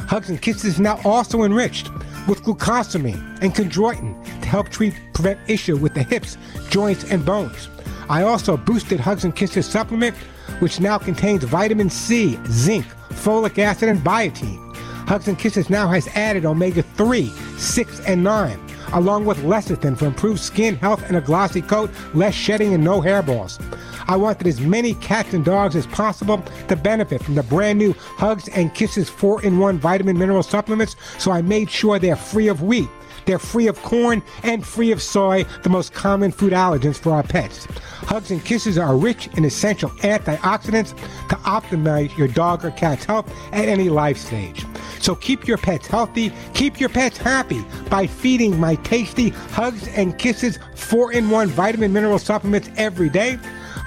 Hugs 0.08 0.30
and 0.30 0.40
Kisses 0.40 0.64
is 0.64 0.80
now 0.80 1.00
also 1.04 1.42
enriched 1.42 1.90
with 2.26 2.42
glucosamine 2.42 3.38
and 3.42 3.54
chondroitin 3.54 4.22
to 4.42 4.48
help 4.48 4.68
treat 4.70 4.94
prevent 5.12 5.38
issue 5.48 5.76
with 5.76 5.94
the 5.94 6.02
hips, 6.02 6.36
joints, 6.70 7.04
and 7.10 7.24
bones. 7.24 7.68
I 8.08 8.22
also 8.22 8.56
boosted 8.56 9.00
Hugs 9.00 9.24
and 9.24 9.36
Kisses 9.36 9.66
supplement, 9.66 10.16
which 10.60 10.80
now 10.80 10.98
contains 10.98 11.44
vitamin 11.44 11.90
C, 11.90 12.38
zinc, 12.46 12.86
folic 13.10 13.58
acid, 13.58 13.88
and 13.88 14.00
biotin. 14.00 14.74
Hugs 15.06 15.28
and 15.28 15.38
Kisses 15.38 15.70
now 15.70 15.88
has 15.88 16.08
added 16.08 16.44
omega 16.44 16.82
3, 16.82 17.26
6, 17.58 18.00
and 18.06 18.24
9, 18.24 18.69
along 18.92 19.24
with 19.24 19.38
lecithin 19.38 19.96
for 19.96 20.06
improved 20.06 20.40
skin 20.40 20.76
health 20.76 21.02
and 21.06 21.16
a 21.16 21.20
glossy 21.20 21.62
coat, 21.62 21.90
less 22.14 22.34
shedding, 22.34 22.74
and 22.74 22.84
no 22.84 23.00
hairballs. 23.00 23.60
I 24.08 24.16
wanted 24.16 24.46
as 24.46 24.60
many 24.60 24.94
cats 24.94 25.34
and 25.34 25.44
dogs 25.44 25.76
as 25.76 25.86
possible 25.86 26.42
to 26.68 26.76
benefit 26.76 27.22
from 27.22 27.34
the 27.34 27.42
brand 27.44 27.78
new 27.78 27.92
Hugs 27.92 28.48
and 28.48 28.74
Kisses 28.74 29.08
4 29.08 29.42
in 29.42 29.58
1 29.58 29.78
vitamin 29.78 30.18
mineral 30.18 30.42
supplements, 30.42 30.96
so 31.18 31.30
I 31.30 31.42
made 31.42 31.70
sure 31.70 31.98
they're 31.98 32.16
free 32.16 32.48
of 32.48 32.62
wheat. 32.62 32.88
They're 33.26 33.38
free 33.38 33.68
of 33.68 33.80
corn 33.82 34.22
and 34.42 34.66
free 34.66 34.90
of 34.90 35.02
soy, 35.02 35.44
the 35.62 35.68
most 35.68 35.92
common 35.92 36.32
food 36.32 36.52
allergens 36.52 36.98
for 36.98 37.12
our 37.12 37.22
pets. 37.22 37.66
Hugs 38.06 38.30
and 38.30 38.44
Kisses 38.44 38.78
are 38.78 38.96
rich 38.96 39.28
in 39.36 39.44
essential 39.44 39.90
antioxidants 40.00 40.96
to 41.28 41.36
optimize 41.36 42.16
your 42.16 42.28
dog 42.28 42.64
or 42.64 42.70
cat's 42.72 43.04
health 43.04 43.32
at 43.52 43.68
any 43.68 43.88
life 43.88 44.18
stage. 44.18 44.64
So 45.00 45.14
keep 45.14 45.48
your 45.48 45.58
pets 45.58 45.86
healthy, 45.86 46.32
keep 46.54 46.78
your 46.78 46.90
pets 46.90 47.18
happy 47.18 47.64
by 47.88 48.06
feeding 48.06 48.60
my 48.60 48.76
tasty 48.76 49.30
Hugs 49.30 49.88
and 49.88 50.18
Kisses 50.18 50.58
4 50.76 51.12
in 51.12 51.30
1 51.30 51.48
vitamin 51.48 51.92
mineral 51.92 52.18
supplements 52.18 52.70
every 52.76 53.08
day. 53.08 53.38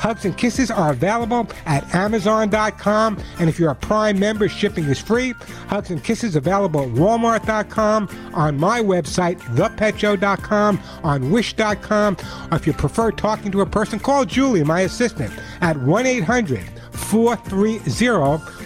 Hugs 0.03 0.25
and 0.25 0.37
Kisses 0.37 0.69
are 0.69 0.91
available 0.91 1.47
at 1.65 1.95
Amazon.com, 1.95 3.17
and 3.39 3.47
if 3.49 3.57
you're 3.57 3.71
a 3.71 3.75
Prime 3.75 4.19
member, 4.19 4.49
shipping 4.49 4.83
is 4.85 4.99
free. 4.99 5.33
Hugs 5.67 5.91
and 5.91 6.03
Kisses 6.03 6.35
available 6.35 6.81
at 6.81 6.89
Walmart.com, 6.89 8.09
on 8.33 8.57
my 8.57 8.81
website, 8.81 9.39
ThePetShow.com, 9.55 10.79
on 11.03 11.31
Wish.com, 11.31 12.17
or 12.51 12.57
if 12.57 12.67
you 12.67 12.73
prefer 12.73 13.11
talking 13.11 13.51
to 13.51 13.61
a 13.61 13.65
person, 13.65 13.97
call 13.99 14.25
Julie, 14.25 14.63
my 14.63 14.81
assistant, 14.81 15.31
at 15.61 15.77
1 15.77 16.05
800 16.05 16.67
430 16.91 17.79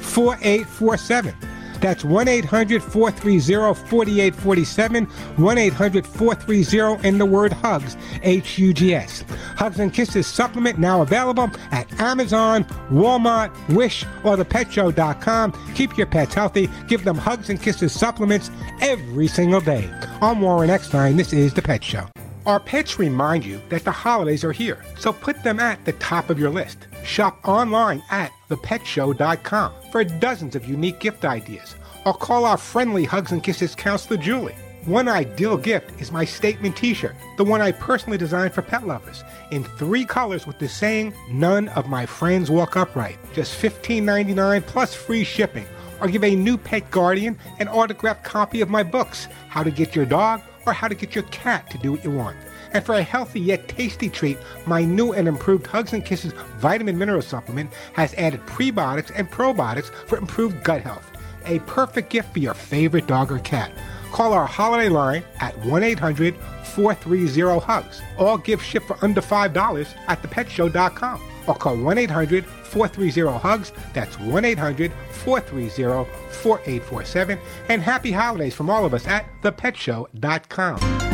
4847. 0.02 1.57
That's 1.80 2.03
1 2.03 2.28
800 2.28 2.82
430 2.84 3.73
4847. 3.88 5.05
1 5.05 5.57
800 5.57 6.07
430 6.07 7.07
in 7.07 7.17
the 7.17 7.25
word 7.25 7.53
hugs, 7.53 7.97
H 8.23 8.57
U 8.57 8.73
G 8.73 8.93
S. 8.95 9.23
Hugs 9.55 9.80
and 9.80 9.93
Kisses 9.93 10.28
supplement 10.28 10.80
now 10.80 11.01
available 11.01 11.49
at 11.71 11.91
Amazon, 11.99 12.63
Walmart, 12.91 13.51
Wish, 13.73 14.03
or 14.23 14.38
thepetshow.com. 14.38 15.53
Keep 15.75 15.97
your 15.97 16.07
pets 16.07 16.34
healthy. 16.34 16.69
Give 16.88 17.03
them 17.03 17.17
Hugs 17.17 17.49
and 17.49 17.61
Kisses 17.61 17.93
supplements 17.93 18.51
every 18.82 19.28
single 19.28 19.61
day. 19.61 19.89
I'm 20.21 20.41
Warren 20.41 20.69
Eckstein. 20.69 21.17
This 21.17 21.34
is 21.34 21.53
The 21.53 21.61
Pet 21.61 21.84
Show. 21.84 22.07
Our 22.45 22.61
pets 22.61 22.97
remind 22.97 23.45
you 23.45 23.61
that 23.67 23.84
the 23.84 23.91
holidays 23.91 24.45
are 24.45 24.53
here, 24.53 24.82
so 24.97 25.11
put 25.11 25.43
them 25.43 25.59
at 25.59 25.84
the 25.84 25.91
top 25.93 26.30
of 26.30 26.39
your 26.39 26.49
list. 26.49 26.88
Shop 27.03 27.38
online 27.45 28.01
at 28.09 28.32
thepetshow.com 28.49 29.73
for 29.92 30.04
dozens 30.04 30.56
of 30.56 30.66
unique 30.66 31.00
gift 31.00 31.26
ideas, 31.26 31.76
or 32.06 32.14
call 32.14 32.46
our 32.46 32.58
friendly 32.58 33.06
Hugs 33.06 33.32
and 33.32 33.44
Kisses 33.44 33.76
counselor 33.76 34.18
Julie. 34.18 34.56
One 34.86 35.10
ideal 35.10 35.58
gift 35.58 36.00
is 36.00 36.12
my 36.12 36.24
statement 36.24 36.78
t 36.78 36.94
shirt, 36.94 37.16
the 37.38 37.44
one 37.44 37.62
I 37.62 37.74
personally 37.74 38.18
designed 38.18 38.54
for 38.54 38.62
pet 38.62 38.88
lovers, 38.88 39.24
in 39.52 39.64
three 39.64 40.06
colors 40.06 40.48
with 40.48 40.60
the 40.60 40.70
saying, 40.70 41.14
None 41.30 41.68
of 41.70 41.90
my 41.90 42.06
friends 42.06 42.50
walk 42.50 42.78
upright. 42.78 43.18
Just 43.34 43.62
$15.99 43.62 44.66
plus 44.66 44.96
free 44.96 45.26
shipping. 45.26 45.66
Or 46.00 46.08
give 46.08 46.24
a 46.24 46.36
new 46.36 46.58
pet 46.58 46.90
guardian 46.92 47.38
an 47.60 47.68
autographed 47.68 48.24
copy 48.24 48.62
of 48.62 48.70
my 48.70 48.84
books, 48.84 49.28
How 49.50 49.64
to 49.64 49.72
Get 49.72 49.96
Your 49.96 50.06
Dog 50.06 50.42
or 50.66 50.74
How 50.74 50.88
to 50.88 50.96
Get 50.96 51.16
Your 51.16 51.24
Cat 51.26 51.70
to 51.72 51.78
Do 51.78 51.92
What 51.94 52.04
You 52.04 52.12
Want. 52.12 52.38
And 52.74 52.86
for 52.86 52.95
a 52.95 53.03
healthy 53.03 53.39
yet 53.39 53.68
tasty 53.68 54.09
treat, 54.09 54.38
my 54.65 54.84
new 54.84 55.13
and 55.13 55.28
improved 55.28 55.68
Hugs 55.68 55.93
and 55.93 56.05
Kisses 56.05 56.34
vitamin 56.57 56.97
mineral 56.97 57.22
supplement 57.22 57.72
has 57.93 58.13
added 58.15 58.41
prebiotics 58.45 59.11
and 59.15 59.30
probiotics 59.30 59.89
for 60.07 60.18
improved 60.18 60.63
gut 60.63 60.82
health. 60.82 61.09
A 61.45 61.59
perfect 61.59 62.09
gift 62.09 62.34
for 62.34 62.39
your 62.39 62.53
favorite 62.53 63.07
dog 63.07 63.32
or 63.32 63.39
cat. 63.39 63.72
Call 64.11 64.34
our 64.34 64.45
holiday 64.45 64.89
line 64.89 65.24
at 65.39 65.57
1 65.65 65.84
800 65.84 66.36
430 66.63 67.59
HUGS. 67.59 68.01
All 68.18 68.38
gifts 68.38 68.63
ship 68.63 68.84
for 68.84 68.97
under 69.01 69.22
$5 69.22 69.88
at 70.07 70.22
thepetshow.com. 70.22 71.22
Or 71.47 71.55
call 71.55 71.78
1 71.78 71.97
800 71.97 72.45
430 72.45 73.38
HUGS. 73.39 73.72
That's 73.93 74.20
1 74.20 74.45
800 74.45 74.91
430 75.11 76.09
4847. 76.32 77.39
And 77.70 77.82
happy 77.82 78.11
holidays 78.11 78.53
from 78.53 78.70
all 78.70 78.86
of 78.86 78.93
us 78.93 79.07
at 79.07 79.26
thepetshow.com. 79.41 81.07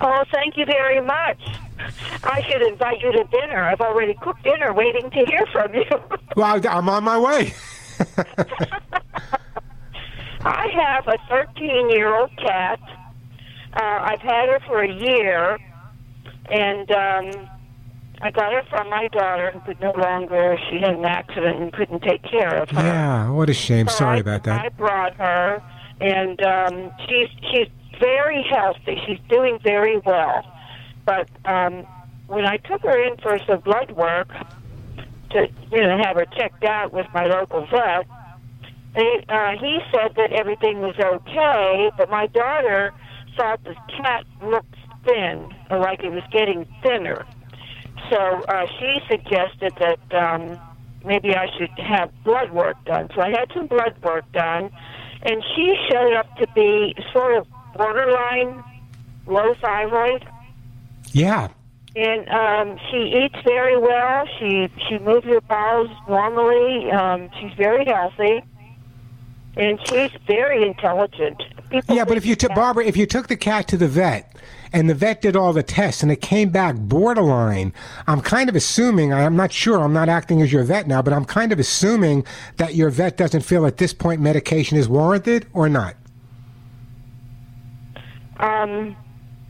Oh, 0.00 0.24
thank 0.32 0.56
you 0.56 0.64
very 0.64 1.00
much. 1.00 1.38
I 2.24 2.42
should 2.42 2.62
invite 2.62 3.00
you 3.00 3.12
to 3.12 3.24
dinner. 3.24 3.62
I've 3.62 3.80
already 3.80 4.14
cooked 4.22 4.42
dinner 4.44 4.72
waiting 4.72 5.10
to 5.10 5.24
hear 5.26 5.44
from 5.52 5.74
you. 5.74 5.84
Well, 6.36 6.60
I'm 6.68 6.88
on 6.88 7.02
my 7.02 7.18
way. 7.18 7.52
I 10.44 10.68
have 10.68 11.08
a 11.08 11.18
13 11.28 11.90
year 11.90 12.14
old 12.14 12.30
cat. 12.36 12.78
Uh, 13.74 13.80
I've 13.82 14.20
had 14.20 14.48
her 14.48 14.60
for 14.66 14.82
a 14.82 14.92
year, 14.92 15.58
and 16.50 16.90
um, 16.92 17.48
I 18.22 18.30
got 18.30 18.52
her 18.52 18.62
from 18.70 18.88
my 18.88 19.08
daughter 19.08 19.50
who 19.52 19.60
could 19.60 19.80
no 19.80 19.92
longer, 19.92 20.56
she 20.70 20.78
had 20.78 20.94
an 20.94 21.04
accident 21.04 21.60
and 21.60 21.72
couldn't 21.72 22.02
take 22.02 22.22
care 22.22 22.62
of 22.62 22.70
her. 22.70 22.80
Yeah, 22.82 23.30
what 23.30 23.50
a 23.50 23.54
shame. 23.54 23.88
So 23.88 23.94
Sorry 23.96 24.18
I- 24.18 24.20
about 24.20 24.44
that. 24.44 24.64
I 24.64 24.68
brought 24.68 25.14
her, 25.14 25.60
and 26.00 26.40
um, 26.42 26.92
she's 27.08 27.28
she's 27.50 27.68
very 27.98 28.44
healthy. 28.50 29.00
She's 29.06 29.20
doing 29.28 29.58
very 29.62 29.98
well. 29.98 30.44
But 31.04 31.28
um, 31.44 31.86
when 32.26 32.46
I 32.46 32.58
took 32.58 32.82
her 32.82 33.02
in 33.02 33.16
for 33.18 33.38
some 33.46 33.60
blood 33.60 33.92
work 33.92 34.28
to 35.30 35.48
you 35.70 35.82
know 35.82 35.98
have 36.02 36.16
her 36.16 36.26
checked 36.36 36.64
out 36.64 36.92
with 36.92 37.06
my 37.14 37.26
local 37.26 37.66
vet, 37.66 38.06
they, 38.94 39.24
uh, 39.28 39.52
he 39.60 39.78
said 39.92 40.14
that 40.16 40.32
everything 40.32 40.80
was 40.80 40.96
okay. 40.98 41.90
But 41.96 42.10
my 42.10 42.26
daughter 42.26 42.92
thought 43.36 43.62
the 43.64 43.74
cat 43.96 44.24
looked 44.42 44.74
thin, 45.06 45.48
or 45.70 45.78
like 45.78 46.02
it 46.02 46.10
was 46.10 46.24
getting 46.32 46.66
thinner. 46.82 47.26
So 48.10 48.16
uh, 48.16 48.66
she 48.78 48.98
suggested 49.08 49.72
that 49.80 50.14
um, 50.14 50.58
maybe 51.04 51.34
I 51.34 51.46
should 51.58 51.70
have 51.78 52.10
blood 52.24 52.52
work 52.52 52.76
done. 52.84 53.08
So 53.14 53.20
I 53.20 53.30
had 53.30 53.50
some 53.54 53.66
blood 53.66 53.94
work 54.02 54.30
done, 54.32 54.70
and 55.22 55.42
she 55.54 55.74
showed 55.90 56.14
up 56.14 56.34
to 56.36 56.46
be 56.54 56.94
sort 57.12 57.36
of 57.36 57.46
borderline 57.78 58.62
low 59.26 59.54
thyroid. 59.62 60.26
Yeah. 61.12 61.48
And 61.96 62.28
um, 62.28 62.78
she 62.90 63.24
eats 63.24 63.36
very 63.44 63.78
well. 63.78 64.26
She 64.38 64.68
she 64.88 64.98
moves 64.98 65.26
her 65.26 65.40
bowels 65.40 65.90
normally. 66.08 66.90
Um, 66.90 67.30
she's 67.40 67.52
very 67.54 67.84
healthy, 67.86 68.42
and 69.56 69.78
she's 69.88 70.10
very 70.26 70.66
intelligent. 70.66 71.42
People 71.70 71.96
Yeah, 71.96 72.04
but 72.04 72.16
if 72.16 72.24
you 72.24 72.36
took 72.36 72.54
Barbara, 72.54 72.84
if 72.84 72.96
you 72.96 73.06
took 73.06 73.28
the 73.28 73.36
cat 73.36 73.68
to 73.68 73.76
the 73.76 73.88
vet 73.88 74.36
and 74.72 74.88
the 74.88 74.94
vet 74.94 75.22
did 75.22 75.34
all 75.34 75.52
the 75.52 75.62
tests 75.62 76.02
and 76.02 76.12
it 76.12 76.20
came 76.20 76.50
back 76.50 76.76
borderline, 76.76 77.72
I'm 78.06 78.20
kind 78.20 78.48
of 78.48 78.54
assuming, 78.54 79.12
I'm 79.12 79.36
not 79.36 79.52
sure, 79.52 79.80
I'm 79.82 79.92
not 79.92 80.08
acting 80.08 80.40
as 80.40 80.52
your 80.52 80.64
vet 80.64 80.86
now, 80.86 81.02
but 81.02 81.12
I'm 81.12 81.24
kind 81.24 81.52
of 81.52 81.58
assuming 81.58 82.24
that 82.56 82.74
your 82.74 82.90
vet 82.90 83.16
doesn't 83.16 83.42
feel 83.42 83.66
at 83.66 83.78
this 83.78 83.92
point 83.92 84.20
medication 84.20 84.78
is 84.78 84.88
warranted 84.88 85.46
or 85.52 85.68
not. 85.68 85.96
Um, 88.38 88.96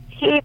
he 0.07 0.41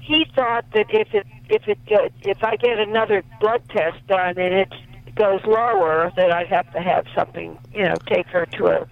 he 0.00 0.26
thought 0.34 0.64
that 0.74 0.86
if 0.90 1.08
it 1.12 1.26
if 1.48 1.62
it 1.66 1.78
if 2.22 2.38
I 2.42 2.56
get 2.56 2.78
another 2.78 3.24
blood 3.40 3.62
test 3.70 3.98
done 4.08 4.38
and 4.38 4.54
it 4.54 4.72
goes 5.16 5.40
lower, 5.46 6.12
that 6.16 6.32
I'd 6.32 6.48
have 6.48 6.70
to 6.72 6.80
have 6.80 7.04
something, 7.14 7.58
you 7.74 7.82
know, 7.82 7.94
take 8.06 8.26
her 8.28 8.46
to 8.46 8.66
a 8.66 8.86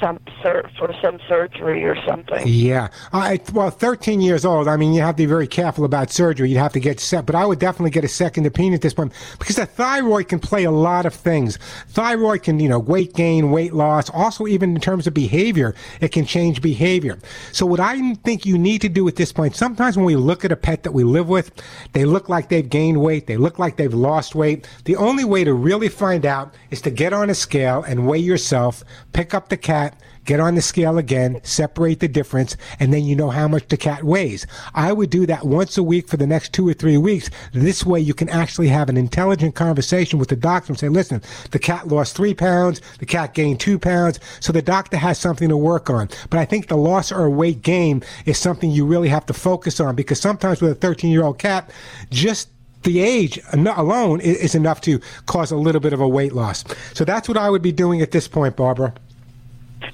some 0.00 0.18
sur- 0.42 0.70
for 0.78 0.94
some 1.02 1.18
surgery 1.28 1.84
or 1.84 1.96
something. 2.06 2.42
Yeah. 2.46 2.88
I, 3.12 3.40
well, 3.52 3.70
13 3.70 4.20
years 4.20 4.44
old. 4.44 4.68
I 4.68 4.76
mean, 4.76 4.92
you 4.92 5.00
have 5.02 5.16
to 5.16 5.22
be 5.22 5.26
very 5.26 5.46
careful 5.46 5.84
about 5.84 6.10
surgery. 6.10 6.50
You'd 6.50 6.58
have 6.58 6.72
to 6.72 6.80
get 6.80 7.00
set, 7.00 7.26
but 7.26 7.34
I 7.34 7.46
would 7.46 7.58
definitely 7.58 7.90
get 7.90 8.04
a 8.04 8.08
second 8.08 8.46
opinion 8.46 8.74
at 8.74 8.82
this 8.82 8.94
point 8.94 9.12
because 9.38 9.56
the 9.56 9.66
thyroid 9.66 10.28
can 10.28 10.38
play 10.38 10.64
a 10.64 10.70
lot 10.70 11.06
of 11.06 11.14
things. 11.14 11.58
Thyroid 11.88 12.42
can, 12.42 12.60
you 12.60 12.68
know, 12.68 12.78
weight 12.78 13.14
gain, 13.14 13.50
weight 13.50 13.72
loss, 13.72 14.10
also 14.10 14.46
even 14.46 14.74
in 14.74 14.80
terms 14.80 15.06
of 15.06 15.14
behavior, 15.14 15.74
it 16.00 16.12
can 16.12 16.24
change 16.24 16.62
behavior. 16.62 17.18
So 17.52 17.66
what 17.66 17.80
I 17.80 18.14
think 18.24 18.46
you 18.46 18.58
need 18.58 18.80
to 18.82 18.88
do 18.88 19.06
at 19.08 19.16
this 19.16 19.32
point, 19.32 19.56
sometimes 19.56 19.96
when 19.96 20.06
we 20.06 20.16
look 20.16 20.44
at 20.44 20.52
a 20.52 20.56
pet 20.56 20.82
that 20.82 20.92
we 20.92 21.04
live 21.04 21.28
with, 21.28 21.50
they 21.92 22.04
look 22.04 22.28
like 22.28 22.48
they've 22.48 22.68
gained 22.68 23.00
weight, 23.00 23.26
they 23.26 23.36
look 23.36 23.58
like 23.58 23.76
they've 23.76 23.94
lost 23.94 24.34
weight. 24.34 24.68
The 24.84 24.96
only 24.96 25.24
way 25.24 25.44
to 25.44 25.54
really 25.54 25.88
find 25.88 26.24
out 26.24 26.54
is 26.70 26.80
to 26.82 26.90
get 26.90 27.12
on 27.12 27.30
a 27.30 27.34
scale 27.34 27.82
and 27.82 28.06
weigh 28.06 28.18
yourself, 28.18 28.84
pick 29.12 29.34
up 29.34 29.48
the 29.48 29.56
cat, 29.56 29.87
get 30.24 30.40
on 30.40 30.54
the 30.54 30.62
scale 30.62 30.98
again, 30.98 31.40
separate 31.42 32.00
the 32.00 32.08
difference, 32.08 32.56
and 32.78 32.92
then 32.92 33.02
you 33.02 33.16
know 33.16 33.30
how 33.30 33.48
much 33.48 33.66
the 33.68 33.76
cat 33.76 34.04
weighs. 34.04 34.46
I 34.74 34.92
would 34.92 35.10
do 35.10 35.24
that 35.26 35.46
once 35.46 35.78
a 35.78 35.82
week 35.82 36.06
for 36.06 36.18
the 36.18 36.26
next 36.26 36.52
two 36.52 36.68
or 36.68 36.74
three 36.74 36.98
weeks. 36.98 37.30
This 37.52 37.86
way 37.86 38.00
you 38.00 38.12
can 38.12 38.28
actually 38.28 38.68
have 38.68 38.88
an 38.88 38.96
intelligent 38.98 39.54
conversation 39.54 40.18
with 40.18 40.28
the 40.28 40.36
doctor 40.36 40.72
and 40.72 40.78
say, 40.78 40.88
listen, 40.88 41.22
the 41.50 41.58
cat 41.58 41.88
lost 41.88 42.14
three 42.14 42.34
pounds, 42.34 42.82
the 42.98 43.06
cat 43.06 43.32
gained 43.32 43.60
two 43.60 43.78
pounds, 43.78 44.20
so 44.40 44.52
the 44.52 44.60
doctor 44.60 44.98
has 44.98 45.18
something 45.18 45.48
to 45.48 45.56
work 45.56 45.88
on. 45.88 46.08
But 46.28 46.40
I 46.40 46.44
think 46.44 46.68
the 46.68 46.76
loss 46.76 47.10
or 47.10 47.30
weight 47.30 47.62
gain 47.62 48.02
is 48.26 48.36
something 48.38 48.70
you 48.70 48.84
really 48.84 49.08
have 49.08 49.26
to 49.26 49.32
focus 49.32 49.80
on 49.80 49.94
because 49.94 50.20
sometimes 50.20 50.60
with 50.60 50.72
a 50.72 50.74
13 50.74 51.10
year 51.10 51.24
old 51.24 51.38
cat, 51.38 51.70
just 52.10 52.50
the 52.82 53.00
age 53.00 53.40
alone 53.52 54.20
is 54.20 54.54
enough 54.54 54.80
to 54.82 55.00
cause 55.26 55.50
a 55.50 55.56
little 55.56 55.80
bit 55.80 55.92
of 55.92 56.00
a 56.00 56.08
weight 56.08 56.32
loss. 56.32 56.64
So 56.94 57.04
that's 57.04 57.28
what 57.28 57.36
I 57.36 57.50
would 57.50 57.62
be 57.62 57.72
doing 57.72 58.00
at 58.02 58.12
this 58.12 58.28
point, 58.28 58.56
Barbara. 58.56 58.94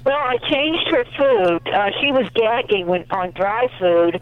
Well, 0.05 0.17
I 0.17 0.37
changed 0.49 0.87
her 0.91 1.05
food. 1.17 1.67
Uh, 1.67 1.91
she 2.01 2.11
was 2.11 2.29
gagging 2.35 2.87
when, 2.87 3.05
on 3.11 3.31
dry 3.31 3.67
food, 3.79 4.21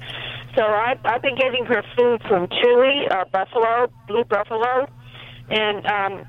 so 0.55 0.63
I, 0.63 0.97
I've 1.03 1.21
been 1.21 1.35
getting 1.35 1.65
her 1.65 1.83
food 1.95 2.21
from 2.27 2.47
Chewy, 2.47 3.11
uh, 3.11 3.25
Buffalo, 3.31 3.91
Blue 4.07 4.23
Buffalo, 4.23 4.87
and 5.49 5.85
um, 5.85 6.25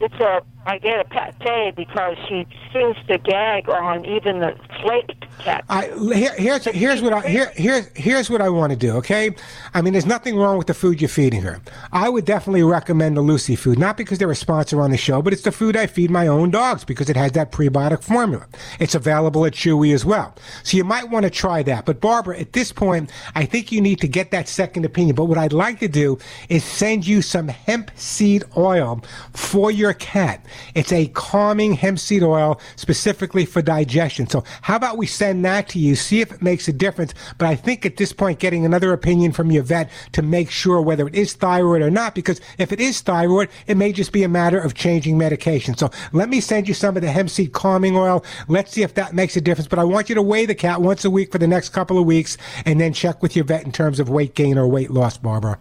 it's 0.00 0.14
a 0.14 0.42
I 0.66 0.78
get 0.78 1.00
a 1.00 1.32
pate 1.40 1.74
because 1.74 2.16
she 2.28 2.46
seems 2.72 2.96
to 3.08 3.18
gag 3.18 3.68
on 3.68 4.04
even 4.04 4.40
the 4.40 4.54
flaked 4.82 5.19
I, 5.68 5.86
here, 6.14 6.34
here's 6.36 6.64
here's 6.64 7.02
what 7.02 7.12
I 7.12 7.28
here, 7.28 7.52
here's 7.54 7.88
here's 7.94 8.30
what 8.30 8.40
I 8.40 8.48
want 8.48 8.70
to 8.70 8.76
do. 8.76 8.92
Okay, 8.96 9.34
I 9.74 9.82
mean, 9.82 9.92
there's 9.92 10.06
nothing 10.06 10.36
wrong 10.36 10.58
with 10.58 10.66
the 10.66 10.74
food 10.74 11.00
you're 11.00 11.08
feeding 11.08 11.42
her. 11.42 11.60
I 11.92 12.08
would 12.08 12.24
definitely 12.24 12.62
recommend 12.62 13.16
the 13.16 13.22
Lucy 13.22 13.56
food, 13.56 13.78
not 13.78 13.96
because 13.96 14.18
they're 14.18 14.30
a 14.30 14.36
sponsor 14.36 14.80
on 14.80 14.90
the 14.90 14.96
show, 14.96 15.22
but 15.22 15.32
it's 15.32 15.42
the 15.42 15.52
food 15.52 15.76
I 15.76 15.86
feed 15.86 16.10
my 16.10 16.26
own 16.26 16.50
dogs 16.50 16.84
because 16.84 17.08
it 17.08 17.16
has 17.16 17.32
that 17.32 17.52
prebiotic 17.52 18.02
formula. 18.02 18.46
It's 18.78 18.94
available 18.94 19.44
at 19.46 19.52
Chewy 19.52 19.94
as 19.94 20.04
well, 20.04 20.34
so 20.62 20.76
you 20.76 20.84
might 20.84 21.10
want 21.10 21.24
to 21.24 21.30
try 21.30 21.62
that. 21.62 21.84
But 21.84 22.00
Barbara, 22.00 22.38
at 22.38 22.52
this 22.52 22.72
point, 22.72 23.10
I 23.34 23.44
think 23.44 23.70
you 23.72 23.80
need 23.80 24.00
to 24.00 24.08
get 24.08 24.30
that 24.30 24.48
second 24.48 24.84
opinion. 24.84 25.14
But 25.14 25.26
what 25.26 25.38
I'd 25.38 25.52
like 25.52 25.78
to 25.80 25.88
do 25.88 26.18
is 26.48 26.64
send 26.64 27.06
you 27.06 27.22
some 27.22 27.48
hemp 27.48 27.90
seed 27.96 28.44
oil 28.56 29.02
for 29.32 29.70
your 29.70 29.92
cat. 29.94 30.44
It's 30.74 30.92
a 30.92 31.06
calming 31.08 31.74
hemp 31.74 31.98
seed 31.98 32.22
oil 32.22 32.60
specifically 32.76 33.44
for 33.44 33.62
digestion. 33.62 34.26
So 34.28 34.44
how 34.62 34.76
about 34.76 34.96
we 34.96 35.06
send 35.06 35.29
that 35.42 35.68
to 35.70 35.78
you, 35.78 35.94
see 35.96 36.20
if 36.20 36.32
it 36.32 36.42
makes 36.42 36.68
a 36.68 36.72
difference. 36.72 37.14
But 37.38 37.48
I 37.48 37.56
think 37.56 37.86
at 37.86 37.96
this 37.96 38.12
point, 38.12 38.38
getting 38.38 38.64
another 38.64 38.92
opinion 38.92 39.32
from 39.32 39.50
your 39.50 39.62
vet 39.62 39.90
to 40.12 40.22
make 40.22 40.50
sure 40.50 40.80
whether 40.80 41.06
it 41.06 41.14
is 41.14 41.32
thyroid 41.34 41.82
or 41.82 41.90
not, 41.90 42.14
because 42.14 42.40
if 42.58 42.72
it 42.72 42.80
is 42.80 43.00
thyroid, 43.00 43.48
it 43.66 43.76
may 43.76 43.92
just 43.92 44.12
be 44.12 44.22
a 44.22 44.28
matter 44.28 44.58
of 44.58 44.74
changing 44.74 45.18
medication. 45.18 45.76
So 45.76 45.90
let 46.12 46.28
me 46.28 46.40
send 46.40 46.68
you 46.68 46.74
some 46.74 46.96
of 46.96 47.02
the 47.02 47.10
hemp 47.10 47.30
seed 47.30 47.52
calming 47.52 47.96
oil. 47.96 48.24
Let's 48.48 48.72
see 48.72 48.82
if 48.82 48.94
that 48.94 49.14
makes 49.14 49.36
a 49.36 49.40
difference. 49.40 49.68
But 49.68 49.78
I 49.78 49.84
want 49.84 50.08
you 50.08 50.14
to 50.14 50.22
weigh 50.22 50.46
the 50.46 50.54
cat 50.54 50.80
once 50.80 51.04
a 51.04 51.10
week 51.10 51.32
for 51.32 51.38
the 51.38 51.46
next 51.46 51.70
couple 51.70 51.98
of 51.98 52.04
weeks 52.04 52.36
and 52.64 52.80
then 52.80 52.92
check 52.92 53.22
with 53.22 53.36
your 53.36 53.44
vet 53.44 53.64
in 53.64 53.72
terms 53.72 54.00
of 54.00 54.08
weight 54.08 54.34
gain 54.34 54.58
or 54.58 54.66
weight 54.66 54.90
loss, 54.90 55.16
Barbara. 55.16 55.58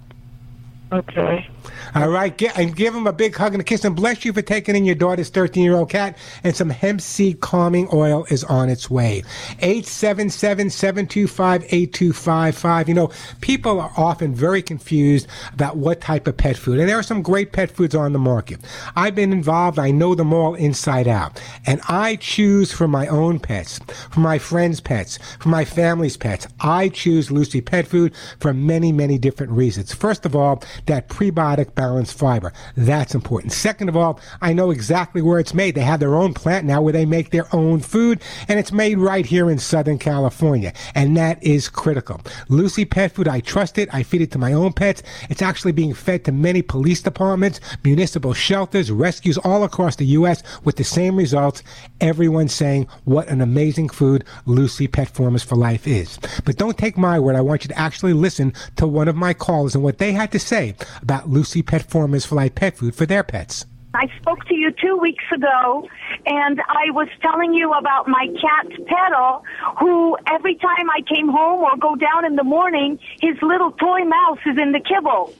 Okay. 0.92 1.48
All 1.96 2.10
right, 2.10 2.36
get, 2.36 2.58
and 2.58 2.76
give 2.76 2.94
him 2.94 3.08
a 3.08 3.14
big 3.14 3.36
hug 3.36 3.54
and 3.54 3.62
a 3.62 3.64
kiss, 3.64 3.84
and 3.84 3.96
bless 3.96 4.26
you 4.26 4.34
for 4.34 4.42
taking 4.42 4.76
in 4.76 4.86
your 4.86 4.96
daughter's 4.96 5.30
13 5.30 5.64
year 5.64 5.76
old 5.76 5.90
cat. 5.90 6.18
And 6.44 6.56
some 6.56 6.70
hemp 6.70 7.02
seed 7.02 7.40
calming 7.42 7.88
oil 7.92 8.26
is 8.30 8.44
on 8.44 8.70
its 8.70 8.90
way. 8.90 9.24
877 9.60 10.70
725 10.70 11.64
8255. 11.64 12.88
You 12.90 12.94
know, 12.94 13.12
people 13.42 13.80
are 13.80 13.92
often 13.98 14.36
very 14.36 14.62
confused 14.62 15.28
about 15.54 15.78
what 15.78 16.02
type 16.02 16.28
of 16.28 16.38
pet 16.38 16.58
food, 16.58 16.80
and 16.80 16.88
there 16.88 16.98
are 16.98 17.04
some 17.04 17.22
great 17.22 17.52
pet 17.52 17.72
foods 17.72 17.96
on 17.96 18.14
the 18.14 18.20
market. 18.20 18.60
I've 18.96 19.16
been 19.16 19.34
involved, 19.34 19.80
I 19.80 19.92
know 19.92 20.16
them 20.16 20.34
all 20.34 20.56
inside 20.56 21.08
out, 21.08 21.42
and 21.66 21.82
I 21.88 22.18
choose 22.18 22.72
for 22.72 22.88
my 22.88 23.08
own 23.08 23.40
pets, 23.40 23.80
for 24.12 24.20
my 24.20 24.38
friends' 24.38 24.80
pets, 24.80 25.20
for 25.40 25.50
my 25.50 25.66
family's 25.66 26.18
pets. 26.18 26.48
I 26.60 26.90
choose 26.90 27.32
Lucy 27.32 27.62
Pet 27.62 27.88
Food 27.88 28.14
for 28.40 28.54
many, 28.54 28.92
many 28.92 29.18
different 29.18 29.52
reasons. 29.52 29.94
First 29.94 30.26
of 30.26 30.36
all, 30.36 30.64
that 30.86 31.10
prebiotic 31.10 31.76
balanced 31.80 32.20
fiber. 32.20 32.52
That's 32.76 33.16
important. 33.16 33.54
Second 33.54 33.88
of 33.88 33.96
all, 33.96 34.20
I 34.42 34.52
know 34.52 34.70
exactly 34.70 35.22
where 35.22 35.40
it's 35.40 35.54
made. 35.54 35.76
They 35.76 35.82
have 35.82 36.02
their 36.02 36.18
own 36.18 36.34
plant 36.34 36.66
now 36.66 36.82
where 36.82 36.92
they 36.92 37.06
make 37.06 37.30
their 37.30 37.48
own 37.56 37.80
food, 37.80 38.22
and 38.50 38.60
it's 38.60 38.74
made 38.74 38.98
right 38.98 39.26
here 39.26 39.50
in 39.50 39.60
Southern 39.60 39.98
California. 39.98 40.74
And 40.94 41.16
that 41.16 41.42
is 41.42 41.70
critical. 41.70 42.20
Lucy 42.50 42.84
Pet 42.84 43.14
Food, 43.14 43.30
I 43.30 43.40
trust 43.40 43.78
it. 43.78 43.88
I 43.94 44.04
feed 44.04 44.22
it 44.22 44.32
to 44.32 44.38
my 44.38 44.52
own 44.52 44.74
pets. 44.74 45.04
It's 45.30 45.42
actually 45.42 45.72
being 45.72 45.94
fed 45.94 46.26
to 46.26 46.34
many 46.34 46.62
police 46.62 47.02
departments, 47.02 47.62
municipal 47.86 48.34
shelters, 48.34 48.92
rescues 48.92 49.38
all 49.38 49.64
across 49.64 49.96
the 49.96 50.08
U.S. 50.08 50.44
with 50.66 50.76
the 50.76 50.84
same 50.84 51.16
results. 51.16 51.64
Everyone's 52.02 52.54
saying 52.54 52.88
what 53.06 53.30
an 53.30 53.40
amazing 53.40 53.88
food 53.88 54.26
Lucy 54.46 54.90
Pet 54.90 55.08
Formulas 55.08 55.44
for 55.44 55.56
Life 55.56 55.88
is. 55.88 56.20
But 56.44 56.58
don't 56.58 56.78
take 56.78 56.98
my 56.98 57.18
word. 57.22 57.38
I 57.38 57.42
want 57.42 57.64
you 57.64 57.70
to 57.70 57.80
actually 57.80 58.12
listen 58.12 58.52
to 58.76 58.86
one 58.86 59.08
of 59.08 59.16
my 59.16 59.34
callers 59.34 59.76
and 59.76 59.84
what 59.84 60.00
they 60.00 60.12
had 60.12 60.34
to 60.34 60.40
say 60.40 60.76
about 61.02 61.30
Lucy 61.30 61.64
Pet 61.70 61.84
Formulas 61.84 62.26
for 62.26 62.34
Life 62.34 62.56
pet 62.56 62.76
food 62.76 62.96
for 62.96 63.06
their 63.06 63.22
pets. 63.22 63.68
I 63.94 64.08
spoke 64.20 64.44
to 64.46 64.56
you 64.56 64.72
two 64.72 64.98
weeks 64.98 65.24
ago, 65.32 65.88
and 66.26 66.60
I 66.68 66.90
was 66.90 67.08
telling 67.22 67.54
you 67.54 67.74
about 67.74 68.08
my 68.08 68.26
cat 68.42 68.88
Petal, 68.88 69.44
who 69.80 70.18
every 70.26 70.56
time 70.56 70.90
I 70.90 71.02
came 71.02 71.28
home 71.28 71.62
or 71.62 71.78
go 71.78 71.96
down 71.96 72.26
in 72.26 72.36
the 72.36 72.44
morning, 72.44 72.98
his 73.22 73.36
little 73.44 73.72
toy 73.74 74.04
mouse 74.04 74.40
is 74.48 74.58
in 74.58 74.72
the 74.72 74.80
kibble. 74.80 75.32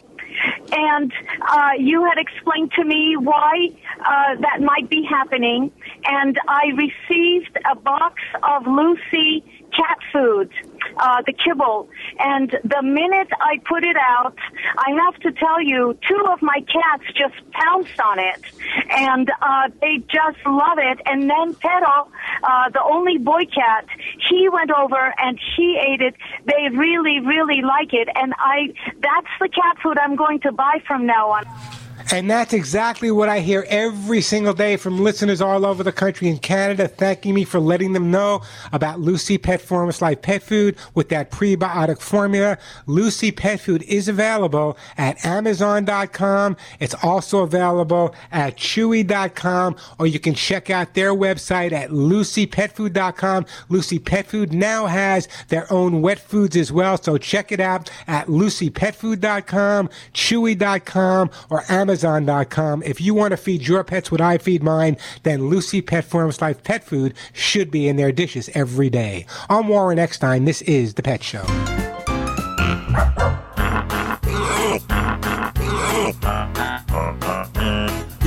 And 0.72 1.12
uh, 1.50 1.72
you 1.80 2.06
had 2.06 2.20
explained 2.20 2.74
to 2.74 2.84
me 2.84 3.18
why 3.18 3.70
uh, 4.00 4.36
that 4.40 4.62
might 4.62 4.88
be 4.88 5.04
happening, 5.04 5.72
and 6.06 6.38
I 6.48 6.66
received 6.76 7.58
a 7.72 7.76
box 7.76 8.22
of 8.44 8.68
Lucy 8.68 9.44
cat 9.76 9.98
food, 10.14 10.52
uh, 11.00 11.22
the 11.26 11.34
kibble. 11.34 11.90
And 12.20 12.50
the 12.64 12.82
minute 12.84 13.30
I 13.40 13.60
put 13.66 13.84
it 13.84 13.96
out, 13.98 14.38
I 14.78 14.92
have 15.04 15.16
to 15.22 15.32
tell 15.32 15.62
you, 15.62 15.98
two 16.08 16.26
of 16.32 16.42
my 16.42 16.60
cats 16.62 17.04
just 17.16 17.36
pounced 17.52 18.00
on 18.00 18.20
it, 18.20 18.42
and 18.90 19.32
uh, 19.42 19.70
they 19.82 19.98
just 20.08 20.38
love 20.46 20.78
it. 20.78 21.00
And 21.06 21.30
then 21.30 21.56
Petal, 21.56 22.12
uh, 22.44 22.70
the 22.70 22.84
only 22.84 23.18
boy 23.18 23.46
cat, 23.46 23.86
he 24.30 24.50
went 24.50 24.72
over 24.72 25.14
and 25.18 25.40
he 25.56 25.78
ate 25.78 26.02
it. 26.02 26.16
They 26.46 26.76
really, 26.76 27.20
really 27.20 27.62
like 27.62 27.94
it, 27.94 28.10
and 28.16 28.34
I 28.38 28.74
that's 29.00 29.34
the 29.40 29.50
cat 29.50 29.78
food 29.82 29.98
I'm 29.98 30.16
going 30.16 30.40
to 30.42 30.52
buy 30.52 30.82
from 30.86 31.06
now 31.06 31.32
on. 31.32 31.89
And 32.12 32.30
that's 32.30 32.54
exactly 32.54 33.12
what 33.12 33.30
I 33.30 33.40
hear 33.40 33.68
every 33.70 34.22
single 34.22 34.56
day 34.56 34.78
from 34.78 35.00
listeners 35.00 35.42
all 35.42 35.64
over 35.64 35.84
the 35.84 35.92
country 35.92 36.28
and 36.28 36.42
Canada 36.42 36.88
thanking 36.88 37.36
me 37.36 37.44
for 37.44 37.60
letting 37.60 37.94
them 37.94 38.10
know 38.10 38.42
about 38.72 39.00
Lucy 39.00 39.38
Pet 39.38 39.62
Formulas 39.62 40.02
Life 40.02 40.24
Pet 40.24 40.42
Food 40.42 40.76
with 40.96 41.10
that 41.10 41.30
prebiotic 41.30 42.02
formula. 42.02 42.58
Lucy 42.88 43.32
Pet 43.32 43.60
Food 43.60 43.84
is 43.84 44.08
available 44.08 44.76
at 44.98 45.24
Amazon.com. 45.24 46.58
It's 46.80 46.96
also 47.04 47.44
available 47.44 48.16
at 48.32 48.58
Chewy.com, 48.58 49.76
or 50.00 50.08
you 50.08 50.20
can 50.20 50.34
check 50.34 50.72
out 50.72 50.96
their 50.96 51.14
website 51.14 51.74
at 51.74 51.92
LucyPetFood.com. 51.92 53.46
Lucy 53.70 54.00
Pet 54.00 54.26
Food 54.26 54.52
now 54.52 54.88
has 54.88 55.28
their 55.50 55.72
own 55.72 56.02
wet 56.02 56.18
foods 56.18 56.58
as 56.58 56.72
well, 56.72 56.98
so 56.98 57.20
check 57.20 57.52
it 57.52 57.60
out 57.60 57.92
at 58.08 58.26
LucyPetFood.com, 58.26 59.90
Chewy.com, 60.16 61.30
or 61.52 61.64
Amazon.com. 62.04 62.84
If 62.84 63.02
you 63.02 63.14
want 63.14 63.32
to 63.32 63.38
feed 63.38 63.68
your 63.68 63.84
pets 63.84 64.12
what 64.12 64.22
I 64.22 64.38
feed 64.38 64.64
mine, 64.64 64.98
then 65.24 65.48
Lucy 65.50 65.82
Pet 65.82 66.06
Formulas 66.06 66.42
Life 66.42 66.64
Pet 66.64 66.84
Food 66.84 67.14
should 67.34 67.72
be 67.72 67.88
in 67.88 67.96
their 67.98 68.12
dishes 68.12 68.50
every 68.54 68.90
day. 68.90 69.26
I'm 69.50 69.68
Warren 69.68 70.00
Eckstein. 70.00 70.46
This 70.46 70.62
is 70.64 70.94
The 70.94 71.04
Pet 71.04 71.24
Show. 71.24 71.44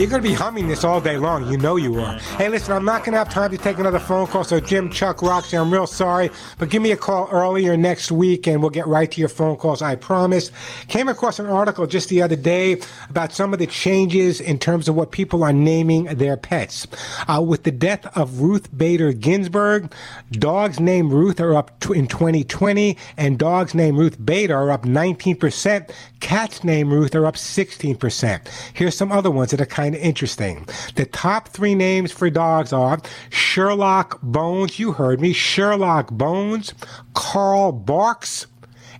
You're 0.02 0.10
going 0.10 0.20
to 0.20 0.28
be 0.28 0.34
humming 0.34 0.66
this 0.66 0.82
all 0.82 1.00
day 1.00 1.16
long. 1.16 1.48
You 1.48 1.56
know 1.56 1.76
you 1.76 2.00
are. 2.00 2.18
Hey, 2.36 2.48
listen, 2.48 2.72
I'm 2.72 2.84
not 2.84 3.04
going 3.04 3.12
to 3.12 3.18
have 3.18 3.30
time 3.30 3.52
to 3.52 3.56
take 3.56 3.78
another 3.78 4.00
phone 4.00 4.26
call. 4.26 4.42
So, 4.42 4.58
Jim, 4.58 4.90
Chuck, 4.90 5.22
Roxy, 5.22 5.56
I'm 5.56 5.72
real 5.72 5.86
sorry. 5.86 6.28
But 6.58 6.70
give 6.70 6.82
me 6.82 6.90
a 6.90 6.96
call 6.96 7.28
earlier 7.30 7.76
next 7.76 8.10
week 8.10 8.48
and 8.48 8.60
we'll 8.60 8.70
get 8.70 8.88
right 8.88 9.08
to 9.08 9.20
your 9.20 9.28
phone 9.28 9.54
calls. 9.54 9.80
I 9.80 9.94
promise. 9.94 10.50
Came 10.88 11.06
across 11.06 11.38
an 11.38 11.46
article 11.46 11.86
just 11.86 12.08
the 12.08 12.20
other 12.20 12.34
day 12.34 12.80
about 13.10 13.32
some 13.32 13.52
of 13.52 13.60
the 13.60 13.66
changes 13.68 14.40
in 14.40 14.58
terms 14.58 14.88
of 14.88 14.96
what 14.96 15.12
people 15.12 15.44
are 15.44 15.52
naming 15.52 16.06
their 16.06 16.36
pets. 16.36 16.88
Uh, 17.28 17.40
with 17.40 17.62
the 17.62 17.70
death 17.70 18.04
of 18.18 18.40
Ruth 18.40 18.76
Bader 18.76 19.12
Ginsburg, 19.12 19.94
dogs 20.32 20.80
named 20.80 21.12
Ruth 21.12 21.38
are 21.38 21.54
up 21.54 21.78
t- 21.78 21.96
in 21.96 22.08
2020, 22.08 22.98
and 23.16 23.38
dogs 23.38 23.72
named 23.72 23.96
Ruth 23.96 24.16
Bader 24.24 24.56
are 24.56 24.72
up 24.72 24.82
19%. 24.82 25.92
Cats 26.18 26.64
named 26.64 26.90
Ruth 26.90 27.14
are 27.14 27.24
up 27.24 27.36
16%. 27.36 28.48
Here's 28.74 28.96
some 28.96 29.12
other 29.12 29.30
ones 29.30 29.52
that 29.52 29.60
are 29.60 29.66
kind 29.66 29.91
interesting. 29.94 30.66
The 30.94 31.06
top 31.06 31.48
three 31.48 31.74
names 31.74 32.12
for 32.12 32.30
dogs 32.30 32.72
are 32.72 33.00
Sherlock 33.30 34.20
Bones, 34.22 34.78
you 34.78 34.92
heard 34.92 35.20
me, 35.20 35.32
Sherlock 35.32 36.10
Bones, 36.10 36.74
Carl 37.14 37.72
Barks, 37.72 38.46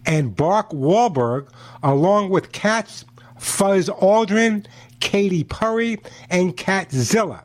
and 0.06 0.34
Bark 0.34 0.70
Wahlberg, 0.70 1.48
along 1.82 2.30
with 2.30 2.52
cats, 2.52 3.04
Fuzz 3.38 3.88
Aldrin, 3.88 4.66
Katy 5.00 5.44
Perry, 5.44 5.98
and 6.30 6.56
Catzilla. 6.56 7.42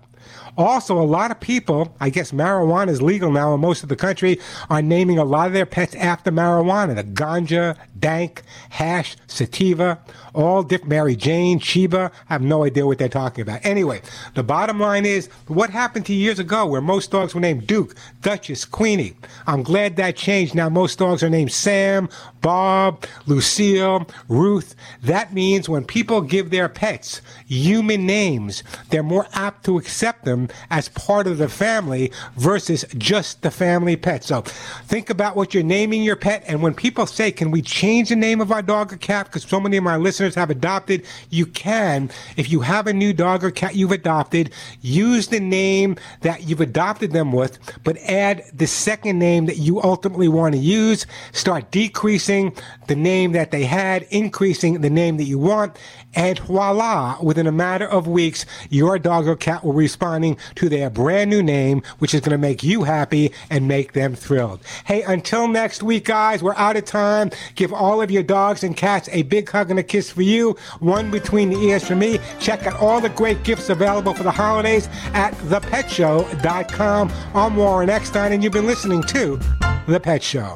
Also, 0.57 0.99
a 0.99 1.05
lot 1.05 1.29
of 1.29 1.39
people, 1.39 1.95
I 1.99 2.09
guess 2.09 2.31
marijuana 2.31 2.89
is 2.89 2.99
legal 2.99 3.31
now 3.31 3.53
in 3.53 3.59
most 3.61 3.83
of 3.83 3.89
the 3.89 3.95
country, 3.95 4.39
are 4.71 4.81
naming 4.81 5.19
a 5.19 5.23
lot 5.23 5.45
of 5.45 5.53
their 5.53 5.67
pets 5.67 5.93
after 5.95 6.31
marijuana. 6.31 6.95
The 6.95 7.03
ganja, 7.03 7.77
dank, 7.99 8.43
hash, 8.69 9.15
sativa, 9.27 9.99
all 10.33 10.63
different, 10.63 10.89
Mary 10.89 11.15
Jane, 11.15 11.59
Sheba. 11.59 12.11
I 12.29 12.33
have 12.33 12.41
no 12.41 12.63
idea 12.63 12.85
what 12.85 12.97
they're 12.97 13.09
talking 13.09 13.41
about. 13.41 13.65
Anyway, 13.65 14.01
the 14.35 14.43
bottom 14.43 14.79
line 14.79 15.05
is, 15.05 15.27
what 15.47 15.69
happened 15.69 16.05
to 16.07 16.13
years 16.13 16.39
ago 16.39 16.65
where 16.65 16.81
most 16.81 17.11
dogs 17.11 17.33
were 17.33 17.41
named 17.41 17.67
Duke, 17.67 17.95
Duchess, 18.21 18.65
Queenie? 18.65 19.15
I'm 19.47 19.63
glad 19.63 19.95
that 19.95 20.15
changed. 20.15 20.53
Now 20.53 20.69
most 20.69 20.99
dogs 20.99 21.23
are 21.23 21.29
named 21.29 21.51
Sam, 21.51 22.09
Bob, 22.41 23.05
Lucille, 23.25 24.07
Ruth. 24.27 24.75
That 25.01 25.33
means 25.33 25.67
when 25.67 25.85
people 25.85 26.21
give 26.21 26.49
their 26.49 26.69
pets 26.69 27.21
human 27.47 28.05
names, 28.05 28.63
they're 28.89 29.03
more 29.03 29.27
apt 29.33 29.65
to 29.65 29.77
accept 29.77 30.25
them 30.25 30.49
as 30.69 30.89
part 30.89 31.27
of 31.27 31.37
the 31.37 31.49
family 31.49 32.11
versus 32.35 32.85
just 32.97 33.41
the 33.41 33.51
family 33.51 33.95
pet. 33.95 34.23
So 34.23 34.41
think 34.41 35.09
about 35.09 35.35
what 35.35 35.53
you're 35.53 35.63
naming 35.63 36.03
your 36.03 36.15
pet. 36.15 36.43
And 36.47 36.61
when 36.61 36.73
people 36.73 37.05
say, 37.05 37.31
can 37.31 37.51
we 37.51 37.61
change 37.87 38.09
the 38.09 38.17
name 38.17 38.41
of 38.41 38.51
our 38.51 38.61
dog 38.61 38.91
or 38.91 38.97
cat? 38.97 39.27
Because 39.27 39.43
so 39.43 39.61
many 39.61 39.77
of 39.77 39.83
my 39.83 39.95
listeners 39.95 40.35
have 40.35 40.49
adopted, 40.49 41.05
you 41.29 41.45
can. 41.45 42.09
If 42.35 42.51
you 42.51 42.59
have 42.59 42.85
a 42.85 42.91
new 42.91 43.13
dog 43.13 43.45
or 43.45 43.49
cat 43.49 43.75
you've 43.75 43.93
adopted, 43.93 44.51
use 44.81 45.27
the 45.27 45.39
name 45.39 45.95
that 46.19 46.43
you've 46.43 46.59
adopted 46.59 47.13
them 47.13 47.31
with, 47.31 47.57
but 47.85 47.95
add 47.99 48.43
the 48.53 48.67
second 48.67 49.19
name 49.19 49.45
that 49.45 49.55
you 49.55 49.81
ultimately 49.81 50.27
want 50.27 50.53
to 50.55 50.59
use. 50.59 51.05
Start 51.31 51.71
decreasing 51.71 52.53
the 52.87 52.95
name 52.95 53.31
that 53.31 53.51
they 53.51 53.63
had, 53.63 54.03
increasing 54.09 54.81
the 54.81 54.89
name 54.89 55.15
that 55.15 55.23
you 55.23 55.39
want, 55.39 55.77
and 56.13 56.39
voila, 56.39 57.17
within 57.21 57.47
a 57.47 57.51
matter 57.53 57.87
of 57.87 58.07
weeks, 58.07 58.45
your 58.69 58.99
dog 58.99 59.27
or 59.27 59.35
cat 59.37 59.63
will 59.63 59.73
be 59.73 59.77
responding 59.77 60.35
to 60.55 60.67
their 60.67 60.89
brand 60.89 61.29
new 61.29 61.43
name, 61.43 61.83
which 61.99 62.13
is 62.13 62.19
going 62.19 62.31
to 62.31 62.37
make 62.37 62.63
you 62.63 62.83
happy 62.83 63.31
and 63.49 63.67
make 63.67 63.93
them 63.93 64.13
thrilled. 64.13 64.59
Hey, 64.85 65.03
until 65.03 65.47
next 65.47 65.83
week, 65.83 66.05
guys, 66.05 66.43
we're 66.43 66.55
out 66.55 66.75
of 66.75 66.83
time. 66.83 67.29
Give 67.55 67.71
all 67.77 68.01
of 68.01 68.11
your 68.11 68.23
dogs 68.23 68.63
and 68.63 68.75
cats 68.75 69.09
a 69.11 69.23
big 69.23 69.49
hug 69.49 69.69
and 69.69 69.79
a 69.79 69.83
kiss 69.83 70.11
for 70.11 70.21
you, 70.21 70.57
one 70.79 71.11
between 71.11 71.49
the 71.49 71.57
ears 71.57 71.85
for 71.87 71.95
me. 71.95 72.19
Check 72.39 72.65
out 72.67 72.79
all 72.79 72.99
the 72.99 73.09
great 73.09 73.43
gifts 73.43 73.69
available 73.69 74.13
for 74.13 74.23
the 74.23 74.31
holidays 74.31 74.87
at 75.13 75.33
thepetshow.com. 75.33 77.11
I'm 77.33 77.55
Warren 77.55 77.89
Eckstein, 77.89 78.31
and 78.31 78.43
you've 78.43 78.53
been 78.53 78.67
listening 78.67 79.03
to 79.03 79.39
The 79.87 79.99
Pet 79.99 80.21
Show. 80.23 80.55